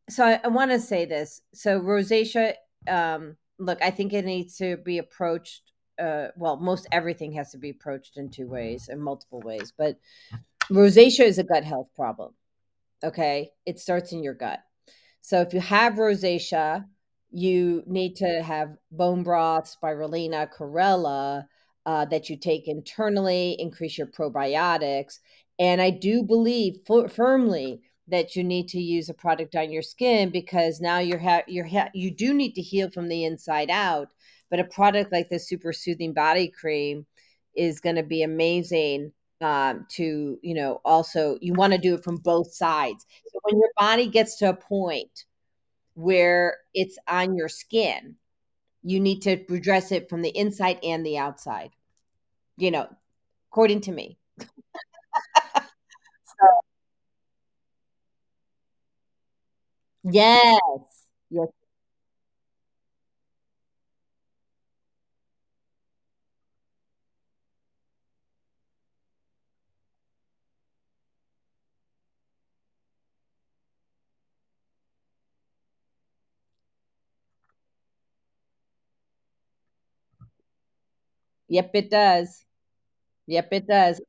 So 0.10 0.26
I, 0.26 0.42
I 0.44 0.48
wanna 0.50 0.80
say 0.80 1.06
this. 1.06 1.42
So 1.54 1.80
rosacea, 1.80 2.56
um, 2.88 3.38
look, 3.60 3.82
I 3.84 3.92
think 3.92 4.14
it 4.14 4.26
needs 4.26 4.58
to 4.58 4.78
be 4.78 4.98
approached, 5.00 5.72
uh 6.00 6.30
well, 6.36 6.58
most 6.58 6.88
everything 6.92 7.34
has 7.34 7.52
to 7.52 7.60
be 7.60 7.70
approached 7.70 8.18
in 8.18 8.30
2 8.30 8.48
ways, 8.48 8.90
in 8.90 9.00
multiple 9.02 9.42
ways, 9.42 9.74
but 9.78 9.98
rosacea 10.72 11.26
is 11.26 11.40
a 11.40 11.44
gut 11.44 11.64
health 11.64 11.90
problem, 11.96 12.34
okay? 13.04 13.52
It 13.66 13.80
starts 13.80 14.14
in 14.14 14.24
your 14.24 14.36
gut. 14.36 14.60
So 15.22 15.42
if 15.42 15.54
you 15.54 15.62
have 15.62 15.96
rosacea, 15.96 16.86
you 17.32 17.84
need 17.88 18.18
to 18.18 18.44
have 18.44 18.78
bone 18.92 19.24
broth, 19.24 19.76
spirulina, 19.82 20.50
chlorella 20.54 21.46
uh, 21.86 22.06
that 22.06 22.30
you 22.30 22.38
take 22.38 22.68
internally, 22.68 23.56
increase 23.60 23.98
your 23.98 24.08
probiotics. 24.08 25.20
And 25.60 25.82
I 25.82 25.90
do 25.90 26.24
believe 26.24 26.80
f- 26.90 27.14
firmly 27.14 27.82
that 28.08 28.36
you 28.36 28.44
need 28.44 28.68
to 28.70 28.82
use 28.82 29.10
a 29.10 29.14
product 29.14 29.56
on 29.56 29.72
your 29.72 29.82
skin 29.82 30.30
because 30.30 30.82
now 30.82 31.00
you're 31.00 31.20
ha- 31.20 31.44
you're 31.48 31.68
ha- 31.68 31.90
you 31.94 32.12
do 32.12 32.34
need 32.34 32.54
to 32.56 32.62
heal 32.62 32.90
from 32.90 33.08
the 33.08 33.26
inside 33.26 33.70
out. 33.70 34.10
But 34.50 34.60
a 34.60 34.66
product 34.66 35.12
like 35.12 35.30
the 35.30 35.40
Super 35.40 35.74
Soothing 35.74 36.14
Body 36.14 36.48
Cream 36.48 37.06
is 37.56 37.80
going 37.80 37.96
to 37.96 38.04
be 38.04 38.24
amazing 38.24 39.12
um, 39.42 39.86
to 39.92 40.38
you 40.42 40.54
know 40.54 40.82
also 40.86 41.38
you 41.42 41.54
want 41.54 41.74
to 41.74 41.80
do 41.80 41.96
it 41.96 42.04
from 42.04 42.18
both 42.18 42.54
sides. 42.54 43.06
So 43.32 43.40
when 43.44 43.60
your 43.60 43.72
body 43.78 44.08
gets 44.08 44.38
to 44.38 44.50
a 44.50 44.56
point 44.56 45.26
where 45.96 46.58
it's 46.74 46.98
on 47.08 47.36
your 47.36 47.50
skin, 47.50 48.16
you 48.84 49.00
need 49.00 49.22
to 49.24 49.44
redress 49.50 49.92
it 49.92 50.10
from 50.10 50.22
the 50.22 50.30
inside 50.38 50.80
and 50.84 51.06
the 51.06 51.18
outside. 51.18 51.72
You 52.58 52.72
know, 52.72 52.90
according 53.52 53.82
to 53.82 53.92
me. 53.92 54.18
so, 56.26 56.48
yes. 60.04 60.60
Yes. 61.30 61.48
Yep, 81.56 81.72
it 81.76 81.90
does. 81.90 82.46
Yep, 83.28 83.50
it 83.54 83.68
does. 83.68 84.02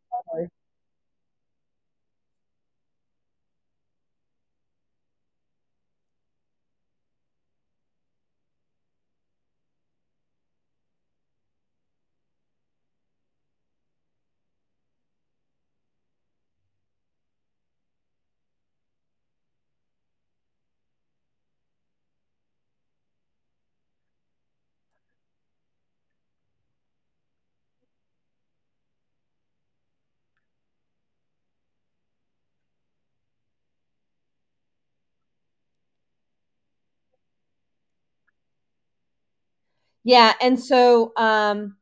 Yeah, 40.05 40.35
and 40.41 40.61
so 40.61 41.13
um, 41.17 41.77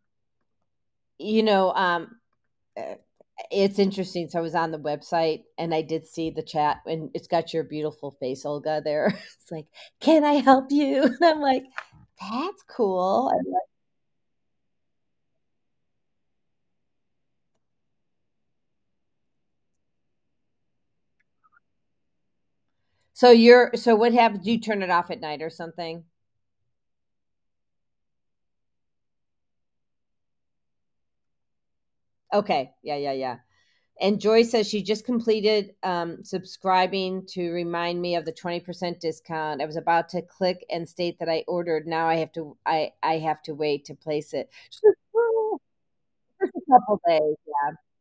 you 1.19 1.43
know, 1.43 1.73
um, 1.75 2.17
uh, 2.79 2.97
it's 3.51 3.79
interesting. 3.79 4.29
So 4.31 4.39
I 4.41 4.43
was 4.43 4.55
on 4.57 4.73
the 4.73 4.79
website 4.79 5.45
and 5.59 5.75
I 5.75 5.83
did 5.83 6.07
see 6.07 6.31
the 6.31 6.43
chat, 6.43 6.79
and 6.87 7.11
it's 7.15 7.29
got 7.29 7.55
your 7.55 7.65
beautiful 7.65 8.13
face, 8.13 8.47
Olga. 8.47 8.83
There, 8.85 9.09
it's 9.15 9.53
like, 9.53 9.67
"Can 10.01 10.25
I 10.25 10.35
help 10.35 10.67
you?" 10.73 11.03
And 11.05 11.19
I'm 11.25 11.41
like, 11.41 11.65
"That's 12.21 12.65
cool." 12.69 13.31
I'm 13.33 13.53
like- 13.53 13.63
So 23.15 23.31
you're 23.31 23.71
so 23.75 23.95
what 23.97 24.13
happens? 24.13 24.45
Do 24.45 24.53
you 24.53 24.61
turn 24.61 24.83
it 24.83 24.91
off 24.91 25.11
at 25.11 25.21
night 25.21 25.43
or 25.43 25.51
something? 25.51 26.05
Okay, 32.33 32.73
yeah, 32.83 32.97
yeah, 32.97 33.13
yeah. 33.13 33.37
And 34.01 34.21
Joy 34.21 34.43
says 34.45 34.69
she 34.69 34.83
just 34.83 35.05
completed 35.05 35.75
um, 35.83 36.25
subscribing 36.25 37.27
to 37.29 37.51
remind 37.53 38.01
me 38.01 38.17
of 38.17 38.25
the 38.25 38.33
20% 38.33 39.01
discount. 39.01 39.63
I 39.63 39.67
was 39.67 39.77
about 39.77 40.09
to 40.11 40.23
click 40.23 40.65
and 40.71 40.89
state 40.89 41.19
that 41.21 41.29
I 41.29 41.45
ordered. 41.49 41.87
Now 41.87 42.09
I 42.09 42.17
have 42.17 42.33
to 42.33 42.57
I 42.67 42.93
I 43.03 43.19
have 43.19 43.43
to 43.45 43.55
wait 43.55 43.85
to 43.87 43.95
place 43.95 44.35
it. 44.35 44.51
Just 44.71 44.85
a 44.85 46.61
couple 46.71 47.01
days. 47.07 47.37
Yeah. 47.47 47.92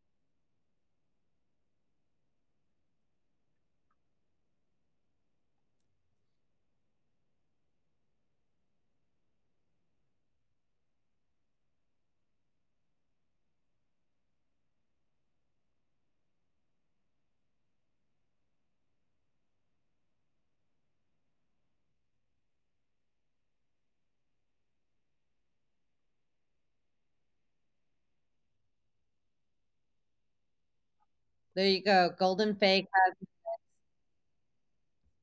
There 31.56 31.68
you 31.68 31.82
go. 31.84 32.10
Golden 32.18 32.56
Phae. 32.56 32.88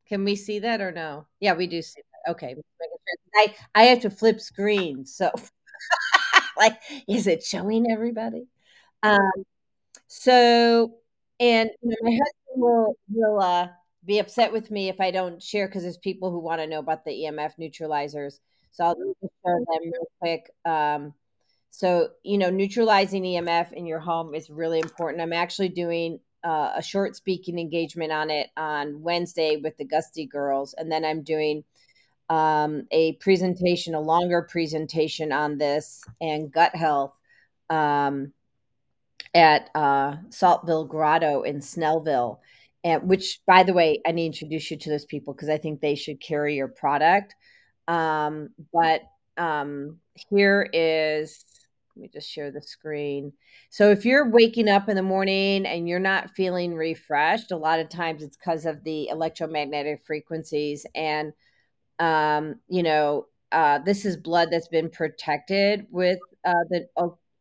Can 0.08 0.24
we 0.24 0.36
see 0.36 0.58
that 0.60 0.80
or 0.80 0.90
no? 0.92 1.26
Yeah, 1.40 1.54
we 1.54 1.66
do 1.66 1.82
see 1.82 2.00
that. 2.26 2.32
Okay. 2.32 2.56
I 3.36 3.54
I 3.74 3.82
have 3.84 4.00
to 4.00 4.10
flip 4.10 4.40
screens. 4.40 5.14
So 5.14 5.30
like 6.56 6.78
is 7.08 7.26
it 7.26 7.42
showing 7.42 7.90
everybody? 7.90 8.46
Um 9.02 9.32
So, 10.08 10.94
and 11.40 11.70
you 11.82 11.90
know, 11.90 11.96
my 12.02 12.12
husband 12.12 12.62
will 12.62 12.96
will 13.10 13.40
uh, 13.40 13.68
be 14.06 14.18
upset 14.20 14.52
with 14.52 14.70
me 14.72 14.88
if 14.90 15.00
I 15.00 15.10
don't 15.12 15.42
share 15.42 15.68
because 15.68 15.82
there's 15.84 15.98
people 15.98 16.30
who 16.32 16.40
want 16.40 16.60
to 16.62 16.66
know 16.68 16.80
about 16.80 17.04
the 17.04 17.12
EMF 17.22 17.56
neutralizers. 17.58 18.40
So 18.72 18.84
I'll 18.86 18.96
show 18.96 19.26
them 19.44 19.92
real 19.92 20.08
quick. 20.20 20.50
Um, 20.66 21.14
so 21.70 22.08
you 22.22 22.38
know, 22.38 22.50
neutralizing 22.50 23.22
EMF 23.22 23.72
in 23.72 23.86
your 23.86 24.00
home 24.00 24.34
is 24.34 24.50
really 24.50 24.80
important. 24.80 25.22
I'm 25.22 25.32
actually 25.32 25.68
doing 25.70 26.20
uh, 26.44 26.72
a 26.76 26.82
short 26.82 27.16
speaking 27.16 27.58
engagement 27.58 28.12
on 28.12 28.30
it 28.30 28.48
on 28.56 29.02
Wednesday 29.02 29.56
with 29.56 29.76
the 29.76 29.84
Gusty 29.84 30.26
Girls, 30.26 30.74
and 30.76 30.90
then 30.90 31.04
I'm 31.04 31.22
doing 31.22 31.64
um, 32.30 32.86
a 32.90 33.14
presentation, 33.14 33.94
a 33.94 34.00
longer 34.00 34.42
presentation 34.42 35.32
on 35.32 35.58
this 35.58 36.04
and 36.20 36.52
gut 36.52 36.74
health. 36.74 37.12
Um, 37.70 38.32
at 39.34 39.70
uh, 39.74 40.16
Saltville 40.30 40.88
Grotto 40.88 41.42
in 41.42 41.58
Snellville, 41.58 42.38
and 42.84 43.08
which, 43.08 43.40
by 43.46 43.62
the 43.62 43.72
way, 43.72 44.00
I 44.06 44.12
need 44.12 44.32
to 44.34 44.44
introduce 44.44 44.70
you 44.70 44.76
to 44.78 44.90
those 44.90 45.04
people 45.04 45.34
because 45.34 45.48
I 45.48 45.58
think 45.58 45.80
they 45.80 45.94
should 45.94 46.20
carry 46.20 46.56
your 46.56 46.68
product. 46.68 47.34
Um, 47.86 48.50
but 48.72 49.02
um, 49.36 49.98
here 50.30 50.68
is, 50.72 51.44
let 51.98 52.02
me 52.02 52.10
just 52.12 52.30
share 52.30 52.52
the 52.52 52.62
screen. 52.62 53.32
So 53.70 53.90
if 53.90 54.04
you're 54.04 54.30
waking 54.30 54.68
up 54.68 54.88
in 54.88 54.94
the 54.94 55.02
morning 55.02 55.66
and 55.66 55.88
you're 55.88 55.98
not 55.98 56.30
feeling 56.30 56.74
refreshed, 56.74 57.50
a 57.50 57.56
lot 57.56 57.80
of 57.80 57.88
times 57.88 58.22
it's 58.22 58.36
because 58.36 58.66
of 58.66 58.84
the 58.84 59.08
electromagnetic 59.08 60.02
frequencies 60.06 60.86
and 60.94 61.32
um, 61.98 62.60
you 62.68 62.84
know, 62.84 63.26
uh, 63.50 63.80
this 63.80 64.04
is 64.04 64.16
blood 64.16 64.50
that's 64.52 64.68
been 64.68 64.90
protected 64.90 65.86
with 65.90 66.20
uh, 66.44 66.64
the 66.70 66.86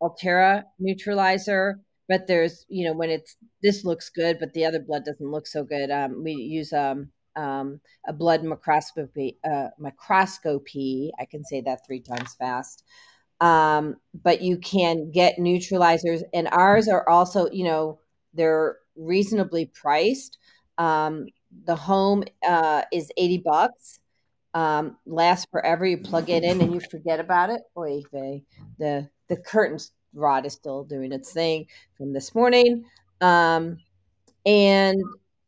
Altera 0.01 0.65
neutralizer. 0.79 1.79
But 2.09 2.25
there's, 2.25 2.65
you 2.67 2.85
know, 2.85 2.93
when 2.93 3.11
it's 3.11 3.35
this 3.61 3.85
looks 3.85 4.09
good, 4.09 4.37
but 4.39 4.53
the 4.53 4.65
other 4.65 4.79
blood 4.79 5.03
doesn't 5.05 5.29
look 5.29 5.45
so 5.45 5.63
good. 5.63 5.91
Um, 5.91 6.23
we 6.23 6.31
use 6.31 6.73
um, 6.73 7.11
um, 7.35 7.81
a 8.07 8.13
blood 8.13 8.43
microscopy. 8.43 9.37
Uh, 9.43 9.67
microscopy. 9.77 11.11
I 11.19 11.25
can 11.25 11.43
say 11.43 11.61
that 11.61 11.85
three 11.85 11.99
times 11.99 12.33
fast. 12.33 12.83
Um, 13.39 13.97
but 14.23 14.41
you 14.41 14.57
can 14.57 15.11
get 15.11 15.37
neutralizers, 15.37 16.23
and 16.33 16.47
ours 16.51 16.87
are 16.87 17.07
also, 17.07 17.49
you 17.51 17.65
know, 17.65 17.99
they're 18.33 18.77
reasonably 18.95 19.67
priced. 19.67 20.37
Um, 20.77 21.27
the 21.65 21.75
home 21.75 22.23
uh, 22.47 22.83
is 22.91 23.11
eighty 23.17 23.37
bucks 23.37 23.99
um, 24.53 24.97
lasts 25.05 25.47
forever. 25.51 25.85
You 25.85 25.99
plug 25.99 26.29
it 26.29 26.43
in 26.43 26.61
and 26.61 26.73
you 26.73 26.79
forget 26.79 27.19
about 27.19 27.51
it. 27.51 27.61
Oy 27.77 28.01
vey. 28.11 28.43
The 28.79 29.07
the 29.27 29.37
curtain 29.37 29.77
rod 30.13 30.45
is 30.45 30.53
still 30.53 30.83
doing 30.83 31.11
its 31.11 31.31
thing 31.31 31.67
from 31.95 32.11
this 32.11 32.33
morning. 32.33 32.85
Um, 33.21 33.77
and 34.45 34.99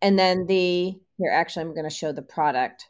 and 0.03 0.18
then 0.18 0.45
the 0.45 0.95
here 1.18 1.32
actually 1.34 1.64
I'm 1.64 1.74
going 1.74 1.90
to 1.90 1.95
show 1.95 2.11
the 2.11 2.22
product. 2.22 2.88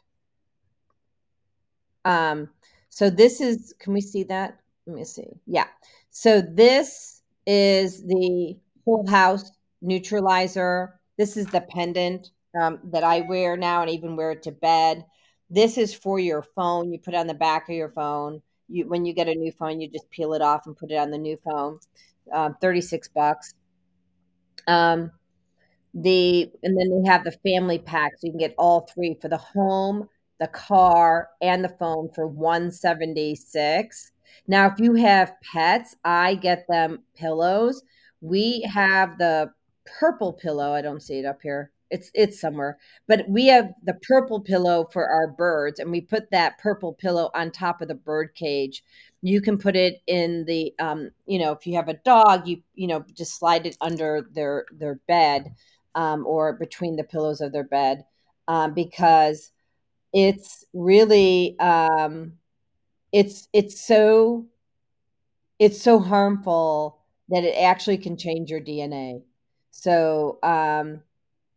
Um, 2.04 2.50
so 2.90 3.08
this 3.08 3.40
is 3.40 3.74
can 3.78 3.94
we 3.94 4.02
see 4.02 4.24
that? 4.24 4.59
Let 4.86 4.96
me 4.96 5.04
see. 5.04 5.28
Yeah. 5.46 5.66
So 6.10 6.40
this 6.40 7.22
is 7.46 8.02
the 8.04 8.56
whole 8.84 9.06
house 9.08 9.50
neutralizer. 9.82 11.00
This 11.16 11.36
is 11.36 11.46
the 11.46 11.60
pendant 11.60 12.30
um, 12.60 12.78
that 12.84 13.04
I 13.04 13.20
wear 13.22 13.56
now 13.56 13.82
and 13.82 13.90
even 13.90 14.16
wear 14.16 14.32
it 14.32 14.42
to 14.44 14.52
bed. 14.52 15.04
This 15.48 15.78
is 15.78 15.94
for 15.94 16.18
your 16.18 16.42
phone. 16.42 16.92
You 16.92 16.98
put 16.98 17.14
it 17.14 17.18
on 17.18 17.26
the 17.26 17.34
back 17.34 17.68
of 17.68 17.74
your 17.74 17.90
phone. 17.90 18.42
You 18.68 18.88
when 18.88 19.04
you 19.04 19.12
get 19.12 19.28
a 19.28 19.34
new 19.34 19.52
phone, 19.52 19.80
you 19.80 19.88
just 19.88 20.10
peel 20.10 20.32
it 20.34 20.42
off 20.42 20.66
and 20.66 20.76
put 20.76 20.90
it 20.90 20.96
on 20.96 21.10
the 21.10 21.18
new 21.18 21.36
phone. 21.36 21.80
Um, 22.32 22.56
36 22.60 23.08
bucks. 23.08 23.54
Um, 24.66 25.10
the 25.94 26.50
and 26.62 26.78
then 26.78 27.02
they 27.02 27.10
have 27.10 27.24
the 27.24 27.36
family 27.44 27.78
pack, 27.78 28.12
so 28.12 28.26
you 28.26 28.32
can 28.32 28.38
get 28.38 28.54
all 28.58 28.88
3 28.94 29.18
for 29.20 29.28
the 29.28 29.36
home, 29.36 30.08
the 30.38 30.46
car, 30.46 31.30
and 31.42 31.64
the 31.64 31.68
phone 31.68 32.10
for 32.14 32.26
176. 32.28 34.12
Now, 34.46 34.66
if 34.66 34.78
you 34.78 34.94
have 34.94 35.34
pets, 35.42 35.96
I 36.04 36.34
get 36.34 36.66
them 36.68 37.04
pillows. 37.16 37.82
We 38.20 38.62
have 38.62 39.18
the 39.18 39.52
purple 39.98 40.32
pillow. 40.32 40.72
I 40.72 40.82
don't 40.82 41.02
see 41.02 41.18
it 41.18 41.24
up 41.24 41.40
here. 41.42 41.70
It's 41.90 42.10
it's 42.14 42.40
somewhere. 42.40 42.78
But 43.08 43.28
we 43.28 43.46
have 43.46 43.72
the 43.84 43.94
purple 43.94 44.40
pillow 44.40 44.88
for 44.92 45.08
our 45.08 45.28
birds, 45.28 45.80
and 45.80 45.90
we 45.90 46.00
put 46.00 46.30
that 46.30 46.58
purple 46.58 46.92
pillow 46.92 47.30
on 47.34 47.50
top 47.50 47.80
of 47.80 47.88
the 47.88 47.94
bird 47.94 48.34
cage. 48.34 48.84
You 49.22 49.40
can 49.40 49.58
put 49.58 49.76
it 49.76 50.00
in 50.06 50.44
the 50.46 50.72
um, 50.78 51.10
you 51.26 51.38
know, 51.38 51.52
if 51.52 51.66
you 51.66 51.74
have 51.76 51.88
a 51.88 51.94
dog, 51.94 52.46
you 52.46 52.62
you 52.74 52.86
know, 52.86 53.04
just 53.14 53.38
slide 53.38 53.66
it 53.66 53.76
under 53.80 54.26
their 54.32 54.66
their 54.72 54.96
bed 55.08 55.52
um, 55.94 56.24
or 56.26 56.52
between 56.52 56.96
the 56.96 57.04
pillows 57.04 57.40
of 57.40 57.52
their 57.52 57.64
bed 57.64 58.04
um, 58.48 58.74
because 58.74 59.52
it's 60.12 60.64
really 60.72 61.58
um, 61.60 62.32
it's 63.12 63.48
it's 63.52 63.80
so 63.80 64.46
it's 65.58 65.80
so 65.80 65.98
harmful 65.98 66.98
that 67.28 67.44
it 67.44 67.54
actually 67.62 67.98
can 67.98 68.16
change 68.16 68.50
your 68.50 68.60
DNA. 68.60 69.22
So 69.70 70.38
um, 70.42 71.02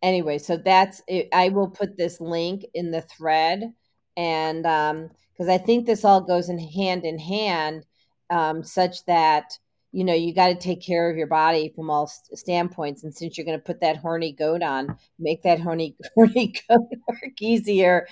anyway, 0.01 0.37
so 0.37 0.57
that's 0.57 1.01
it. 1.07 1.29
I 1.33 1.49
will 1.49 1.69
put 1.69 1.97
this 1.97 2.21
link 2.21 2.65
in 2.73 2.91
the 2.91 3.01
thread, 3.01 3.73
and 4.17 4.65
um, 4.65 5.09
because 5.31 5.49
I 5.49 5.57
think 5.57 5.85
this 5.85 6.05
all 6.05 6.21
goes 6.21 6.49
in 6.49 6.59
hand 6.59 7.05
in 7.05 7.17
hand, 7.17 7.85
um, 8.29 8.63
such 8.63 9.05
that 9.05 9.57
you 9.93 10.03
know 10.03 10.13
you 10.13 10.33
got 10.33 10.47
to 10.47 10.55
take 10.55 10.81
care 10.81 11.09
of 11.09 11.15
your 11.15 11.27
body 11.27 11.71
from 11.75 11.89
all 11.89 12.07
st- 12.07 12.37
standpoints. 12.37 13.03
And 13.03 13.15
since 13.15 13.37
you're 13.37 13.45
going 13.45 13.57
to 13.57 13.63
put 13.63 13.79
that 13.81 13.97
horny 13.97 14.33
goat 14.33 14.63
on, 14.63 14.97
make 15.19 15.43
that 15.43 15.61
horny 15.61 15.95
horny 16.15 16.53
goat 16.67 16.89
work 17.07 17.41
easier, 17.41 18.07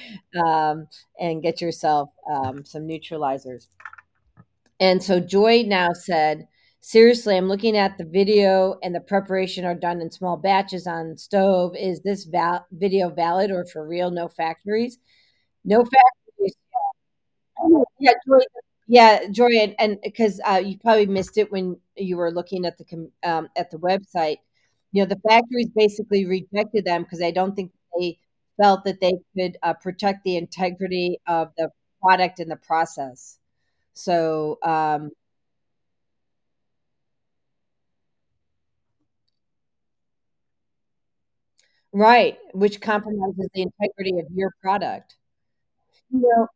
um, 0.45 0.87
and 1.19 1.41
get 1.41 1.59
yourself 1.59 2.09
um, 2.31 2.63
some 2.63 2.87
neutralizers. 2.87 3.67
And 4.79 5.03
so 5.03 5.19
Joy 5.19 5.63
now 5.67 5.89
said, 5.93 6.47
Seriously, 6.83 7.37
I'm 7.37 7.47
looking 7.47 7.77
at 7.77 7.99
the 7.99 8.05
video 8.05 8.79
and 8.81 8.95
the 8.95 9.01
preparation 9.01 9.65
are 9.65 9.75
done 9.75 10.01
in 10.01 10.09
small 10.09 10.35
batches 10.35 10.87
on 10.87 11.15
stove. 11.15 11.75
Is 11.75 12.01
this 12.01 12.25
val- 12.25 12.65
video 12.71 13.09
valid 13.09 13.51
or 13.51 13.65
for 13.65 13.87
real? 13.87 14.09
No 14.09 14.27
factories? 14.27 14.97
No 15.65 15.83
factories. 15.83 16.55
Yeah, 17.99 18.13
Joy. 18.27 18.39
Yeah, 18.91 19.27
Joy, 19.31 19.73
and 19.79 19.97
because 20.03 20.41
uh, 20.45 20.61
you 20.63 20.77
probably 20.77 21.05
missed 21.05 21.37
it 21.37 21.49
when 21.51 21.77
you 21.95 22.17
were 22.17 22.29
looking 22.31 22.65
at 22.65 22.77
the 22.77 23.09
um, 23.23 23.47
at 23.55 23.71
the 23.71 23.77
website. 23.77 24.37
You 24.91 25.03
know, 25.03 25.07
the 25.07 25.21
factories 25.27 25.69
basically 25.73 26.25
rejected 26.25 26.83
them 26.85 27.03
because 27.03 27.21
I 27.21 27.31
don't 27.31 27.55
think 27.55 27.71
they 27.97 28.19
felt 28.61 28.83
that 28.83 28.99
they 28.99 29.13
could 29.37 29.57
uh, 29.63 29.75
protect 29.75 30.25
the 30.25 30.35
integrity 30.35 31.19
of 31.25 31.51
the 31.57 31.69
product 32.01 32.39
and 32.41 32.51
the 32.51 32.57
process. 32.57 33.39
So, 33.93 34.59
um, 34.63 35.11
right, 41.93 42.37
which 42.53 42.81
compromises 42.81 43.49
the 43.53 43.61
integrity 43.63 44.19
of 44.19 44.25
your 44.33 44.53
product. 44.61 45.15
You 46.11 46.21
know, 46.21 46.47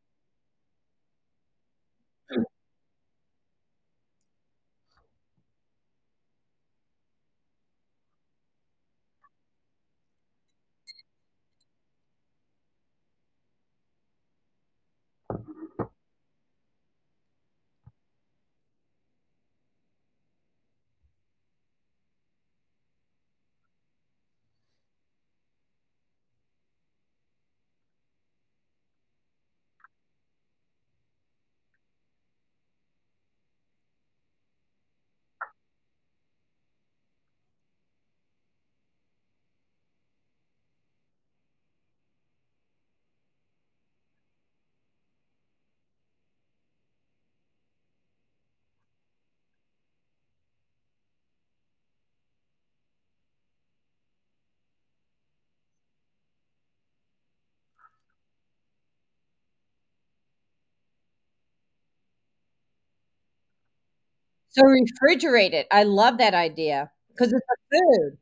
so 64.56 64.64
refrigerate 64.64 65.54
it. 65.54 65.68
I 65.72 65.84
love 65.84 66.18
that 66.20 66.34
idea 66.34 66.92
because 67.10 67.34
it's 67.34 67.42
a 67.52 67.58
food. 67.78 68.18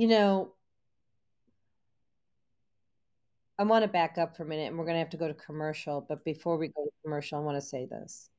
You 0.00 0.06
know, 0.06 0.54
I 3.58 3.64
want 3.64 3.82
to 3.82 3.88
back 3.88 4.16
up 4.16 4.34
for 4.34 4.44
a 4.44 4.46
minute 4.46 4.68
and 4.68 4.78
we're 4.78 4.86
going 4.86 4.94
to 4.94 5.00
have 5.00 5.10
to 5.10 5.18
go 5.18 5.28
to 5.28 5.34
commercial. 5.34 6.00
But 6.08 6.24
before 6.24 6.56
we 6.56 6.68
go 6.68 6.84
to 6.84 6.90
commercial, 7.02 7.38
I 7.38 7.42
want 7.42 7.58
to 7.58 7.60
say 7.60 7.84
this. 7.84 8.30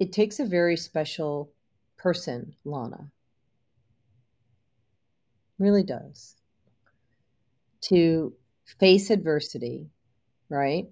It 0.00 0.10
takes 0.10 0.40
a 0.40 0.44
very 0.44 0.76
special 0.76 1.52
person, 1.98 2.56
Lana, 2.64 3.12
really 5.60 5.84
does, 5.84 6.34
to 7.82 8.32
face 8.80 9.10
adversity, 9.10 9.88
right? 10.48 10.88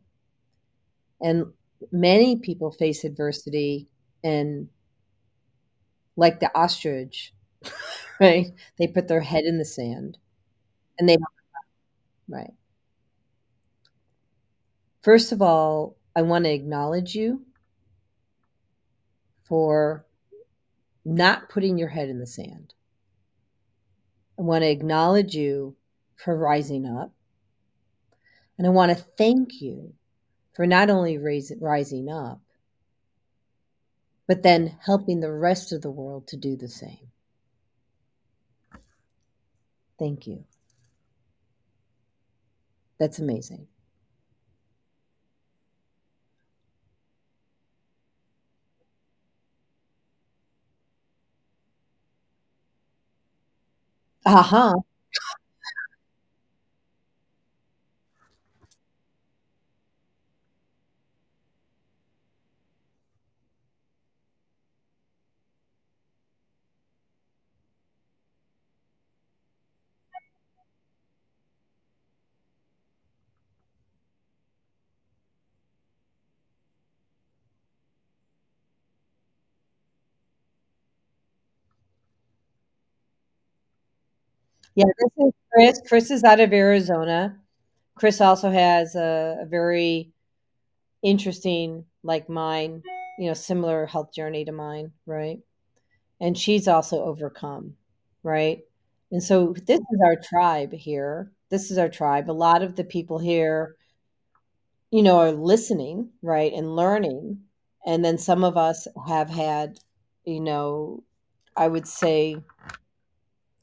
And 1.20 1.46
many 1.90 2.36
people 2.36 2.70
face 2.70 3.02
adversity 3.02 3.88
and, 4.22 4.68
like 6.14 6.38
the 6.38 6.56
ostrich, 6.56 7.34
right? 8.20 8.46
They 8.78 8.86
put 8.86 9.08
their 9.08 9.20
head 9.20 9.44
in 9.44 9.58
the 9.58 9.64
sand 9.64 10.18
and 10.98 11.08
they, 11.08 11.16
right. 12.28 12.52
First 15.02 15.32
of 15.32 15.40
all, 15.40 15.96
I 16.14 16.22
want 16.22 16.44
to 16.44 16.52
acknowledge 16.52 17.14
you 17.14 17.42
for 19.44 20.04
not 21.04 21.48
putting 21.48 21.78
your 21.78 21.88
head 21.88 22.08
in 22.08 22.18
the 22.18 22.26
sand. 22.26 22.74
I 24.38 24.42
want 24.42 24.62
to 24.62 24.70
acknowledge 24.70 25.34
you 25.34 25.76
for 26.16 26.36
rising 26.36 26.86
up. 26.86 27.12
And 28.58 28.66
I 28.66 28.70
want 28.70 28.90
to 28.90 29.04
thank 29.16 29.60
you 29.60 29.94
for 30.54 30.66
not 30.66 30.90
only 30.90 31.16
rising 31.16 32.08
up, 32.10 32.40
but 34.26 34.42
then 34.42 34.78
helping 34.84 35.20
the 35.20 35.32
rest 35.32 35.72
of 35.72 35.80
the 35.80 35.90
world 35.90 36.26
to 36.28 36.36
do 36.36 36.56
the 36.56 36.68
same. 36.68 37.08
Thank 39.98 40.26
you. 40.26 40.44
That's 42.98 43.18
amazing. 43.18 43.66
Uh-huh. 54.24 54.74
Yeah, 84.78 84.84
this 84.96 85.26
is 85.26 85.32
Chris. 85.52 85.80
Chris 85.88 86.10
is 86.12 86.22
out 86.22 86.38
of 86.38 86.52
Arizona. 86.52 87.36
Chris 87.96 88.20
also 88.20 88.48
has 88.48 88.94
a, 88.94 89.38
a 89.40 89.44
very 89.44 90.12
interesting, 91.02 91.84
like 92.04 92.28
mine, 92.28 92.84
you 93.18 93.26
know, 93.26 93.34
similar 93.34 93.86
health 93.86 94.14
journey 94.14 94.44
to 94.44 94.52
mine, 94.52 94.92
right? 95.04 95.40
And 96.20 96.38
she's 96.38 96.68
also 96.68 97.02
overcome, 97.02 97.74
right? 98.22 98.60
And 99.10 99.20
so 99.20 99.52
this 99.66 99.80
is 99.80 100.00
our 100.00 100.14
tribe 100.14 100.72
here. 100.72 101.32
This 101.48 101.72
is 101.72 101.78
our 101.78 101.88
tribe. 101.88 102.30
A 102.30 102.32
lot 102.32 102.62
of 102.62 102.76
the 102.76 102.84
people 102.84 103.18
here, 103.18 103.74
you 104.92 105.02
know, 105.02 105.18
are 105.18 105.32
listening, 105.32 106.10
right, 106.22 106.52
and 106.52 106.76
learning. 106.76 107.40
And 107.84 108.04
then 108.04 108.16
some 108.16 108.44
of 108.44 108.56
us 108.56 108.86
have 109.08 109.28
had, 109.28 109.80
you 110.24 110.38
know, 110.38 111.02
I 111.56 111.66
would 111.66 111.88
say 111.88 112.36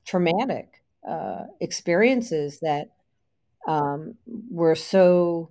traumatic 0.03 0.81
uh, 1.07 1.45
experiences 1.59 2.59
that 2.61 2.91
um, 3.67 4.15
were 4.49 4.75
so 4.75 5.49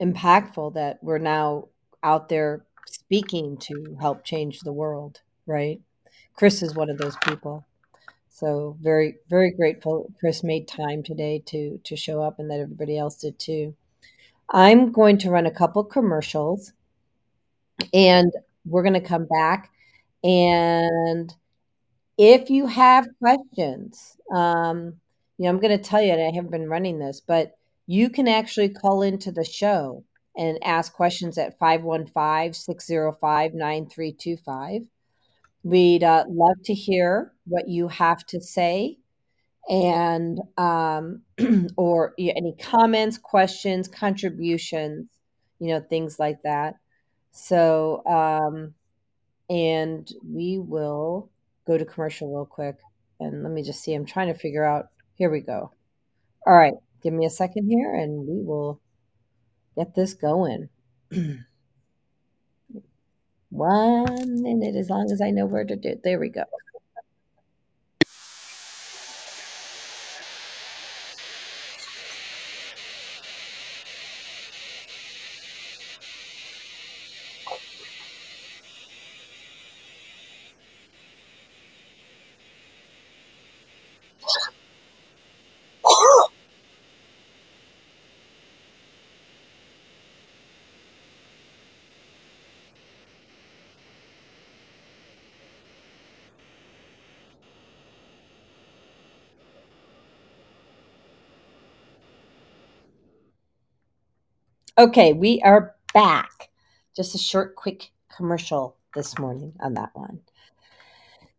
impactful 0.00 0.74
that 0.74 0.98
we're 1.02 1.18
now 1.18 1.68
out 2.02 2.28
there 2.28 2.64
speaking 2.86 3.56
to 3.58 3.96
help 4.00 4.24
change 4.24 4.60
the 4.60 4.72
world, 4.72 5.20
right? 5.46 5.80
Chris 6.34 6.62
is 6.62 6.74
one 6.74 6.90
of 6.90 6.98
those 6.98 7.16
people. 7.24 7.66
So 8.28 8.76
very, 8.80 9.16
very 9.28 9.50
grateful 9.50 10.10
Chris 10.18 10.42
made 10.42 10.66
time 10.66 11.02
today 11.02 11.42
to 11.46 11.78
to 11.84 11.96
show 11.96 12.22
up 12.22 12.38
and 12.38 12.50
that 12.50 12.60
everybody 12.60 12.96
else 12.96 13.16
did 13.16 13.38
too. 13.38 13.74
I'm 14.48 14.92
going 14.92 15.18
to 15.18 15.30
run 15.30 15.46
a 15.46 15.50
couple 15.50 15.84
commercials 15.84 16.72
and 17.92 18.32
we're 18.64 18.82
going 18.82 18.94
to 18.94 19.00
come 19.00 19.26
back 19.26 19.70
and 20.24 21.34
if 22.22 22.50
you 22.50 22.66
have 22.66 23.08
questions, 23.18 24.18
um, 24.30 24.92
you 25.38 25.44
know, 25.44 25.48
I'm 25.48 25.58
going 25.58 25.76
to 25.76 25.82
tell 25.82 26.02
you, 26.02 26.12
and 26.12 26.20
I 26.20 26.26
haven't 26.34 26.50
been 26.50 26.68
running 26.68 26.98
this, 26.98 27.18
but 27.18 27.56
you 27.86 28.10
can 28.10 28.28
actually 28.28 28.68
call 28.68 29.00
into 29.00 29.32
the 29.32 29.42
show 29.42 30.04
and 30.36 30.62
ask 30.62 30.92
questions 30.92 31.38
at 31.38 31.58
515 31.58 32.52
605 32.52 33.54
9325. 33.54 34.82
We'd 35.62 36.04
uh, 36.04 36.24
love 36.28 36.56
to 36.64 36.74
hear 36.74 37.32
what 37.46 37.68
you 37.68 37.88
have 37.88 38.26
to 38.26 38.40
say 38.42 38.98
and 39.66 40.40
um, 40.58 41.22
or 41.78 42.12
yeah, 42.18 42.34
any 42.36 42.54
comments, 42.60 43.16
questions, 43.16 43.88
contributions, 43.88 45.08
you 45.58 45.68
know, 45.68 45.80
things 45.80 46.18
like 46.18 46.42
that. 46.42 46.74
So, 47.30 48.02
um, 48.04 48.74
and 49.48 50.06
we 50.22 50.58
will 50.58 51.30
go 51.70 51.78
to 51.78 51.84
commercial 51.84 52.34
real 52.34 52.46
quick. 52.46 52.76
And 53.20 53.44
let 53.44 53.52
me 53.52 53.62
just 53.62 53.82
see. 53.82 53.94
I'm 53.94 54.04
trying 54.04 54.32
to 54.32 54.38
figure 54.38 54.64
out. 54.64 54.86
Here 55.14 55.30
we 55.30 55.40
go. 55.40 55.70
All 56.46 56.54
right. 56.54 56.74
Give 57.02 57.12
me 57.12 57.26
a 57.26 57.30
second 57.30 57.68
here 57.68 57.94
and 57.94 58.26
we 58.26 58.42
will 58.42 58.80
get 59.76 59.94
this 59.94 60.14
going. 60.14 60.68
One 63.50 64.42
minute, 64.42 64.76
as 64.76 64.88
long 64.90 65.10
as 65.12 65.20
I 65.20 65.30
know 65.30 65.46
where 65.46 65.64
to 65.64 65.76
do 65.76 65.90
it. 65.90 66.02
There 66.02 66.18
we 66.18 66.28
go. 66.28 66.44
Okay, 104.80 105.12
we 105.12 105.42
are 105.42 105.74
back. 105.92 106.48
Just 106.96 107.14
a 107.14 107.18
short, 107.18 107.54
quick 107.54 107.90
commercial 108.16 108.78
this 108.94 109.18
morning 109.18 109.52
on 109.60 109.74
that 109.74 109.90
one. 109.92 110.20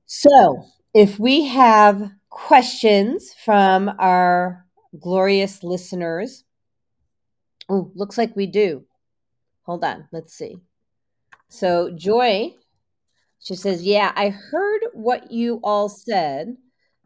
So, 0.05 0.63
if 0.93 1.17
we 1.17 1.47
have 1.47 2.11
questions 2.29 3.33
from 3.43 3.91
our 3.97 4.67
glorious 4.99 5.63
listeners, 5.63 6.43
oh, 7.67 7.91
looks 7.95 8.15
like 8.15 8.35
we 8.35 8.45
do. 8.45 8.85
Hold 9.63 9.83
on, 9.85 10.07
let's 10.11 10.35
see. 10.35 10.57
So, 11.49 11.89
Joy, 11.89 12.53
she 13.39 13.55
says, 13.55 13.81
Yeah, 13.81 14.11
I 14.15 14.29
heard 14.29 14.81
what 14.93 15.31
you 15.31 15.59
all 15.63 15.89
said, 15.89 16.57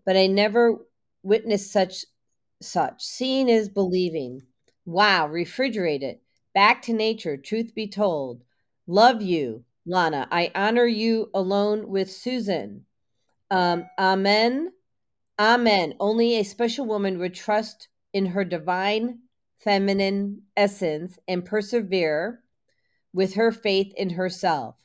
but 0.05 0.17
I 0.17 0.27
never 0.27 0.79
witnessed 1.23 1.71
such 1.71 2.03
such. 2.61 3.01
Seeing 3.05 3.47
is 3.47 3.69
believing. 3.69 4.41
Wow, 4.85 5.29
refrigerated. 5.29 6.19
Back 6.55 6.81
to 6.83 6.93
nature, 6.93 7.35
truth 7.35 7.75
be 7.75 7.87
told. 7.87 8.41
Love 8.87 9.21
you, 9.21 9.65
Lana. 9.85 10.25
I 10.31 10.51
honor 10.55 10.85
you 10.85 11.29
alone 11.33 11.89
with 11.89 12.07
Suson. 12.07 12.83
Um, 13.51 13.87
amen. 13.99 14.71
Amen. 15.37 15.95
Only 15.99 16.37
a 16.37 16.43
special 16.43 16.85
woman 16.85 17.19
would 17.19 17.35
trust 17.35 17.89
in 18.13 18.27
her 18.27 18.45
divine 18.45 19.19
feminine 19.59 20.43
essence 20.55 21.19
and 21.27 21.43
persevere 21.43 22.41
with 23.11 23.33
her 23.33 23.51
faith 23.51 23.93
in 23.97 24.11
herself. 24.11 24.77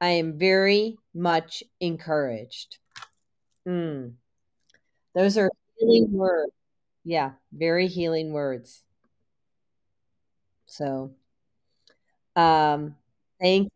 I 0.00 0.08
am 0.08 0.38
very 0.38 0.98
much 1.14 1.62
encouraged. 1.80 2.78
Mm. 3.66 4.14
Those 5.14 5.38
are 5.38 5.50
healing 5.76 6.10
words. 6.12 6.52
Yeah, 7.04 7.32
very 7.52 7.86
healing 7.86 8.32
words. 8.32 8.82
So, 10.72 11.12
um, 12.36 12.96
thank 13.40 13.68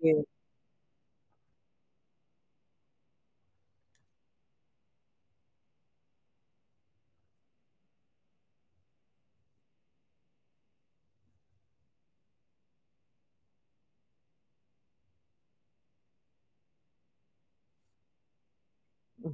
you. 0.00 0.26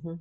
Hmm 0.02 0.14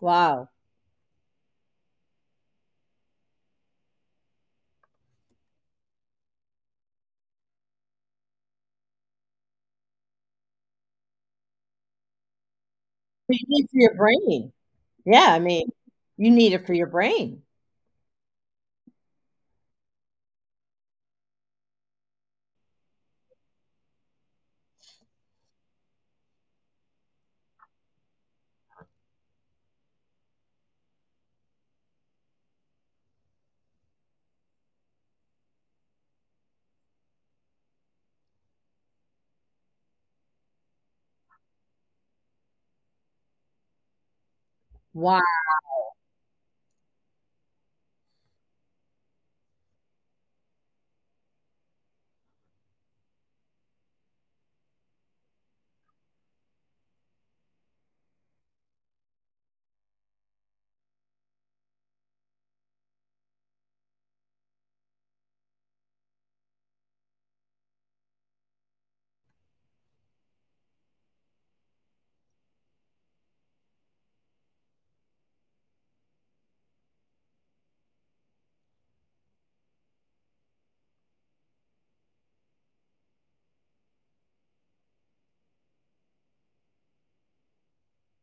Wow. 0.00 0.50
You 13.28 13.38
need 13.48 13.64
for 13.70 13.78
your 13.78 13.94
brain. 13.94 14.52
Yeah, 15.06 15.26
I 15.28 15.38
mean, 15.40 15.70
you 16.18 16.30
need 16.30 16.52
it 16.54 16.66
for 16.66 16.74
your 16.74 16.86
brain. 16.88 17.42
Wow. 45.00 45.22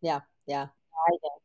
Yeah, 0.02 0.22
yeah. 0.48 0.68
I 1.08 1.12
know. 1.24 1.42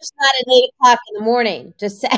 Just 0.00 0.14
not 0.18 0.32
at 0.40 0.46
eight 0.56 0.70
o'clock 0.74 0.98
in 1.08 1.14
the 1.18 1.24
morning. 1.24 1.74
Just 1.78 2.00
say 2.00 2.08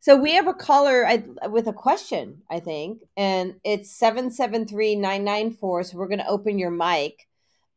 So 0.00 0.16
we 0.16 0.32
have 0.34 0.46
a 0.46 0.54
caller 0.54 1.06
I, 1.06 1.24
with 1.48 1.66
a 1.66 1.72
question, 1.72 2.42
I 2.50 2.60
think, 2.60 3.02
and 3.16 3.56
it's 3.64 3.90
seven 3.90 4.30
seven 4.30 4.66
three 4.66 4.94
nine 4.94 5.24
nine 5.24 5.50
four. 5.50 5.82
So 5.82 5.98
we're 5.98 6.08
going 6.08 6.20
to 6.20 6.28
open 6.28 6.58
your 6.58 6.70
mic. 6.70 7.26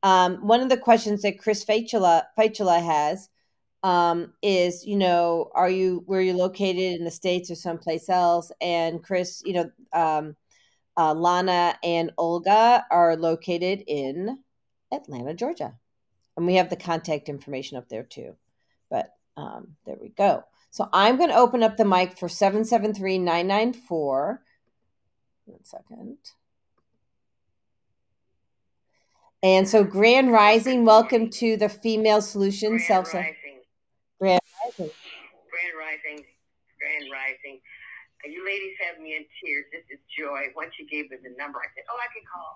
Um, 0.04 0.48
one 0.48 0.62
of 0.62 0.70
the 0.70 0.78
questions 0.78 1.22
that 1.24 1.40
Chris 1.40 1.66
Faichula, 1.66 2.24
Faichula 2.38 2.84
has 2.84 3.30
um, 3.84 4.34
is, 4.42 4.86
you 4.86 4.96
know, 4.96 5.50
are 5.56 5.70
you 5.70 6.04
where 6.06 6.22
you're 6.22 6.36
located 6.36 7.00
in 7.00 7.04
the 7.04 7.12
states 7.12 7.50
or 7.50 7.56
someplace 7.56 8.10
else? 8.10 8.52
And 8.62 9.04
Chris, 9.04 9.42
you 9.46 9.54
know, 9.54 9.72
um, 9.94 10.36
uh, 10.98 11.14
Lana 11.14 11.78
and 11.84 12.12
Olga 12.18 12.86
are 12.92 13.16
located 13.16 13.84
in 13.88 14.40
Atlanta, 14.92 15.34
Georgia, 15.34 15.74
and 16.38 16.46
we 16.46 16.56
have 16.56 16.70
the 16.70 16.76
contact 16.76 17.30
information 17.30 17.78
up 17.78 17.90
there 17.90 18.04
too. 18.04 18.36
But 18.90 19.14
um, 19.38 19.76
there 19.86 19.98
we 20.00 20.10
go. 20.10 20.44
So 20.70 20.88
I'm 20.94 21.18
going 21.18 21.30
to 21.30 21.36
open 21.36 21.64
up 21.64 21.78
the 21.78 21.86
mic 21.86 22.18
for 22.18 22.30
773 22.30 23.18
994. 23.18 24.42
One 25.46 25.64
second. 25.64 26.18
And 29.44 29.68
so, 29.68 29.84
Grand 29.84 30.32
Rising, 30.32 30.86
welcome 30.86 31.30
to 31.32 31.58
the 31.58 31.68
Female 31.68 32.22
solution 32.22 32.78
Self. 32.78 33.12
Rising. 33.12 33.36
Grand 34.20 34.40
Rising. 34.64 34.92
Grand 35.50 35.78
Rising. 35.80 36.26
Grand 37.10 37.38
Rising. 37.42 37.62
You 38.26 38.46
ladies 38.46 38.78
have 38.86 39.02
me 39.02 39.18
in 39.18 39.26
tears. 39.42 39.66
This 39.74 39.86
is 39.90 40.02
joy. 40.14 40.54
Once 40.56 40.78
you 40.80 40.86
gave 40.86 41.10
me 41.10 41.18
the 41.24 41.34
number, 41.42 41.58
I 41.58 41.70
said, 41.74 41.86
oh, 41.90 41.98
I 41.98 42.10
can 42.14 42.26
call. 42.30 42.54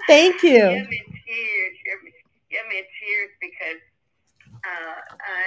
Thank 0.08 0.42
You 0.48 0.56
you. 0.56 0.64
have 0.80 0.88
me 0.88 0.98
in 1.04 1.10
tears. 1.26 1.74
You 1.84 1.88
have 1.92 2.02
me, 2.04 2.10
you 2.50 2.56
have 2.58 2.68
me 2.72 2.78
in 2.80 2.88
tears 2.96 3.32
because 3.44 3.80
uh, 4.64 4.98
I, 5.20 5.44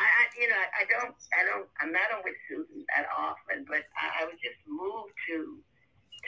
I, 0.00 0.06
I- 0.08 0.32
you 0.40 0.48
know, 0.50 0.62
I 0.74 0.84
don't, 0.90 1.14
I 1.36 1.42
don't, 1.46 1.68
I'm 1.80 1.92
not 1.92 2.10
on 2.14 2.22
with 2.26 2.36
Suson 2.50 2.82
that 2.96 3.06
often, 3.14 3.64
but 3.68 3.86
I, 3.98 4.22
I 4.22 4.26
was 4.26 4.36
just 4.42 4.58
moved 4.68 5.14
to 5.30 5.58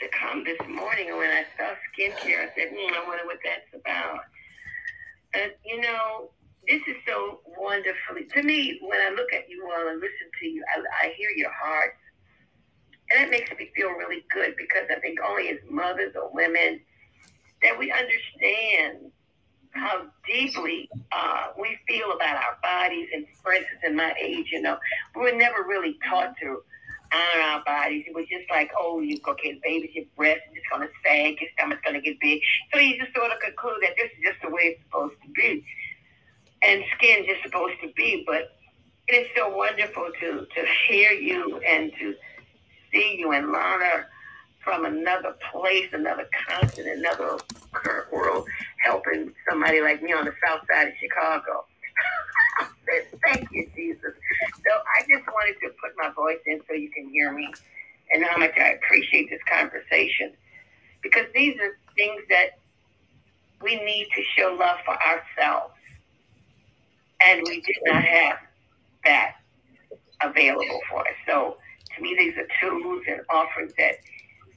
to 0.01 0.07
come 0.15 0.43
this 0.45 0.59
morning. 0.69 1.09
And 1.09 1.17
when 1.17 1.31
I 1.31 1.45
saw 1.57 1.73
skincare, 1.91 2.47
I 2.47 2.49
said, 2.55 2.69
hmm, 2.71 2.93
I 2.95 3.03
wonder 3.07 3.25
what 3.25 3.39
that's 3.43 3.67
about. 3.75 4.21
And 5.33 5.51
you 5.65 5.81
know, 5.81 6.31
this 6.67 6.81
is 6.87 6.95
so 7.07 7.39
wonderfully 7.57 8.25
to 8.33 8.43
me. 8.43 8.79
When 8.81 8.99
I 8.99 9.09
look 9.09 9.31
at 9.33 9.49
you 9.49 9.69
all 9.71 9.87
and 9.87 9.99
listen 9.99 10.29
to 10.39 10.45
you, 10.47 10.63
I, 10.75 11.05
I 11.05 11.13
hear 11.17 11.29
your 11.29 11.51
heart, 11.51 11.95
and 13.11 13.25
it 13.25 13.31
makes 13.31 13.49
me 13.51 13.71
feel 13.75 13.89
really 13.91 14.25
good 14.33 14.55
because 14.57 14.83
I 14.89 14.99
think 14.99 15.19
only 15.27 15.49
as 15.49 15.57
mothers 15.69 16.13
or 16.15 16.29
women 16.33 16.81
that 17.61 17.77
we 17.77 17.91
understand 17.91 19.11
how 19.71 20.07
deeply 20.25 20.89
uh, 21.11 21.47
we 21.59 21.77
feel 21.87 22.11
about 22.11 22.35
our 22.35 22.57
bodies. 22.61 23.07
And 23.13 23.25
for 23.41 23.53
instance, 23.53 23.79
in 23.83 23.95
my 23.95 24.13
age, 24.21 24.47
you 24.51 24.61
know, 24.61 24.77
we 25.15 25.21
were 25.21 25.37
never 25.37 25.63
really 25.67 25.97
taught 26.09 26.35
to 26.41 26.63
honor 27.13 27.43
our 27.43 27.63
bodies. 27.63 28.05
It 28.07 28.15
was 28.15 28.25
just 28.27 28.49
like, 28.49 28.71
oh, 28.77 28.99
you 28.99 29.19
okay, 29.27 29.53
the 29.53 29.59
baby's 29.63 29.95
your 29.95 30.05
breast 30.15 30.41
is 30.49 30.55
just 30.55 30.69
going 30.71 30.87
to 30.87 30.93
sag, 31.05 31.39
your 31.39 31.49
stomach's 31.57 31.81
going 31.83 31.95
to 31.95 32.01
get 32.01 32.19
big. 32.19 32.41
So 32.73 32.79
you 32.79 32.97
just 32.99 33.15
sort 33.15 33.31
of 33.31 33.39
conclude 33.39 33.77
that 33.81 33.95
this 33.95 34.11
is 34.17 34.23
just 34.23 34.41
the 34.41 34.49
way 34.49 34.75
it's 34.75 34.83
supposed 34.83 35.15
to 35.23 35.29
be. 35.29 35.63
And 36.63 36.83
skin 36.97 37.25
just 37.27 37.43
supposed 37.43 37.79
to 37.81 37.89
be. 37.95 38.23
But 38.25 38.57
it 39.07 39.13
is 39.13 39.27
so 39.35 39.49
wonderful 39.55 40.09
to, 40.19 40.45
to 40.45 40.65
hear 40.87 41.11
you 41.11 41.59
and 41.59 41.91
to 41.99 42.15
see 42.91 43.15
you 43.19 43.31
and 43.31 43.51
learn 43.51 44.05
from 44.63 44.85
another 44.85 45.35
place, 45.51 45.87
another 45.93 46.27
continent, 46.49 46.99
another 46.99 47.37
world, 48.11 48.45
helping 48.83 49.33
somebody 49.49 49.81
like 49.81 50.03
me 50.03 50.11
on 50.11 50.25
the 50.25 50.33
south 50.45 50.61
side 50.69 50.89
of 50.89 50.93
Chicago. 50.99 51.65
Thank 53.25 53.47
you, 53.51 53.69
Jesus. 53.75 54.13
So 54.65 54.71
I 54.97 55.01
just 55.09 55.25
wanted 55.27 55.55
to 55.61 55.69
put 55.81 55.91
my 55.97 56.09
voice 56.09 56.39
in 56.45 56.59
so 56.67 56.73
you 56.73 56.89
can 56.91 57.09
hear 57.09 57.31
me 57.31 57.47
and 58.13 58.23
how 58.25 58.37
much 58.37 58.53
I 58.57 58.71
appreciate 58.71 59.29
this 59.29 59.41
conversation. 59.49 60.33
Because 61.01 61.25
these 61.33 61.55
are 61.61 61.77
things 61.95 62.21
that 62.29 62.59
we 63.61 63.75
need 63.83 64.07
to 64.15 64.21
show 64.37 64.55
love 64.59 64.79
for 64.85 64.95
ourselves. 64.95 65.73
And 67.25 67.41
we 67.47 67.61
did 67.61 67.77
not 67.85 68.03
have 68.03 68.37
that 69.05 69.35
available 70.21 70.81
for 70.89 71.01
us. 71.01 71.13
So 71.27 71.57
to 71.95 72.01
me, 72.01 72.15
these 72.17 72.33
are 72.37 72.47
tools 72.61 73.03
and 73.07 73.21
offerings 73.29 73.73
that 73.77 73.95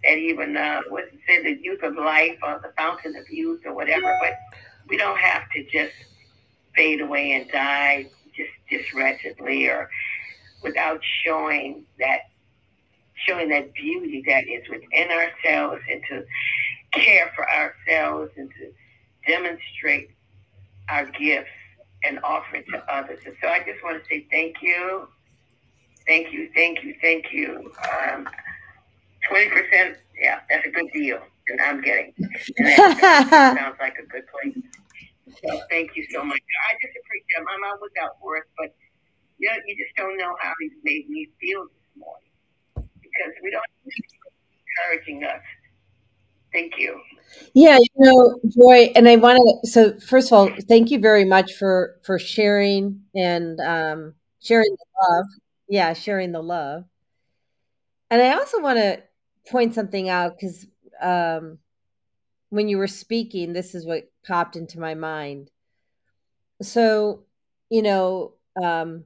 that 0.02 0.16
even 0.16 0.56
uh, 0.56 0.80
what 0.88 1.04
it 1.04 1.18
say 1.26 1.42
the 1.42 1.62
youth 1.62 1.82
of 1.82 1.94
life 1.94 2.38
or 2.42 2.58
the 2.62 2.72
fountain 2.76 3.14
of 3.16 3.28
youth 3.30 3.60
or 3.66 3.74
whatever. 3.74 4.16
But 4.20 4.38
we 4.88 4.96
don't 4.96 5.18
have 5.18 5.42
to 5.54 5.64
just 5.64 5.92
fade 6.74 7.00
away 7.00 7.32
and 7.32 7.50
die 7.50 8.06
just 8.34 8.50
just 8.70 8.94
wretchedly 8.94 9.66
or 9.68 9.88
without 10.62 11.00
showing 11.24 11.84
that 11.98 12.20
showing 13.26 13.50
that 13.50 13.72
beauty 13.74 14.22
that 14.26 14.44
is 14.48 14.66
within 14.68 15.08
ourselves 15.10 15.82
and 15.90 16.02
to 16.08 16.24
care 16.92 17.30
for 17.34 17.46
ourselves 17.50 18.30
and 18.36 18.50
to 18.58 18.72
demonstrate 19.30 20.10
our 20.88 21.06
gifts 21.06 21.50
and 22.04 22.18
offer 22.24 22.56
it 22.56 22.66
to 22.72 22.78
others. 22.92 23.20
And 23.26 23.34
so 23.42 23.48
I 23.48 23.60
just 23.60 23.82
want 23.84 24.02
to 24.02 24.08
say 24.08 24.26
thank 24.30 24.56
you. 24.62 25.08
Thank 26.06 26.32
you, 26.32 26.50
thank 26.54 26.82
you, 26.84 26.94
thank 27.02 27.26
you. 27.32 27.72
Um, 28.08 28.28
20%, 29.30 29.96
yeah, 30.20 30.40
that's 30.50 30.66
a 30.66 30.70
good 30.70 30.88
deal. 30.92 31.20
And 31.48 31.60
I'm 31.60 31.82
getting. 31.82 32.12
And 32.58 33.58
sounds 33.58 33.76
like 33.80 33.96
a 34.02 34.06
good 34.06 34.24
place. 34.28 34.56
So 35.44 35.60
thank 35.70 35.92
you 35.96 36.06
so 36.10 36.24
much. 36.24 36.38
I 36.38 36.74
just 36.82 36.96
appreciate 36.98 37.40
it. 37.40 37.44
My 37.44 37.56
mom 37.68 37.78
was 37.80 37.90
out 38.02 38.16
work, 38.22 38.48
but 38.58 38.74
you 39.38 39.48
know, 39.48 39.56
you 39.66 39.76
just 39.76 39.96
don't 39.96 40.16
know 40.18 40.34
how 40.40 40.52
he's 40.60 40.72
made 40.84 41.08
me 41.08 41.28
feel 41.40 41.64
this 41.64 41.92
morning 41.96 42.32
because 43.02 43.34
we 43.42 43.50
don't 43.50 43.64
encouraging 44.66 45.24
us. 45.24 45.42
Thank 46.52 46.74
you. 46.78 47.00
Yeah, 47.54 47.78
you 47.78 47.88
know, 47.98 48.40
Joy, 48.48 48.92
and 48.94 49.08
I 49.08 49.16
want 49.16 49.38
to. 49.64 49.68
So, 49.68 49.98
first 50.00 50.28
of 50.28 50.32
all, 50.34 50.50
thank 50.68 50.90
you 50.90 50.98
very 50.98 51.24
much 51.24 51.54
for 51.54 51.98
for 52.02 52.18
sharing 52.18 53.02
and 53.14 53.60
um, 53.60 54.14
sharing 54.40 54.70
the 54.70 54.86
love. 55.08 55.26
Yeah, 55.68 55.92
sharing 55.92 56.32
the 56.32 56.42
love. 56.42 56.84
And 58.10 58.20
I 58.20 58.32
also 58.34 58.60
want 58.60 58.78
to 58.78 59.02
point 59.50 59.74
something 59.74 60.08
out 60.08 60.36
because 60.36 60.66
um, 61.00 61.58
when 62.50 62.68
you 62.68 62.78
were 62.78 62.88
speaking, 62.88 63.52
this 63.52 63.74
is 63.74 63.86
what 63.86 64.10
popped 64.26 64.56
into 64.56 64.80
my 64.80 64.94
mind. 64.94 65.50
So, 66.62 67.24
you 67.70 67.82
know, 67.82 68.34
um, 68.62 69.04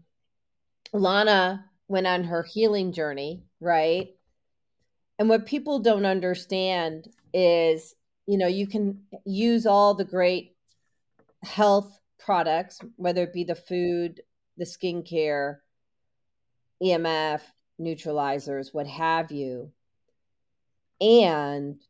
Lana 0.93 1.67
went 1.89 2.07
on 2.07 2.25
her 2.25 2.43
healing 2.43 2.93
journey, 2.93 3.45
right? 3.61 4.15
And 5.19 5.29
what 5.29 5.47
people 5.47 5.79
don't 5.79 6.07
understand 6.07 7.09
is, 7.33 7.95
you 8.27 8.39
know, 8.39 8.47
you 8.47 8.67
can 8.67 9.03
use 9.25 9.67
all 9.67 9.95
the 9.95 10.05
great 10.05 10.57
health 11.43 11.99
products, 12.19 12.81
whether 12.97 13.23
it 13.23 13.33
be 13.33 13.45
the 13.45 13.55
food, 13.55 14.23
the 14.57 14.65
skincare, 14.65 15.59
EMF, 16.83 17.41
neutralizers, 17.81 18.73
what 18.73 18.87
have 18.87 19.31
you. 19.31 19.71
And 21.01 21.81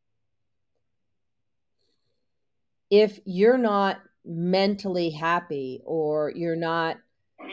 if 2.90 3.18
you're 3.24 3.58
not 3.58 4.00
mentally 4.24 5.10
happy 5.10 5.82
or 5.84 6.32
you're 6.34 6.56
not 6.56 6.96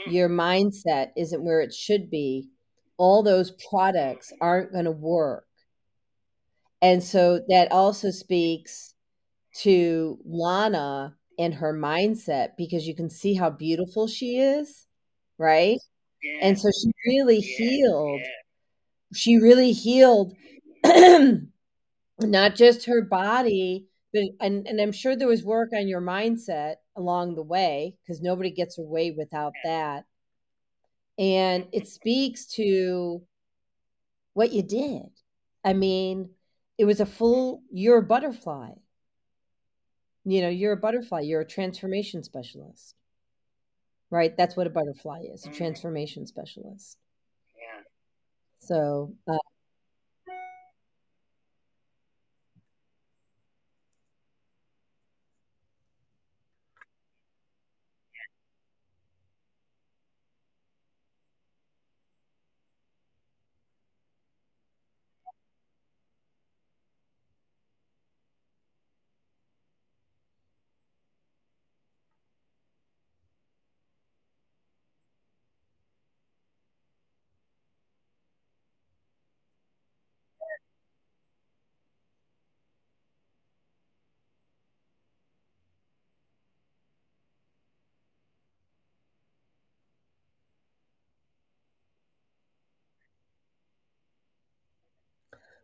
your 0.07 0.29
mindset 0.29 1.11
isn't 1.17 1.43
where 1.43 1.61
it 1.61 1.73
should 1.73 2.09
be 2.09 2.47
all 2.97 3.23
those 3.23 3.51
products 3.69 4.31
aren't 4.39 4.71
going 4.71 4.85
to 4.85 4.91
work 4.91 5.45
and 6.81 7.03
so 7.03 7.41
that 7.49 7.71
also 7.71 8.11
speaks 8.11 8.93
to 9.53 10.17
lana 10.25 11.15
and 11.37 11.55
her 11.55 11.73
mindset 11.73 12.49
because 12.57 12.87
you 12.87 12.95
can 12.95 13.09
see 13.09 13.33
how 13.33 13.49
beautiful 13.49 14.07
she 14.07 14.37
is 14.39 14.87
right? 15.37 15.79
Yeah. 16.23 16.39
and 16.47 16.59
so 16.59 16.69
she 16.69 16.91
really 17.07 17.39
yeah, 17.39 17.57
healed. 17.57 18.21
Yeah. 18.21 18.27
she 19.15 19.37
really 19.37 19.71
healed 19.71 20.35
not 22.19 22.55
just 22.55 22.85
her 22.85 23.01
body 23.01 23.87
but 24.13 24.23
and, 24.39 24.67
and 24.67 24.79
i'm 24.79 24.91
sure 24.91 25.15
there 25.15 25.27
was 25.27 25.43
work 25.43 25.69
on 25.73 25.87
your 25.87 26.01
mindset 26.01 26.75
along 26.95 27.35
the 27.35 27.43
way 27.43 27.95
because 28.01 28.21
nobody 28.21 28.51
gets 28.51 28.77
away 28.77 29.11
without 29.11 29.53
that. 29.63 30.05
And 31.17 31.67
it 31.71 31.87
speaks 31.87 32.45
to 32.53 33.21
what 34.33 34.51
you 34.51 34.63
did. 34.63 35.09
I 35.63 35.73
mean 35.73 36.31
it 36.77 36.85
was 36.85 36.99
a 36.99 37.05
full 37.05 37.61
you're 37.71 37.99
a 37.99 38.03
butterfly. 38.03 38.71
You 40.23 40.41
know 40.41 40.49
you're 40.49 40.73
a 40.73 40.77
butterfly 40.77 41.21
you're 41.21 41.41
a 41.41 41.47
transformation 41.47 42.23
specialist. 42.23 42.95
Right? 44.09 44.35
That's 44.35 44.57
what 44.57 44.67
a 44.67 44.71
butterfly 44.71 45.23
is 45.33 45.45
a 45.45 45.51
transformation 45.51 46.27
specialist. 46.27 46.97
Yeah. 47.55 47.83
so 48.59 49.13
uh, 49.27 49.37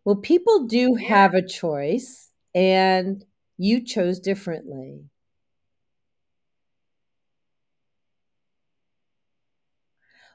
well 0.07 0.15
people 0.15 0.65
do 0.65 0.95
have 0.95 1.35
a 1.35 1.47
choice 1.47 2.31
and 2.55 3.25
you 3.57 3.83
chose 3.83 4.19
differently 4.19 5.03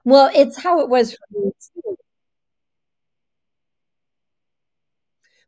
well 0.04 0.30
it's 0.34 0.62
how 0.62 0.80
it 0.80 0.88
was 0.88 1.12
for 1.14 1.26
me 1.40 1.50
too. 1.74 1.96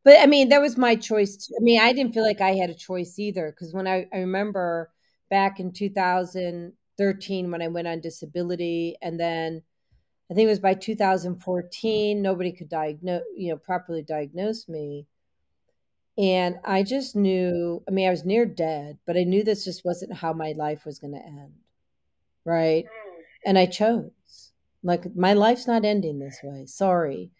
But 0.05 0.21
I 0.21 0.27
mean, 0.27 0.51
that 0.51 0.61
was 0.61 0.77
my 0.77 0.97
choice. 0.97 1.37
Too. 1.37 1.55
I 1.59 1.63
mean, 1.63 1.81
I 1.81 1.93
didn't 1.93 2.15
feel 2.15 2.25
like 2.25 2.41
I 2.41 2.55
had 2.55 2.71
a 2.71 2.75
choice 2.75 3.19
either 3.19 3.51
because 3.51 3.73
when 3.73 3.87
I, 3.87 4.07
I 4.13 4.19
remember 4.19 4.91
back 5.31 5.61
in 5.61 5.73
2013 5.73 7.51
when 7.51 7.63
I 7.63 7.69
went 7.69 7.89
on 7.89 8.01
disability, 8.01 8.97
and 9.03 9.19
then 9.19 9.63
I 10.31 10.35
think 10.35 10.47
it 10.47 10.51
was 10.51 10.61
by 10.61 10.75
2014 10.75 12.23
nobody 12.23 12.53
could 12.53 12.69
diagnose, 12.69 13.23
you 13.37 13.51
know, 13.51 13.59
properly 13.59 14.03
diagnose 14.03 14.69
me, 14.69 15.07
and 16.17 16.57
I 16.65 16.83
just 16.83 17.15
knew. 17.15 17.83
I 17.87 17.91
mean, 17.91 18.07
I 18.07 18.11
was 18.11 18.25
near 18.25 18.47
dead, 18.47 18.99
but 19.07 19.17
I 19.17 19.25
knew 19.25 19.45
this 19.45 19.65
just 19.65 19.85
wasn't 19.85 20.15
how 20.15 20.33
my 20.33 20.53
life 20.57 20.87
was 20.87 20.99
going 20.99 21.15
to 21.15 21.25
end, 21.25 21.53
right? 22.45 22.85
Mm. 22.85 23.23
And 23.47 23.59
I 23.59 23.67
chose. 23.67 24.11
Like 24.83 25.15
my 25.17 25.33
life's 25.35 25.67
not 25.67 25.85
ending 25.85 26.19
this 26.19 26.41
way. 26.43 26.67
Sorry, 26.67 27.31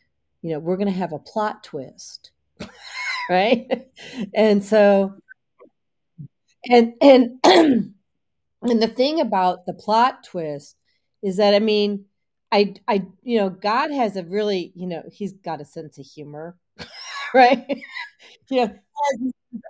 you 0.43 0.51
know, 0.51 0.59
we're 0.59 0.77
going 0.77 0.89
to 0.89 0.93
have 0.93 1.13
a 1.13 1.19
plot 1.19 1.63
twist 1.65 2.31
right? 3.29 3.89
And 4.35 4.65
so 4.65 5.15
and 6.69 6.95
and 7.01 7.39
and 7.45 7.95
the 8.63 8.89
thing 8.89 9.21
about 9.21 9.67
the 9.67 9.75
plot 9.75 10.25
twist 10.25 10.77
is 11.23 11.37
that 11.39 11.55
I 11.55 11.59
mean, 11.59 12.07
I 12.55 12.75
I 12.87 13.07
you 13.25 13.39
know, 13.39 13.51
God 13.51 13.91
has 13.91 14.17
a 14.17 14.23
really, 14.25 14.73
you 14.77 14.87
know, 14.87 15.03
he's 15.13 15.33
got 15.33 15.61
a 15.61 15.65
sense 15.65 15.99
of 15.99 16.07
humor, 16.07 16.57
right? 17.35 17.67
you 18.51 18.67
know, 18.67 18.75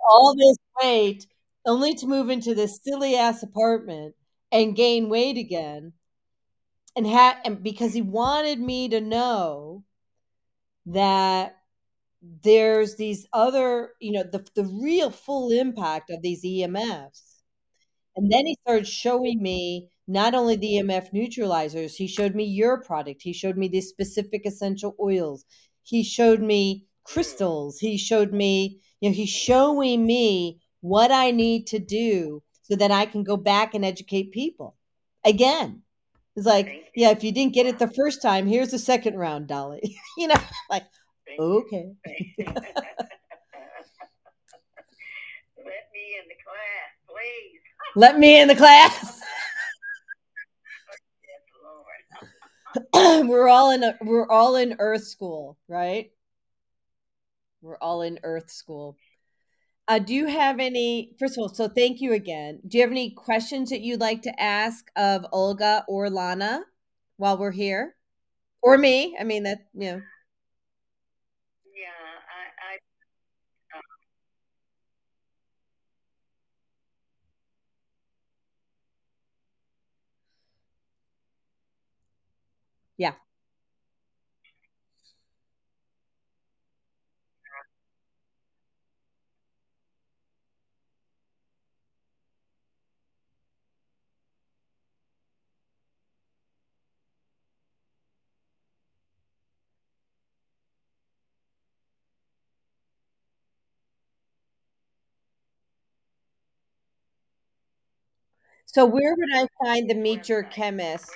all 0.09 0.35
this 0.35 0.57
weight 0.81 1.27
only 1.65 1.93
to 1.95 2.07
move 2.07 2.29
into 2.29 2.55
this 2.55 2.79
silly 2.83 3.15
ass 3.15 3.43
apartment 3.43 4.15
and 4.51 4.75
gain 4.75 5.09
weight 5.09 5.37
again. 5.37 5.93
And 6.95 7.07
ha- 7.07 7.39
and 7.45 7.63
because 7.63 7.93
he 7.93 8.01
wanted 8.01 8.59
me 8.59 8.89
to 8.89 8.99
know 9.01 9.83
that 10.87 11.57
there's 12.43 12.95
these 12.95 13.27
other, 13.33 13.91
you 14.01 14.13
know, 14.13 14.23
the 14.23 14.45
the 14.55 14.65
real 14.65 15.11
full 15.11 15.51
impact 15.51 16.09
of 16.11 16.21
these 16.21 16.43
EMFs. 16.45 17.41
And 18.15 18.31
then 18.31 18.45
he 18.47 18.57
started 18.63 18.87
showing 18.87 19.41
me 19.41 19.89
not 20.07 20.35
only 20.35 20.55
the 20.55 20.75
EMF 20.75 21.11
neutralizers, 21.13 21.95
he 21.95 22.07
showed 22.07 22.35
me 22.35 22.43
your 22.43 22.81
product. 22.81 23.21
He 23.21 23.33
showed 23.33 23.57
me 23.57 23.67
these 23.67 23.89
specific 23.89 24.45
essential 24.45 24.95
oils. 25.01 25.45
He 25.83 26.03
showed 26.03 26.41
me 26.41 26.85
crystals. 27.03 27.79
He 27.79 27.97
showed 27.97 28.31
me, 28.31 28.79
you 29.01 29.09
know, 29.09 29.15
he's 29.15 29.29
showing 29.29 30.05
me 30.05 30.59
what 30.81 31.11
I 31.11 31.31
need 31.31 31.67
to 31.67 31.79
do 31.79 32.43
so 32.63 32.75
that 32.75 32.91
I 32.91 33.05
can 33.05 33.23
go 33.23 33.37
back 33.37 33.73
and 33.73 33.85
educate 33.85 34.31
people 34.31 34.75
again. 35.23 35.81
It's 36.35 36.45
like, 36.45 36.91
yeah, 36.95 37.11
if 37.11 37.23
you 37.23 37.31
didn't 37.31 37.53
get 37.53 37.65
it 37.65 37.79
the 37.79 37.87
first 37.87 38.21
time, 38.21 38.45
here's 38.45 38.71
the 38.71 38.79
second 38.79 39.17
round, 39.17 39.47
Dolly. 39.47 39.97
you 40.17 40.27
know, 40.27 40.35
like, 40.69 40.83
Thank 41.25 41.39
okay. 41.39 41.91
Let 42.37 42.55
me 45.93 46.17
in 46.19 46.27
the 46.27 46.35
class, 46.43 46.91
please. 47.07 47.61
Let 47.95 48.19
me 48.19 48.39
in 48.39 48.47
the 48.47 48.55
class. 48.55 48.93
Yes, 51.23 51.41
Lord. 51.63 52.29
we're 52.93 53.47
all 53.47 53.71
in 53.71 53.83
a, 53.83 53.97
we're 54.01 54.27
all 54.29 54.55
in 54.55 54.75
Earth 54.79 55.03
school, 55.05 55.57
right? 55.67 56.11
We're 57.61 57.77
all 57.77 58.01
in 58.01 58.19
Earth 58.23 58.49
school. 58.51 58.97
Uh, 59.87 59.99
do 59.99 60.13
you 60.13 60.27
have 60.27 60.59
any? 60.59 61.15
First 61.19 61.37
of 61.37 61.43
all, 61.43 61.49
so 61.49 61.67
thank 61.69 62.01
you 62.01 62.13
again. 62.13 62.61
Do 62.67 62.77
you 62.77 62.83
have 62.83 62.91
any 62.91 63.11
questions 63.11 63.69
that 63.71 63.81
you'd 63.81 64.01
like 64.01 64.23
to 64.23 64.41
ask 64.41 64.89
of 64.95 65.25
Olga 65.31 65.85
or 65.87 66.09
Lana 66.09 66.65
while 67.17 67.37
we're 67.37 67.51
here, 67.51 67.95
or 68.61 68.77
me? 68.77 69.17
I 69.19 69.23
mean 69.25 69.43
that 69.43 69.67
you 69.73 69.91
know. 69.93 70.01
Yeah, 71.75 71.91
I, 72.29 72.43
I 72.73 73.77
uh, 73.77 73.81
Yeah. 82.97 83.13
So 108.67 108.85
where 108.85 109.15
would 109.15 109.29
I 109.33 109.47
find 109.63 109.89
the 109.89 109.95
Meet 109.95 110.29
Your. 110.29 110.43
Chemist? 110.43 111.09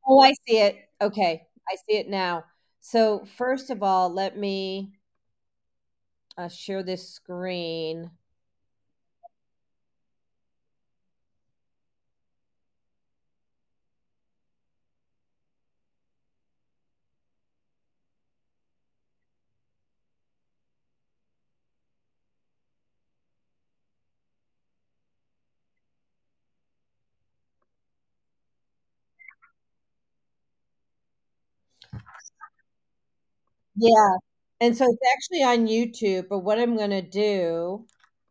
Oh, 0.07 0.19
I 0.19 0.33
see 0.47 0.59
it. 0.59 0.77
Okay, 1.01 1.47
I 1.69 1.75
see 1.89 1.97
it 1.97 2.09
now. 2.09 2.45
So 2.81 3.25
first 3.37 3.69
of 3.69 3.83
all, 3.83 4.13
let 4.13 4.37
me 4.37 4.93
uh, 6.37 6.49
share 6.49 6.83
this 6.83 7.09
screen. 7.09 8.11
Yeah. 33.75 34.15
And 34.61 34.77
so 34.77 34.85
it's 34.85 35.01
actually 35.13 35.43
on 35.43 35.67
YouTube, 35.67 36.29
but 36.29 36.39
what 36.39 36.59
I'm 36.59 36.77
going 36.77 36.91
to 36.91 37.01
do 37.01 37.85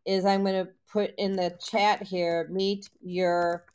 is 0.05 0.25
I'm 0.25 0.43
going 0.43 0.65
to 0.65 0.71
put 0.91 1.11
in 1.17 1.33
the 1.33 1.57
chat 1.63 2.01
here, 2.03 2.47
meet 2.51 2.89
your 3.01 3.65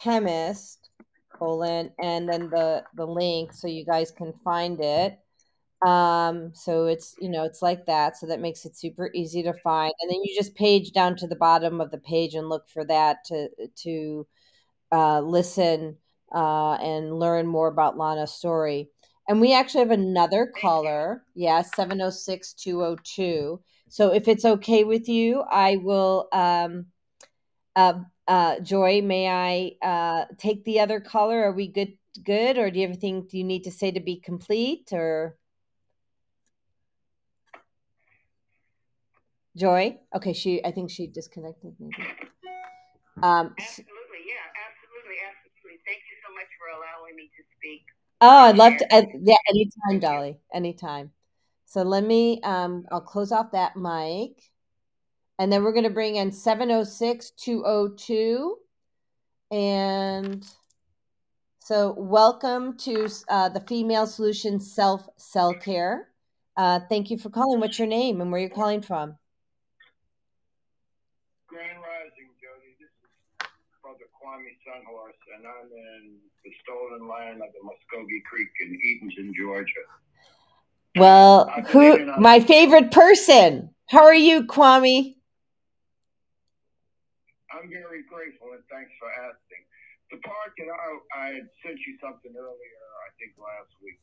chemist, 0.00 0.90
colon, 1.32 1.90
and 2.00 2.28
then 2.28 2.50
the, 2.50 2.84
the 2.96 3.06
link 3.06 3.52
so 3.52 3.68
you 3.68 3.84
guys 3.84 4.10
can 4.10 4.32
find 4.44 4.80
it. 4.80 5.18
Um, 5.86 6.52
so 6.54 6.86
it's, 6.86 7.16
you 7.20 7.28
know, 7.28 7.44
it's 7.44 7.60
like 7.62 7.86
that. 7.86 8.16
So 8.16 8.26
that 8.28 8.40
makes 8.40 8.64
it 8.64 8.76
super 8.76 9.10
easy 9.14 9.42
to 9.42 9.52
find. 9.52 9.92
And 10.00 10.10
then 10.10 10.20
you 10.22 10.34
just 10.36 10.54
page 10.54 10.92
down 10.92 11.16
to 11.16 11.26
the 11.26 11.36
bottom 11.36 11.80
of 11.80 11.90
the 11.90 11.98
page 11.98 12.34
and 12.34 12.48
look 12.48 12.68
for 12.68 12.84
that 12.84 13.24
to, 13.26 13.48
to, 13.82 14.26
uh, 14.92 15.20
listen, 15.22 15.98
uh, 16.34 16.74
and 16.74 17.18
learn 17.18 17.48
more 17.48 17.68
about 17.68 17.98
Lana's 17.98 18.32
story. 18.32 18.91
And 19.28 19.40
we 19.40 19.54
actually 19.54 19.80
have 19.80 19.90
another 19.90 20.46
caller. 20.46 21.24
Yeah, 21.34 21.62
706 21.62 22.54
202. 22.54 23.60
So 23.88 24.12
if 24.12 24.26
it's 24.26 24.44
okay 24.44 24.84
with 24.84 25.08
you, 25.08 25.42
I 25.42 25.76
will, 25.76 26.28
um, 26.32 26.86
uh, 27.76 27.94
uh, 28.26 28.60
Joy, 28.60 29.02
may 29.02 29.28
I 29.28 29.86
uh, 29.86 30.24
take 30.38 30.64
the 30.64 30.80
other 30.80 31.00
caller? 31.00 31.44
Are 31.44 31.52
we 31.52 31.68
good? 31.68 31.92
Good, 32.24 32.58
or 32.58 32.70
do 32.70 32.78
you 32.78 32.86
have 32.86 32.90
anything 32.92 33.26
you 33.32 33.42
need 33.42 33.64
to 33.64 33.70
say 33.70 33.90
to 33.90 34.00
be 34.00 34.16
complete? 34.20 34.92
Or 34.92 35.38
Joy? 39.56 39.98
Okay, 40.14 40.34
she. 40.34 40.62
I 40.62 40.72
think 40.72 40.90
she 40.90 41.06
disconnected. 41.06 41.74
Maybe. 41.80 41.96
Um. 43.22 43.56
Absolutely, 43.56 44.28
yeah, 44.28 44.44
absolutely, 44.60 45.24
absolutely. 45.24 45.80
Thank 45.88 46.04
you 46.04 46.16
so 46.20 46.34
much 46.36 46.52
for 46.60 46.68
allowing 46.76 47.16
me 47.16 47.30
to 47.32 47.42
speak. 47.56 47.84
Oh, 48.24 48.44
I'd 48.44 48.56
love 48.56 48.76
to. 48.78 48.94
Uh, 48.94 49.02
yeah, 49.20 49.36
anytime, 49.50 49.98
Dolly. 49.98 50.38
Anytime. 50.54 51.10
So 51.66 51.82
let 51.82 52.04
me. 52.04 52.40
Um. 52.44 52.86
I'll 52.92 53.00
close 53.00 53.32
off 53.32 53.50
that 53.50 53.76
mic, 53.76 54.40
and 55.40 55.52
then 55.52 55.64
we're 55.64 55.72
going 55.72 55.84
to 55.84 55.90
bring 55.90 56.14
in 56.14 56.30
706 56.30 57.32
202. 57.32 58.58
And 59.50 60.46
so, 61.58 61.96
welcome 61.98 62.76
to 62.78 63.08
uh, 63.28 63.48
the 63.48 63.60
Female 63.60 64.06
Solution 64.06 64.60
Self 64.60 65.08
Cell 65.16 65.54
Care. 65.54 66.08
Uh, 66.56 66.78
thank 66.88 67.10
you 67.10 67.18
for 67.18 67.28
calling. 67.28 67.58
What's 67.58 67.78
your 67.78 67.88
name 67.88 68.20
and 68.20 68.30
where 68.30 68.38
are 68.38 68.42
you're 68.42 68.54
calling 68.54 68.82
from? 68.82 69.16
Grand 71.48 71.78
Rising, 71.78 72.30
Jodi. 72.40 72.76
This 72.78 72.88
is 72.88 73.10
Brother 73.82 74.06
Kwame 74.14 74.46
Sunhorse, 74.62 75.22
and 75.36 75.46
I'm 75.46 75.70
in 75.70 76.16
the 76.44 76.52
stolen 76.62 77.08
land 77.08 77.42
of 77.42 77.50
the 77.52 77.62
Muskogee 77.66 78.22
Creek 78.30 78.48
in 78.60 78.78
Eatonton, 78.78 79.34
Georgia. 79.34 79.86
Well, 80.96 81.48
who 81.68 81.96
and 81.96 82.22
my 82.22 82.40
favorite 82.40 82.90
person? 82.90 83.70
How 83.86 84.04
are 84.04 84.14
you, 84.14 84.44
Kwame? 84.44 85.16
I'm 87.52 87.68
very 87.68 88.02
grateful 88.08 88.52
and 88.52 88.62
thanks 88.70 88.92
for 88.98 89.10
asking. 89.10 89.62
The 90.10 90.18
part 90.18 90.52
that 90.58 90.68
I, 90.68 90.90
I 91.16 91.26
had 91.34 91.48
sent 91.64 91.78
you 91.86 91.96
something 92.00 92.32
earlier, 92.36 92.82
I 93.06 93.10
think 93.18 93.32
last 93.38 93.72
week, 93.82 93.98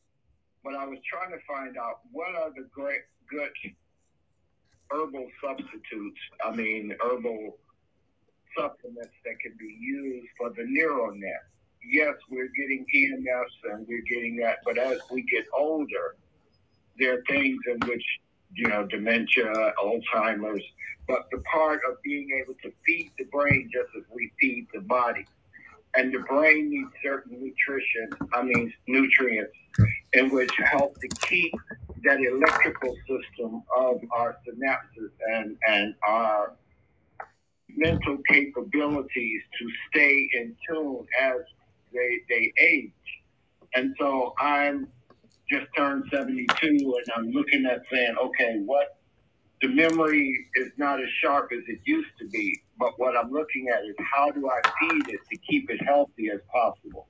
but 0.64 0.74
I 0.74 0.84
was 0.84 0.98
trying 1.08 1.30
to 1.30 1.38
find 1.46 1.78
out 1.78 2.00
what 2.10 2.34
are 2.34 2.50
the 2.50 2.68
great 2.74 3.06
good 3.30 3.50
herbal 4.90 5.26
substitutes. 5.42 6.20
I 6.44 6.50
mean, 6.50 6.94
herbal 7.00 7.58
supplements 8.56 9.14
that 9.24 9.38
can 9.40 9.52
be 9.58 9.76
used 9.80 10.28
for 10.38 10.50
the 10.50 10.64
neural 10.64 11.12
net. 11.14 11.44
Yes, 11.84 12.14
we're 12.30 12.48
getting 12.48 12.84
EMFs 12.94 13.72
and 13.72 13.86
we're 13.88 14.02
getting 14.02 14.36
that, 14.36 14.58
but 14.64 14.78
as 14.78 14.98
we 15.10 15.22
get 15.22 15.46
older, 15.56 16.16
there 16.98 17.14
are 17.14 17.22
things 17.28 17.58
in 17.66 17.88
which 17.88 18.04
you 18.54 18.68
know 18.68 18.86
dementia, 18.86 19.72
Alzheimer's, 19.82 20.64
but 21.08 21.26
the 21.30 21.38
part 21.52 21.80
of 21.88 22.00
being 22.02 22.28
able 22.42 22.54
to 22.62 22.72
feed 22.86 23.10
the 23.18 23.24
brain 23.24 23.70
just 23.72 23.88
as 23.96 24.04
we 24.14 24.30
feed 24.40 24.66
the 24.74 24.80
body. 24.80 25.26
And 25.96 26.14
the 26.14 26.20
brain 26.20 26.70
needs 26.70 26.90
certain 27.02 27.32
nutrition, 27.42 28.10
I 28.32 28.42
mean 28.42 28.72
nutrients, 28.86 29.52
in 30.12 30.30
which 30.30 30.52
help 30.64 31.00
to 31.00 31.08
keep 31.26 31.52
that 32.04 32.20
electrical 32.20 32.96
system 33.08 33.62
of 33.76 34.00
our 34.12 34.36
synapses 34.46 35.10
and, 35.32 35.56
and 35.66 35.94
our 36.06 36.52
mental 37.80 38.18
capabilities 38.28 39.42
to 39.58 39.68
stay 39.88 40.28
in 40.34 40.54
tune 40.68 41.06
as 41.20 41.40
they, 41.92 42.18
they 42.28 42.52
age. 42.62 42.92
And 43.74 43.94
so 43.98 44.34
I'm 44.38 44.88
just 45.50 45.66
turned 45.76 46.04
72 46.12 46.46
and 46.62 46.84
I'm 47.16 47.30
looking 47.30 47.66
at 47.66 47.82
saying, 47.90 48.14
okay, 48.22 48.60
what 48.64 48.98
the 49.62 49.68
memory 49.68 50.46
is 50.56 50.68
not 50.76 51.00
as 51.00 51.08
sharp 51.22 51.50
as 51.52 51.62
it 51.66 51.80
used 51.84 52.10
to 52.18 52.28
be, 52.28 52.58
but 52.78 52.92
what 52.98 53.16
I'm 53.16 53.30
looking 53.30 53.68
at 53.68 53.84
is 53.84 53.94
how 54.14 54.30
do 54.30 54.48
I 54.48 54.60
feed 54.80 55.08
it 55.08 55.20
to 55.30 55.38
keep 55.38 55.70
it 55.70 55.82
healthy 55.84 56.30
as 56.32 56.40
possible? 56.52 57.06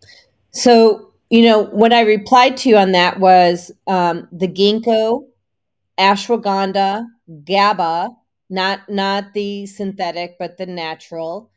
So, 0.53 1.13
you 1.29 1.43
know, 1.43 1.65
what 1.65 1.93
I 1.93 2.01
replied 2.01 2.57
to 2.59 2.69
you 2.69 2.77
on 2.77 2.93
that 2.93 3.21
was 3.21 3.71
um, 3.87 4.27
the 4.33 4.49
ginkgo, 4.49 5.27
ashwagandha, 5.99 7.07
GABA, 7.45 8.11
not 8.51 8.89
not 8.91 9.35
the 9.35 9.67
synthetic, 9.67 10.37
but 10.39 10.59
the 10.59 10.67
natural. 10.67 11.51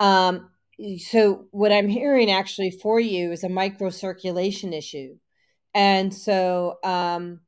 Um, 0.00 0.50
so, 0.98 1.46
what 1.52 1.72
I'm 1.72 1.88
hearing 1.88 2.30
actually 2.30 2.70
for 2.72 3.00
you 3.00 3.32
is 3.32 3.44
a 3.44 3.48
microcirculation 3.48 4.74
issue, 4.76 5.16
and 5.74 6.14
so 6.14 6.78
um, 6.84 7.40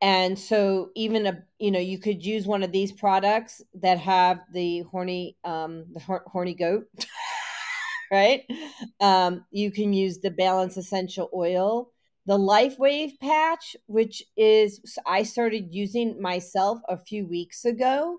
and 0.00 0.38
so 0.38 0.90
even 0.96 1.26
a 1.26 1.44
you 1.58 1.70
know 1.70 1.78
you 1.78 1.98
could 1.98 2.24
use 2.24 2.46
one 2.46 2.62
of 2.62 2.72
these 2.72 2.92
products 2.92 3.62
that 3.74 3.98
have 3.98 4.40
the 4.52 4.80
horny 4.90 5.36
um, 5.44 5.86
the 5.92 6.00
hor- 6.00 6.24
horny 6.26 6.54
goat, 6.54 6.84
right? 8.10 8.42
Um, 9.00 9.44
you 9.50 9.70
can 9.70 9.92
use 9.92 10.18
the 10.18 10.30
balance 10.30 10.76
essential 10.76 11.30
oil 11.34 11.91
the 12.26 12.38
LifeWave 12.38 13.18
patch 13.20 13.76
which 13.86 14.22
is 14.36 14.80
i 15.06 15.22
started 15.22 15.68
using 15.70 16.20
myself 16.20 16.78
a 16.88 16.96
few 16.96 17.26
weeks 17.26 17.64
ago 17.64 18.18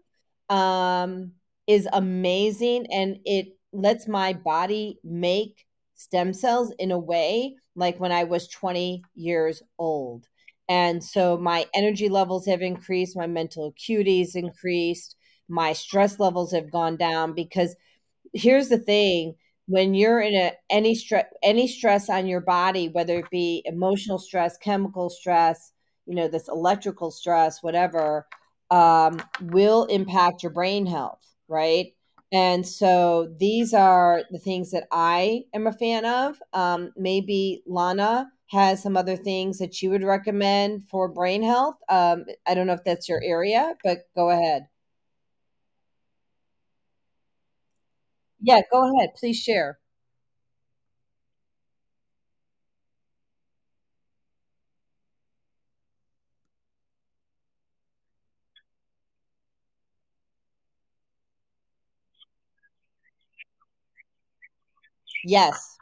um, 0.49 1.31
is 1.67 1.87
amazing 1.93 2.85
and 2.91 3.17
it 3.25 3.57
lets 3.71 4.07
my 4.07 4.33
body 4.33 4.99
make 5.03 5.65
stem 5.95 6.33
cells 6.33 6.73
in 6.79 6.91
a 6.91 6.99
way 6.99 7.55
like 7.75 7.99
when 7.99 8.11
i 8.11 8.23
was 8.23 8.47
20 8.49 9.03
years 9.15 9.61
old. 9.79 10.27
And 10.69 11.03
so 11.03 11.37
my 11.37 11.65
energy 11.73 12.07
levels 12.07 12.45
have 12.45 12.61
increased 12.61 13.17
my 13.17 13.27
mental 13.27 13.73
acuities 13.73 14.35
increased 14.35 15.15
my 15.49 15.73
stress 15.73 16.19
levels 16.19 16.51
have 16.53 16.71
gone 16.71 16.97
down 16.97 17.33
because 17.33 17.75
here's 18.33 18.69
the 18.69 18.77
thing 18.77 19.35
when 19.67 19.93
you're 19.93 20.19
in 20.19 20.35
a 20.35 20.51
any 20.69 20.93
stress 20.95 21.25
any 21.41 21.67
stress 21.67 22.09
on 22.09 22.27
your 22.27 22.41
body 22.41 22.89
whether 22.89 23.19
it 23.19 23.29
be 23.31 23.61
emotional 23.65 24.17
stress 24.19 24.57
chemical 24.57 25.09
stress 25.09 25.71
you 26.05 26.15
know 26.15 26.27
this 26.27 26.47
electrical 26.49 27.11
stress 27.11 27.63
whatever 27.63 28.25
um, 28.71 29.21
will 29.41 29.85
impact 29.85 30.43
your 30.43 30.51
brain 30.51 30.85
health 30.85 31.19
right? 31.47 31.87
And 32.31 32.65
so 32.67 33.31
these 33.39 33.73
are 33.73 34.23
the 34.31 34.39
things 34.39 34.71
that 34.71 34.87
i 34.91 35.43
am 35.53 35.67
a 35.67 35.73
fan 35.73 36.05
of. 36.05 36.37
Um, 36.53 36.91
maybe 36.97 37.63
lana 37.67 38.31
has 38.49 38.81
some 38.81 38.97
other 38.97 39.15
things 39.15 39.57
that 39.59 39.81
you 39.81 39.89
would 39.89 40.03
recommend 40.03 40.83
for 40.89 41.07
brain 41.07 41.43
health. 41.43 41.75
Um, 41.89 42.25
i 42.47 42.53
don't 42.55 42.67
know 42.67 42.73
if 42.73 42.83
that's 42.83 43.09
your 43.09 43.21
area 43.23 43.75
but 43.83 43.99
go 44.15 44.29
ahead 44.29 44.67
yeah 48.43 48.61
go 48.71 48.93
ahead. 48.95 49.11
Please 49.15 49.37
share. 49.37 49.79
Yes 65.25 65.72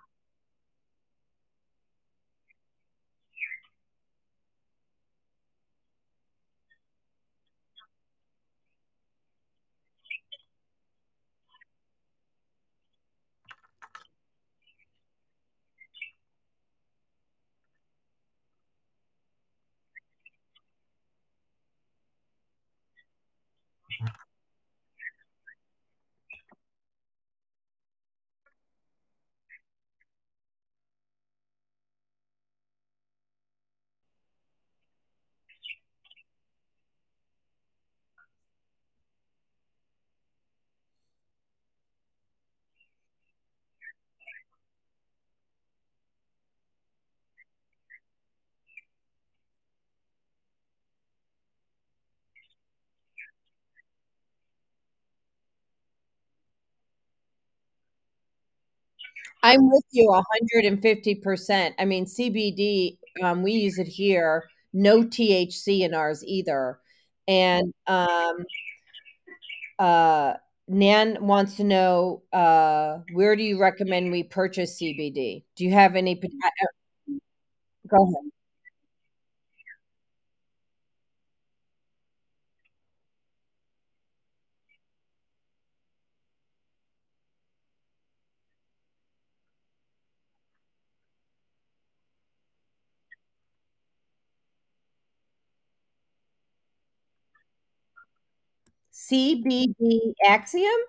Mm-hmm. 24.02 24.31
I'm 59.44 59.70
with 59.70 59.84
you 59.92 60.12
150%. 60.12 61.76
I 61.80 61.86
mean, 61.86 62.06
CBD, 62.06 62.98
um, 63.24 63.42
we 63.44 63.54
use 63.54 63.78
it 63.80 63.88
here, 63.88 64.44
no 64.74 65.04
THC 65.04 65.82
in 65.82 65.94
ours 65.94 66.24
either. 66.26 66.80
And 67.28 67.74
um, 67.88 68.46
uh, 69.80 70.34
Nan 70.68 71.18
wants 71.26 71.58
to 71.58 71.64
know 71.64 72.24
uh, 72.32 73.00
where 73.14 73.36
do 73.36 73.44
you 73.44 73.60
recommend 73.60 74.12
we 74.12 74.24
purchase 74.24 74.80
CBD? 74.80 75.44
Do 75.56 75.66
you 75.66 75.72
have 75.72 75.96
any? 75.96 76.20
uh, 76.24 76.64
Go 77.88 77.98
ahead. 77.98 78.32
CBD 99.12 100.14
Axiom? 100.26 100.80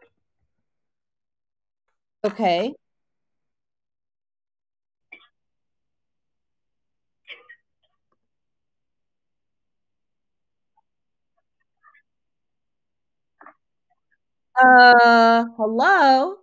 Okay. 2.25 2.75
Uh, 14.59 15.45
hello? 15.59 16.39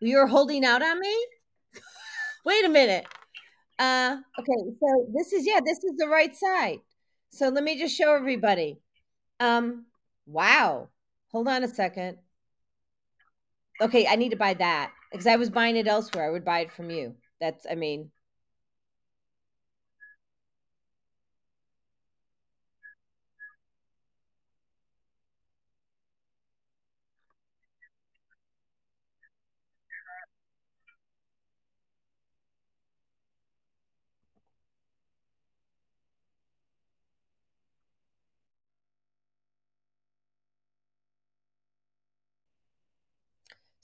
You're 0.00 0.26
holding 0.26 0.64
out 0.64 0.82
on 0.82 1.00
me? 1.00 1.26
Wait 2.44 2.64
a 2.64 2.68
minute. 2.68 3.06
Uh, 3.78 4.18
okay, 4.38 4.76
so 4.80 5.06
this 5.14 5.32
is 5.32 5.46
yeah, 5.46 5.60
this 5.64 5.78
is 5.84 5.96
the 5.98 6.08
right 6.08 6.34
side. 6.36 6.80
So 7.30 7.48
let 7.48 7.64
me 7.64 7.78
just 7.78 7.96
show 7.96 8.14
everybody. 8.14 8.78
Um, 9.40 9.86
wow. 10.26 10.88
Hold 11.32 11.48
on 11.48 11.64
a 11.64 11.68
second. 11.68 12.18
Okay, 13.80 14.06
I 14.06 14.16
need 14.16 14.30
to 14.30 14.36
buy 14.36 14.54
that 14.54 14.92
because 15.10 15.26
I 15.26 15.36
was 15.36 15.50
buying 15.50 15.76
it 15.76 15.86
elsewhere. 15.86 16.26
I 16.26 16.30
would 16.30 16.44
buy 16.44 16.60
it 16.60 16.72
from 16.72 16.90
you. 16.90 17.14
That's, 17.40 17.66
I 17.70 17.74
mean, 17.74 18.10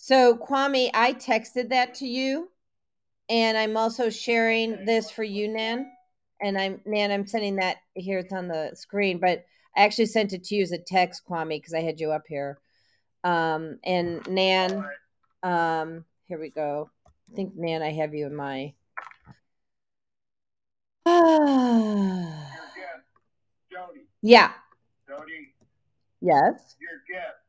so 0.07 0.37
Kwame, 0.37 0.89
I 0.95 1.15
texted 1.15 1.71
that 1.71 1.95
to 1.97 2.07
you, 2.07 2.49
and 3.29 3.59
I'm 3.59 3.77
also 3.77 4.09
sharing 4.09 4.85
this 4.85 5.11
for 5.11 5.25
you, 5.25 5.49
Nan. 5.49 5.91
And 6.41 6.57
I'm 6.57 6.81
Nan, 6.87 7.11
I'm 7.11 7.27
sending 7.27 7.57
that 7.57 7.79
here. 7.95 8.21
It's 8.21 8.33
on 8.33 8.47
the 8.47 8.71
screen, 8.75 9.19
but 9.19 9.45
I 9.77 9.83
actually 9.83 10.07
sent 10.07 10.33
it 10.33 10.45
to 10.45 10.55
you 10.55 10.63
as 10.63 10.71
a 10.71 10.79
text, 10.79 11.23
Kwame, 11.29 11.59
because 11.59 11.75
I 11.75 11.81
had 11.81 11.99
you 11.99 12.13
up 12.13 12.23
here. 12.29 12.61
Um, 13.25 13.81
and 13.83 14.25
Nan, 14.29 14.85
um, 15.43 16.05
here 16.27 16.39
we 16.39 16.51
go. 16.51 16.89
I 17.05 17.35
think 17.35 17.57
Nan, 17.57 17.83
I 17.83 17.91
have 17.91 18.15
you 18.15 18.27
in 18.27 18.37
my. 18.37 18.75
Yeah. 24.23 24.53
Jodi, 25.09 25.53
Yes. 26.21 26.77
your 26.81 27.03
guest, 27.09 27.46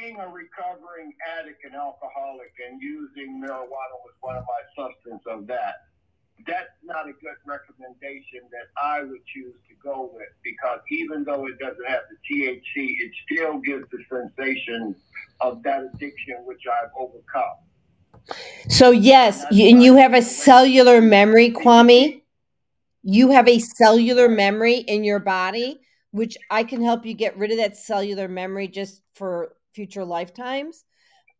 being 0.00 0.18
a 0.18 0.28
recovering 0.28 1.12
addict 1.38 1.64
and 1.64 1.74
alcoholic 1.74 2.52
and 2.66 2.80
using 2.82 3.40
marijuana 3.40 3.96
was 4.02 4.14
one 4.20 4.36
of 4.36 4.44
my 4.44 4.82
substance 4.82 5.22
of 5.26 5.46
that. 5.46 5.86
That's 6.48 6.74
not 6.82 7.08
a 7.08 7.12
good 7.12 7.38
recommendation 7.46 8.40
that 8.50 8.66
I 8.76 9.02
would 9.02 9.24
choose 9.32 9.54
to 9.68 9.74
go 9.82 10.10
with 10.12 10.28
because 10.42 10.80
even 10.90 11.22
though 11.22 11.46
it 11.46 11.58
doesn't 11.60 11.86
have 11.86 12.02
the 12.10 12.16
THC, 12.26 12.60
it 12.76 13.12
still 13.24 13.60
gives 13.60 13.84
the 13.90 13.98
sensation 14.10 14.96
of 15.40 15.62
that 15.62 15.84
addiction 15.94 16.36
which 16.44 16.62
I've 16.66 16.90
overcome. 16.98 18.34
So 18.68 18.90
yes, 18.90 19.44
y- 19.52 19.68
and 19.70 19.82
you 19.82 19.96
have 19.96 20.12
a 20.12 20.22
cellular 20.22 21.00
memory, 21.00 21.50
Kwame. 21.52 22.22
You 23.04 23.30
have 23.30 23.46
a 23.46 23.60
cellular 23.60 24.28
memory 24.28 24.78
in 24.78 25.04
your 25.04 25.20
body, 25.20 25.80
which 26.10 26.36
I 26.50 26.64
can 26.64 26.82
help 26.82 27.06
you 27.06 27.14
get 27.14 27.36
rid 27.36 27.52
of 27.52 27.58
that 27.58 27.76
cellular 27.76 28.26
memory 28.28 28.66
just 28.66 29.02
for 29.14 29.54
future 29.74 30.04
lifetimes. 30.04 30.84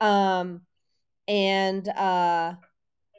Um, 0.01 0.63
and 1.27 1.89
uh, 1.89 2.55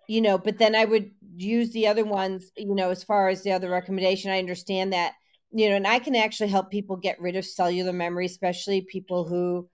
you 0.08 0.22
know, 0.22 0.38
but 0.38 0.58
then 0.58 0.76
I 0.76 0.86
would 0.86 1.12
use 1.36 1.72
the 1.72 1.88
other 1.88 2.06
ones, 2.06 2.52
you 2.56 2.76
know, 2.76 2.92
as 2.92 3.04
far 3.04 3.30
as 3.30 3.42
the 3.44 3.52
other 3.52 3.70
recommendation. 3.70 4.32
I 4.32 4.40
understand 4.40 4.94
that, 4.94 5.14
you 5.52 5.70
know, 5.70 5.76
and 5.76 5.88
I 5.88 6.00
can 6.00 6.16
actually 6.16 6.50
help 6.50 6.70
people 6.70 6.98
get 6.98 7.20
rid 7.20 7.36
of 7.36 7.46
cellular 7.46 7.94
memory, 7.94 8.26
especially 8.26 8.82
people 8.82 9.28
who 9.28 9.70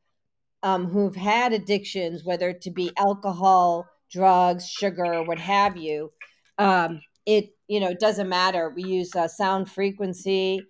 um, 0.64 0.88
who've 0.88 1.16
had 1.16 1.54
addictions, 1.54 2.24
whether 2.24 2.50
it 2.50 2.62
to 2.62 2.72
be 2.72 2.92
alcohol, 2.98 3.88
drugs, 4.12 4.70
sugar, 4.70 5.24
what 5.24 5.40
have 5.40 5.76
you. 5.76 6.12
Um, 6.58 7.02
it 7.26 7.56
you 7.68 7.80
know 7.80 7.90
it 7.90 8.00
doesn't 8.00 8.30
matter. 8.30 8.70
We 8.70 8.84
use 8.84 9.16
uh, 9.16 9.28
sound 9.28 9.70
frequency 9.70 10.66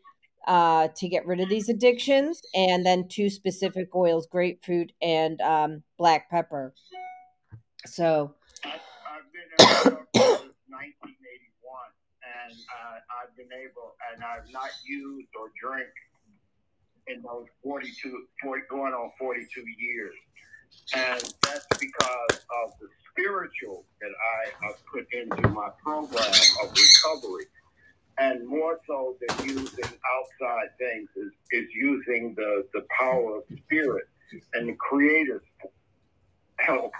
uh, 0.47 0.87
to 0.95 1.07
get 1.07 1.25
rid 1.25 1.39
of 1.39 1.49
these 1.49 1.69
addictions, 1.69 2.41
and 2.53 2.85
then 2.85 3.07
two 3.07 3.29
specific 3.29 3.95
oils: 3.95 4.27
grapefruit 4.27 4.91
and 5.01 5.39
um, 5.41 5.83
black 5.97 6.29
pepper. 6.29 6.73
So 7.85 8.35
I've 8.63 8.71
been 9.33 9.49
since 9.57 9.97
1981, 10.13 10.47
and 12.21 12.53
uh, 12.53 12.99
I've 13.17 13.35
been 13.35 13.49
able, 13.53 13.95
and 14.13 14.23
I've 14.23 14.51
not 14.51 14.69
used 14.85 15.29
or 15.39 15.51
drank 15.59 15.89
in 17.07 17.21
those 17.21 17.47
42, 17.63 18.27
40, 18.43 18.61
going 18.69 18.93
on 18.93 19.11
42 19.17 19.63
years. 19.79 20.13
And 20.95 21.21
that's 21.43 21.65
because 21.79 22.39
of 22.63 22.71
the 22.79 22.87
spiritual 23.11 23.85
that 23.99 24.11
I 24.11 24.65
have 24.65 24.75
put 24.91 25.05
into 25.11 25.49
my 25.49 25.69
program 25.83 26.31
of 26.63 26.71
recovery. 26.71 27.45
And 28.21 28.47
more 28.47 28.79
so 28.85 29.17
than 29.19 29.47
using 29.47 29.83
outside 29.83 30.69
things 30.77 31.09
is, 31.15 31.31
is 31.51 31.67
using 31.73 32.35
the, 32.35 32.67
the 32.71 32.85
power 32.99 33.37
of 33.37 33.43
spirit 33.65 34.05
and 34.53 34.69
the 34.69 34.75
creator's 34.75 35.41
help 36.57 36.93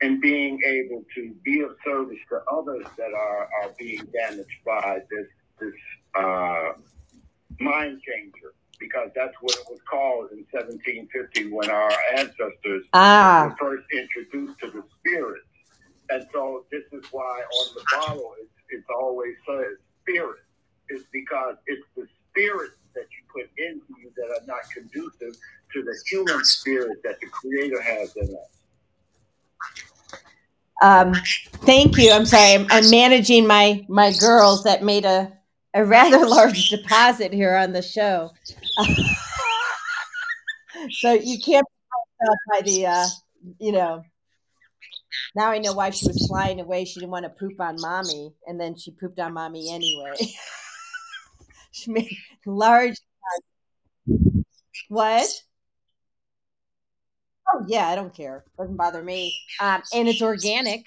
and 0.00 0.20
being 0.20 0.60
able 0.64 1.04
to 1.16 1.34
be 1.44 1.60
of 1.60 1.74
service 1.84 2.18
to 2.28 2.40
others 2.52 2.86
that 2.96 3.12
are, 3.12 3.48
are 3.62 3.70
being 3.78 4.06
damaged 4.12 4.58
by 4.64 5.00
this 5.10 5.26
this 5.58 5.74
uh, 6.14 6.72
mind 7.60 8.00
changer 8.06 8.54
because 8.78 9.10
that's 9.14 9.34
what 9.40 9.54
it 9.54 9.64
was 9.68 9.80
called 9.88 10.30
in 10.32 10.44
1750 10.50 11.50
when 11.52 11.70
our 11.70 11.92
ancestors 12.16 12.84
ah. 12.92 13.46
were 13.48 13.56
first 13.56 13.86
introduced 13.92 14.58
to 14.60 14.70
the 14.70 14.84
spirits. 14.98 15.46
And 16.10 16.26
so 16.32 16.64
this 16.70 16.84
is 16.92 17.04
why 17.10 17.22
on 17.22 17.74
the 17.74 17.84
bottle 17.92 18.34
it's, 18.40 18.50
it's 18.70 18.86
always 18.94 19.34
says 19.46 19.78
spirit. 20.02 20.43
It's 20.88 21.04
because 21.12 21.56
it's 21.66 21.86
the 21.96 22.06
spirits 22.30 22.76
that 22.94 23.06
you 23.10 23.24
put 23.32 23.50
into 23.58 23.86
you 24.00 24.12
that 24.16 24.30
are 24.30 24.46
not 24.46 24.62
conducive 24.72 25.36
to 25.72 25.82
the 25.82 25.96
human 26.06 26.44
spirit 26.44 27.02
that 27.02 27.18
the 27.20 27.26
Creator 27.26 27.82
has 27.82 28.14
in 28.16 28.28
us. 28.34 28.54
Um, 30.82 31.14
thank 31.64 31.96
you. 31.96 32.12
I'm 32.12 32.26
sorry. 32.26 32.54
I'm, 32.54 32.66
I'm, 32.70 32.90
managing 32.90 33.46
my 33.46 33.84
my 33.88 34.12
girls 34.20 34.64
that 34.64 34.82
made 34.82 35.04
a 35.04 35.32
a 35.72 35.84
rather 35.84 36.26
large 36.26 36.68
deposit 36.68 37.32
here 37.32 37.56
on 37.56 37.72
the 37.72 37.82
show. 37.82 38.30
so 40.90 41.12
you 41.12 41.38
can't 41.40 41.66
by 42.52 42.60
the 42.62 42.86
uh, 42.86 43.06
you 43.58 43.72
know. 43.72 44.02
Now 45.36 45.50
I 45.50 45.58
know 45.58 45.72
why 45.72 45.90
she 45.90 46.06
was 46.06 46.26
flying 46.26 46.60
away. 46.60 46.84
She 46.84 47.00
didn't 47.00 47.12
want 47.12 47.24
to 47.24 47.30
poop 47.30 47.60
on 47.60 47.76
mommy, 47.78 48.34
and 48.46 48.60
then 48.60 48.76
she 48.76 48.90
pooped 48.90 49.18
on 49.20 49.34
mommy 49.34 49.72
anyway. 49.72 50.16
large. 52.46 52.96
What? 54.88 55.28
Oh 57.52 57.64
yeah, 57.66 57.88
I 57.88 57.94
don't 57.94 58.14
care. 58.14 58.44
Doesn't 58.58 58.76
bother 58.76 59.02
me. 59.02 59.34
Um, 59.60 59.82
and 59.92 60.08
it's 60.08 60.22
organic. 60.22 60.84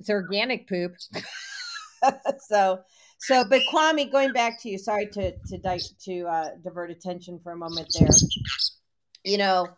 It's 0.00 0.10
organic 0.10 0.68
poop. 0.68 0.94
so, 2.48 2.80
so, 3.18 3.44
but 3.48 3.62
Kwame, 3.72 4.10
going 4.10 4.32
back 4.32 4.60
to 4.62 4.70
you. 4.70 4.78
Sorry 4.78 5.06
to 5.06 5.32
to 5.32 5.78
to 6.04 6.22
uh, 6.24 6.50
divert 6.62 6.90
attention 6.90 7.40
for 7.42 7.52
a 7.52 7.56
moment 7.56 7.94
there. 7.98 8.08
You 9.24 9.38
know, 9.38 9.68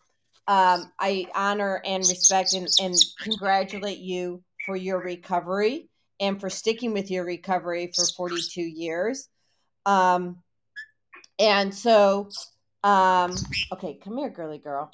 um, 0.48 0.90
I 0.98 1.26
honor 1.34 1.80
and 1.84 2.02
respect 2.08 2.54
and, 2.54 2.68
and 2.80 2.94
congratulate 3.20 3.98
you 3.98 4.42
for 4.64 4.76
your 4.76 5.02
recovery 5.02 5.88
and 6.20 6.40
for 6.40 6.48
sticking 6.48 6.92
with 6.92 7.10
your 7.10 7.24
recovery 7.24 7.92
for 7.94 8.04
42 8.16 8.60
years. 8.62 9.28
Um, 9.86 10.42
and 11.42 11.74
so, 11.74 12.28
um, 12.84 13.34
okay, 13.72 13.98
come 14.02 14.16
here, 14.16 14.30
girly 14.30 14.58
girl. 14.58 14.92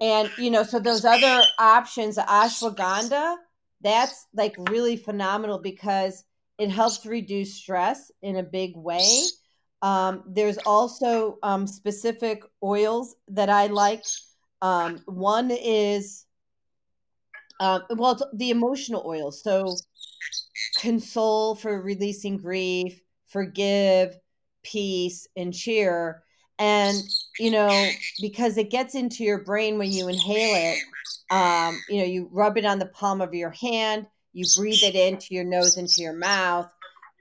And 0.00 0.30
you 0.38 0.50
know, 0.50 0.62
so 0.62 0.80
those 0.80 1.04
other 1.04 1.44
options, 1.58 2.16
ashwagandha, 2.16 3.36
that's 3.82 4.26
like 4.34 4.56
really 4.70 4.96
phenomenal 4.96 5.58
because 5.58 6.24
it 6.58 6.70
helps 6.70 7.04
reduce 7.04 7.54
stress 7.54 8.10
in 8.22 8.36
a 8.36 8.42
big 8.42 8.74
way. 8.74 9.22
Um, 9.82 10.24
there's 10.26 10.58
also 10.58 11.38
um, 11.42 11.66
specific 11.66 12.42
oils 12.62 13.14
that 13.28 13.50
I 13.50 13.66
like. 13.66 14.04
Um, 14.62 15.02
one 15.04 15.50
is, 15.50 16.24
uh, 17.60 17.80
well, 17.90 18.18
the 18.32 18.50
emotional 18.50 19.02
oils. 19.04 19.42
So, 19.42 19.76
console 20.78 21.54
for 21.54 21.82
releasing 21.82 22.38
grief, 22.38 22.98
forgive, 23.28 24.16
peace, 24.62 25.26
and 25.36 25.54
cheer. 25.54 26.22
And 26.58 27.02
you 27.38 27.50
know 27.50 27.88
because 28.20 28.56
it 28.56 28.70
gets 28.70 28.94
into 28.94 29.24
your 29.24 29.38
brain 29.38 29.78
when 29.78 29.90
you 29.90 30.08
inhale 30.08 30.54
it 30.54 30.78
um, 31.30 31.78
you 31.88 31.98
know 31.98 32.04
you 32.04 32.28
rub 32.32 32.56
it 32.56 32.64
on 32.64 32.78
the 32.78 32.86
palm 32.86 33.20
of 33.20 33.34
your 33.34 33.50
hand 33.50 34.06
you 34.32 34.46
breathe 34.56 34.82
it 34.82 34.94
into 34.94 35.34
your 35.34 35.44
nose 35.44 35.76
into 35.76 36.02
your 36.02 36.12
mouth 36.12 36.68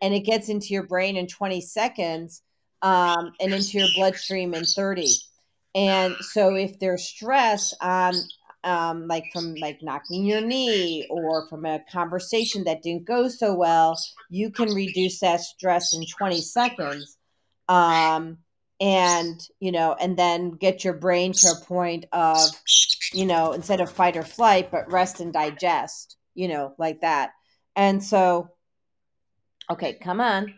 and 0.01 0.13
it 0.13 0.21
gets 0.21 0.49
into 0.49 0.67
your 0.67 0.83
brain 0.83 1.15
in 1.15 1.27
20 1.27 1.61
seconds 1.61 2.41
um, 2.81 3.31
and 3.39 3.53
into 3.53 3.77
your 3.79 3.87
bloodstream 3.95 4.53
in 4.53 4.65
30 4.65 5.07
and 5.75 6.15
so 6.19 6.55
if 6.55 6.77
there's 6.79 7.03
stress 7.03 7.73
on 7.81 8.13
um, 8.63 9.07
like 9.07 9.23
from 9.33 9.55
like 9.55 9.81
knocking 9.81 10.23
your 10.25 10.41
knee 10.41 11.07
or 11.09 11.47
from 11.47 11.65
a 11.65 11.83
conversation 11.91 12.63
that 12.65 12.83
didn't 12.83 13.05
go 13.05 13.27
so 13.27 13.55
well 13.55 13.97
you 14.29 14.51
can 14.51 14.73
reduce 14.73 15.19
that 15.19 15.39
stress 15.39 15.93
in 15.95 16.05
20 16.05 16.41
seconds 16.41 17.17
um, 17.71 18.37
and 18.81 19.47
you 19.59 19.71
know 19.71 19.95
and 19.99 20.17
then 20.17 20.51
get 20.51 20.83
your 20.83 20.93
brain 20.93 21.31
to 21.31 21.47
a 21.47 21.65
point 21.65 22.05
of 22.11 22.37
you 23.13 23.25
know 23.25 23.53
instead 23.53 23.79
of 23.79 23.89
fight 23.89 24.17
or 24.17 24.23
flight 24.23 24.71
but 24.71 24.91
rest 24.91 25.21
and 25.21 25.31
digest 25.31 26.17
you 26.35 26.47
know 26.47 26.73
like 26.77 26.99
that. 27.01 27.31
And 27.75 28.03
so 28.03 28.49
okay 29.69 29.93
come 29.93 30.19
on. 30.19 30.53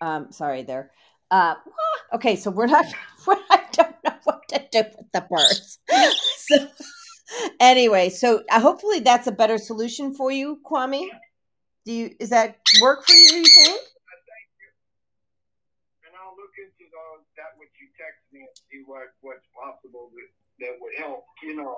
Um 0.00 0.32
sorry 0.32 0.62
there. 0.62 0.90
Uh 1.30 1.56
okay 2.14 2.36
so 2.36 2.50
we're 2.50 2.66
not 2.66 2.86
i 3.28 3.62
don't 3.72 3.96
know 4.04 4.14
what 4.24 4.48
to 4.48 4.62
do 4.72 4.82
with 4.96 5.12
the 5.12 5.26
birds. 5.28 5.78
So 6.36 6.68
anyway 7.60 8.10
so 8.10 8.42
uh, 8.50 8.60
hopefully 8.60 9.00
that's 9.00 9.26
a 9.26 9.32
better 9.32 9.58
solution 9.58 10.14
for 10.14 10.30
you 10.30 10.60
kwame. 10.64 11.08
Do 11.84 11.92
you 11.92 12.10
is 12.20 12.30
that 12.30 12.58
work 12.80 13.06
for 13.06 13.14
you 13.14 13.44
you 16.62 16.70
think 16.78 16.94
that 17.36 17.58
what 17.58 17.68
you 17.80 17.88
text 17.98 18.21
me 18.21 18.21
and 18.40 18.48
see 18.70 18.82
what, 18.86 19.12
what's 19.20 19.46
possible 19.52 20.10
that, 20.14 20.66
that 20.66 20.74
would 20.80 20.92
help. 20.98 21.24
You 21.42 21.56
know, 21.56 21.76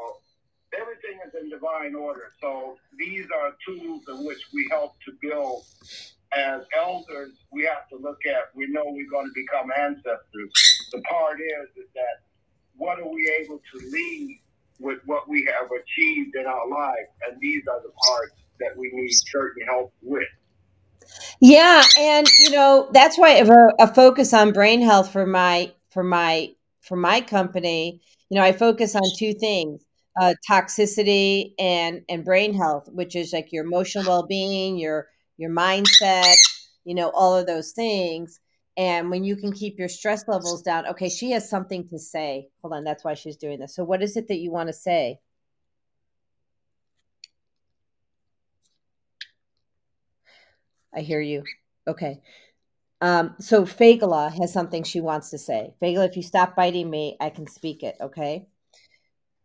everything 0.78 1.18
is 1.26 1.34
in 1.40 1.50
divine 1.50 1.94
order. 1.94 2.32
So 2.40 2.76
these 2.98 3.26
are 3.34 3.52
tools 3.66 4.02
in 4.08 4.24
which 4.24 4.40
we 4.52 4.66
help 4.70 4.94
to 5.06 5.12
build. 5.20 5.64
As 6.36 6.62
elders, 6.76 7.30
we 7.52 7.62
have 7.64 7.88
to 7.90 7.96
look 7.96 8.18
at, 8.26 8.50
we 8.54 8.66
know 8.66 8.82
we're 8.86 9.10
going 9.10 9.26
to 9.26 9.34
become 9.34 9.70
ancestors. 9.78 10.88
The 10.92 11.00
part 11.02 11.38
is, 11.40 11.68
is 11.76 11.88
that 11.94 12.22
what 12.76 12.98
are 12.98 13.08
we 13.08 13.30
able 13.40 13.58
to 13.58 13.90
leave 13.90 14.38
with 14.80 14.98
what 15.06 15.28
we 15.28 15.46
have 15.46 15.68
achieved 15.70 16.34
in 16.34 16.46
our 16.46 16.68
life? 16.68 17.06
And 17.28 17.40
these 17.40 17.62
are 17.70 17.80
the 17.80 17.92
parts 18.08 18.34
that 18.58 18.76
we 18.76 18.90
need 18.92 19.12
certain 19.12 19.64
help 19.66 19.92
with. 20.02 20.26
Yeah, 21.40 21.82
and 21.98 22.26
you 22.38 22.50
know 22.50 22.88
that's 22.92 23.18
why 23.18 23.32
a, 23.32 23.46
a 23.78 23.94
focus 23.94 24.32
on 24.32 24.52
brain 24.52 24.80
health 24.80 25.12
for 25.12 25.26
my 25.26 25.72
for 25.94 26.04
my 26.04 26.50
for 26.82 26.96
my 26.96 27.22
company. 27.22 28.02
You 28.30 28.38
know, 28.40 28.44
I 28.46 28.52
focus 28.52 28.96
on 28.96 29.02
two 29.18 29.34
things: 29.34 29.84
uh, 30.20 30.34
toxicity 30.50 31.54
and 31.60 32.02
and 32.10 32.24
brain 32.24 32.54
health, 32.54 32.90
which 32.92 33.16
is 33.16 33.32
like 33.34 33.52
your 33.52 33.64
emotional 33.66 34.06
well 34.06 34.26
being, 34.26 34.78
your 34.78 35.08
your 35.38 35.50
mindset. 35.50 36.34
You 36.84 36.96
know, 36.96 37.10
all 37.14 37.36
of 37.36 37.46
those 37.46 37.72
things. 37.72 38.40
And 38.76 39.10
when 39.10 39.24
you 39.24 39.36
can 39.36 39.52
keep 39.52 39.78
your 39.78 39.88
stress 39.88 40.26
levels 40.28 40.62
down, 40.62 40.86
okay, 40.88 41.08
she 41.10 41.30
has 41.32 41.48
something 41.48 41.88
to 41.88 41.98
say. 41.98 42.48
Hold 42.62 42.74
on, 42.74 42.84
that's 42.84 43.04
why 43.04 43.14
she's 43.14 43.36
doing 43.36 43.60
this. 43.60 43.74
So, 43.76 43.84
what 43.84 44.02
is 44.02 44.16
it 44.16 44.28
that 44.28 44.38
you 44.38 44.52
want 44.52 44.68
to 44.68 44.74
say? 44.74 45.20
I 50.94 51.00
hear 51.00 51.20
you. 51.20 51.44
Okay. 51.86 52.22
Um, 53.00 53.34
so 53.38 53.64
Fagala 53.64 54.32
has 54.40 54.52
something 54.52 54.82
she 54.82 55.00
wants 55.00 55.30
to 55.30 55.38
say. 55.38 55.74
Fagala, 55.82 56.08
if 56.08 56.16
you 56.16 56.22
stop 56.22 56.56
biting 56.56 56.88
me, 56.90 57.16
I 57.20 57.30
can 57.30 57.46
speak 57.46 57.82
it. 57.82 57.96
Okay. 58.00 58.46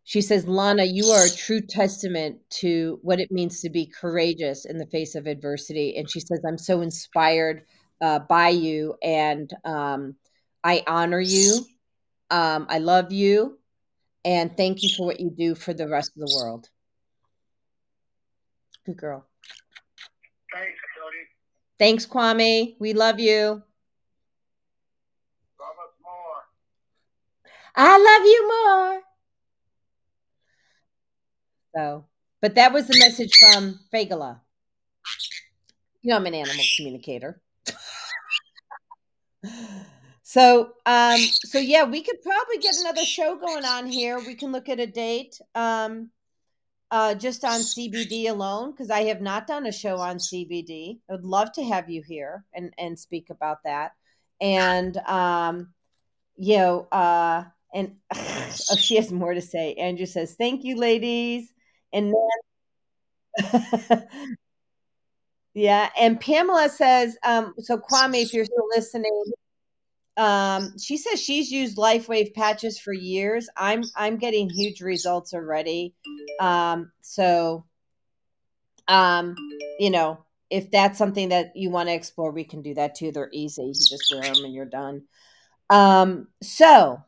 she 0.03 0.21
says, 0.21 0.47
Lana, 0.47 0.85
you 0.85 1.07
are 1.11 1.26
a 1.26 1.30
true 1.30 1.61
testament 1.61 2.39
to 2.49 2.99
what 3.03 3.19
it 3.19 3.31
means 3.31 3.61
to 3.61 3.69
be 3.69 3.85
courageous 3.85 4.65
in 4.65 4.77
the 4.77 4.88
face 4.88 5.13
of 5.15 5.27
adversity. 5.27 5.97
And 5.97 6.09
she 6.09 6.19
says, 6.19 6.41
I'm 6.47 6.57
so 6.57 6.81
inspired 6.81 7.63
uh, 8.01 8.19
by 8.19 8.49
you 8.49 8.95
and 9.03 9.51
um, 9.65 10.15
I 10.63 10.84
honor 10.88 11.19
you. 11.19 11.65
Um, 12.31 12.65
I 12.69 12.80
love 12.80 13.11
you. 13.11 13.59
And 14.26 14.55
thank 14.57 14.81
you 14.84 14.89
for 14.97 15.05
what 15.05 15.19
you 15.19 15.30
do 15.30 15.53
for 15.55 15.73
the 15.73 15.88
rest 15.88 16.11
of 16.15 16.27
the 16.27 16.35
world. 16.35 16.69
Good 18.85 18.97
girl. 18.97 19.27
Thanks. 20.51 20.80
Thanks, 21.80 22.06
Kwame. 22.06 22.76
We 22.77 22.93
love 22.93 23.19
you. 23.22 23.64
Love 25.60 25.77
us 25.81 25.95
more. 26.03 26.43
I 27.73 27.97
love 27.97 28.26
you 28.26 28.47
more. 28.47 29.01
So, 31.76 32.06
but 32.41 32.56
that 32.56 32.73
was 32.73 32.88
the 32.88 32.99
message 32.99 33.31
from 33.38 33.80
Fagala. 33.93 34.41
You 36.01 36.10
know, 36.10 36.18
I'm 36.18 36.26
an 36.26 36.35
animal 36.35 36.65
communicator. 36.76 37.41
so, 40.22 40.73
um, 40.85 41.18
so 41.18 41.60
yeah, 41.60 41.85
we 41.85 42.01
could 42.01 42.22
probably 42.22 42.57
get 42.57 42.76
another 42.81 43.06
show 43.06 43.38
going 43.38 43.64
on 43.64 43.88
here. 43.88 44.19
We 44.19 44.35
can 44.35 44.51
look 44.51 44.68
at 44.68 44.81
a 44.81 44.88
date. 44.88 45.39
Um, 45.56 46.10
uh, 46.91 47.14
just 47.16 47.44
on 47.44 47.60
CBD 47.60 48.30
alone 48.30 48.72
because 48.72 48.90
I 48.90 49.03
have 49.03 49.22
not 49.22 49.48
done 49.48 49.68
a 49.68 49.72
show 49.72 49.98
on 49.98 50.18
CBD. 50.18 50.99
I 51.10 51.14
would 51.14 51.26
love 51.26 51.52
to 51.53 51.64
have 51.64 51.90
you 51.90 52.02
here 52.02 52.45
and 52.53 52.74
and 52.78 52.98
speak 52.98 53.30
about 53.30 53.60
that. 53.64 53.91
And 54.41 54.98
um, 54.98 55.74
you 56.36 56.57
know, 56.57 56.88
uh, 56.91 57.44
and 57.74 57.95
oh, 58.16 58.76
she 58.78 58.95
has 58.95 59.11
more 59.11 59.34
to 59.34 59.41
say. 59.41 59.74
Andrew 59.76 60.06
says, 60.06 60.36
"Thank 60.36 60.64
you, 60.64 60.78
ladies." 60.78 61.53
And 61.94 62.14
then, 63.38 64.07
yeah, 65.53 65.90
and 65.99 66.20
Pamela 66.20 66.70
says, 66.70 67.18
um, 67.24 67.53
"So 67.60 67.78
Kwame, 67.78 68.24
if 68.24 68.34
you're 68.34 68.45
still 68.45 68.68
listening." 68.76 69.24
Um, 70.20 70.78
she 70.78 70.98
says 70.98 71.22
she's 71.22 71.50
used 71.50 71.78
LifeWave 71.78 72.34
patches 72.34 72.78
for 72.78 72.91
years. 72.91 73.48
I'm 73.56 73.84
I'm 73.96 74.18
getting 74.18 74.50
huge 74.50 74.82
results 74.82 75.34
already. 75.34 75.96
Um, 76.41 76.91
so 77.00 77.64
um, 78.90 79.36
you 79.80 79.90
know, 79.90 80.26
if 80.50 80.70
that's 80.72 80.98
something 80.98 81.30
that 81.30 81.56
you 81.56 81.70
want 81.70 81.88
to 81.88 81.96
explore, 81.96 82.32
we 82.32 82.44
can 82.44 82.62
do 82.62 82.74
that 82.74 82.96
too. 82.96 83.14
They're 83.14 83.30
easy. 83.32 83.64
You 83.64 83.74
just 83.74 84.14
wear 84.14 84.24
them 84.24 84.44
and 84.44 84.54
you're 84.54 84.66
done. 84.66 85.04
Um, 85.70 86.28
so 86.44 87.02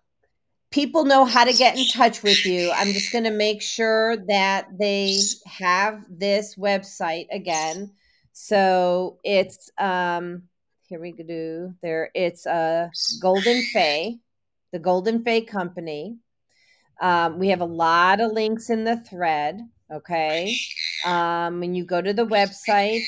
people 0.69 1.03
know 1.03 1.25
how 1.25 1.43
to 1.43 1.51
get 1.51 1.77
in 1.77 1.85
touch 1.87 2.23
with 2.23 2.45
you. 2.45 2.71
I'm 2.71 2.93
just 2.93 3.11
going 3.11 3.25
to 3.25 3.31
make 3.31 3.61
sure 3.61 4.15
that 4.27 4.67
they 4.79 5.17
have 5.47 6.05
this 6.09 6.55
website 6.55 7.27
again. 7.29 7.91
So 8.31 9.19
it's 9.25 9.69
um 9.77 10.43
here 10.91 10.99
we 10.99 11.13
go. 11.13 11.73
There, 11.81 12.11
it's 12.13 12.45
a 12.45 12.91
Golden 13.21 13.63
Phae, 13.73 14.19
the 14.73 14.79
Golden 14.79 15.23
Phae 15.23 15.47
Company. 15.47 16.17
Um, 17.01 17.39
we 17.39 17.47
have 17.47 17.61
a 17.61 17.65
lot 17.65 18.19
of 18.19 18.33
links 18.33 18.69
in 18.69 18.83
the 18.83 18.97
thread. 18.97 19.61
Okay, 19.89 20.53
um, 21.05 21.61
when 21.61 21.75
you 21.75 21.85
go 21.85 22.01
to 22.01 22.11
the 22.13 22.25
website, 22.25 23.03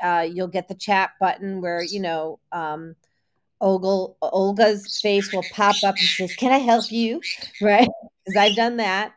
uh, 0.00 0.28
you'll 0.30 0.46
get 0.46 0.68
the 0.68 0.76
chat 0.76 1.10
button 1.18 1.60
where 1.60 1.82
you 1.82 1.98
know 1.98 2.38
um, 2.52 2.94
Olga, 3.60 4.14
Olga's 4.22 5.00
face 5.00 5.32
will 5.32 5.44
pop 5.52 5.74
up 5.82 5.96
and 5.96 6.06
says, 6.06 6.36
"Can 6.36 6.52
I 6.52 6.58
help 6.58 6.92
you?" 6.92 7.20
Right? 7.60 7.88
Because 8.24 8.36
I've 8.38 8.56
done 8.56 8.76
that 8.76 9.12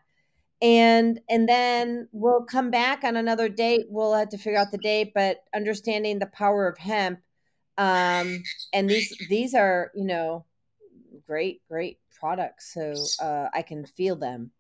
and 0.59 1.19
and 1.29 1.47
then 1.47 2.07
we'll 2.11 2.43
come 2.43 2.71
back 2.71 3.03
on 3.03 3.15
another 3.15 3.47
date 3.47 3.85
we'll 3.89 4.15
have 4.15 4.29
to 4.29 4.39
figure 4.39 4.57
out 4.57 4.71
the 4.71 4.77
date 4.79 5.11
but 5.13 5.37
understanding 5.55 6.17
the 6.17 6.25
power 6.25 6.67
of 6.67 6.75
hemp 6.79 7.19
um, 7.77 8.43
and 8.73 8.89
these 8.89 9.15
these 9.29 9.53
are 9.53 9.91
you 9.95 10.05
know 10.05 10.45
great 11.25 11.61
great 11.67 11.99
products. 12.19 12.73
So 12.73 12.93
uh, 13.23 13.49
i 13.53 13.61
can 13.61 13.85
feel 13.85 14.15
them. 14.15 14.51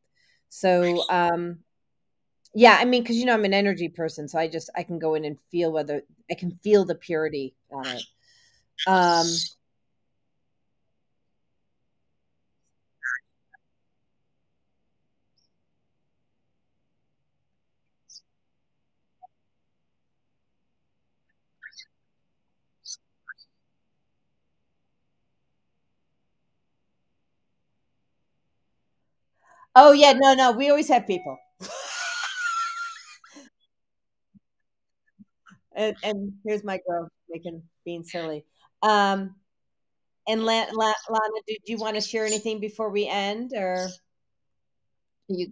So 0.49 1.03
um 1.09 1.59
yeah 2.53 2.77
i 2.79 2.85
mean 2.85 3.03
because 3.03 3.17
you 3.17 3.25
know 3.25 3.33
i'm 3.33 3.45
an 3.45 3.53
energy 3.53 3.89
person 3.89 4.27
so 4.27 4.39
i 4.39 4.47
just 4.47 4.69
i 4.75 4.81
can 4.81 4.97
go 4.97 5.15
in 5.15 5.25
and 5.25 5.37
feel 5.51 5.71
whether 5.71 6.01
i 6.31 6.33
can 6.33 6.51
feel 6.63 6.85
the 6.85 6.95
purity 6.95 7.55
on 7.71 7.85
it. 7.85 8.03
Um 8.87 9.27
Oh 29.79 29.91
yeah, 29.91 30.13
no, 30.13 30.33
no, 30.33 30.53
we 30.53 30.69
always 30.71 30.87
have 30.87 31.05
people. 31.05 31.37
and, 35.75 35.95
and 36.03 36.33
here's 36.43 36.63
my 36.63 36.79
girl 36.87 37.09
making 37.29 37.61
being 37.85 38.03
silly. 38.03 38.43
Um, 38.81 39.35
and 40.27 40.43
La- 40.45 40.67
La- 40.73 40.93
Lana, 41.09 41.41
did 41.47 41.59
you 41.67 41.77
want 41.77 41.95
to 41.95 42.01
share 42.01 42.25
anything 42.25 42.59
before 42.59 42.89
we 42.89 43.07
end, 43.07 43.53
or 43.55 43.87
you? 45.29 45.51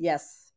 Yes. 0.00 0.50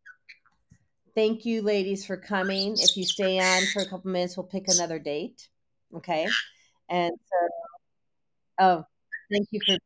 Thank 1.16 1.46
you, 1.46 1.62
ladies, 1.62 2.06
for 2.06 2.16
coming. 2.16 2.76
If 2.80 2.96
you 2.96 3.04
stay 3.04 3.40
on 3.40 3.62
for 3.74 3.82
a 3.82 3.90
couple 3.90 4.10
minutes, 4.10 4.38
we'll 4.38 4.48
pick 4.48 4.68
another 4.70 4.98
date. 4.98 5.50
Okay. 5.96 6.28
And 6.90 7.12
so, 7.12 7.48
oh, 8.60 8.86
thank 9.32 9.50
you 9.52 9.60
for. 9.68 9.78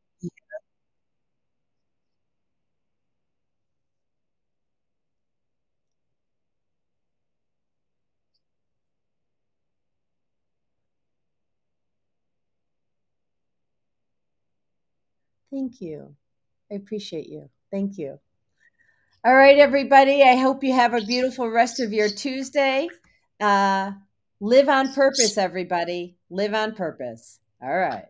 Thank 15.50 15.80
you. 15.80 16.14
I 16.70 16.74
appreciate 16.76 17.28
you. 17.28 17.50
Thank 17.72 17.98
you. 17.98 18.20
All 19.28 19.34
right, 19.34 19.58
everybody. 19.58 20.22
I 20.22 20.36
hope 20.36 20.64
you 20.64 20.72
have 20.72 20.94
a 20.94 21.02
beautiful 21.02 21.50
rest 21.50 21.80
of 21.80 21.92
your 21.92 22.08
Tuesday. 22.08 22.88
Uh, 23.38 23.92
live 24.40 24.70
on 24.70 24.94
purpose, 24.94 25.36
everybody. 25.36 26.16
Live 26.30 26.54
on 26.54 26.74
purpose. 26.74 27.38
All 27.62 27.76
right. 27.76 28.06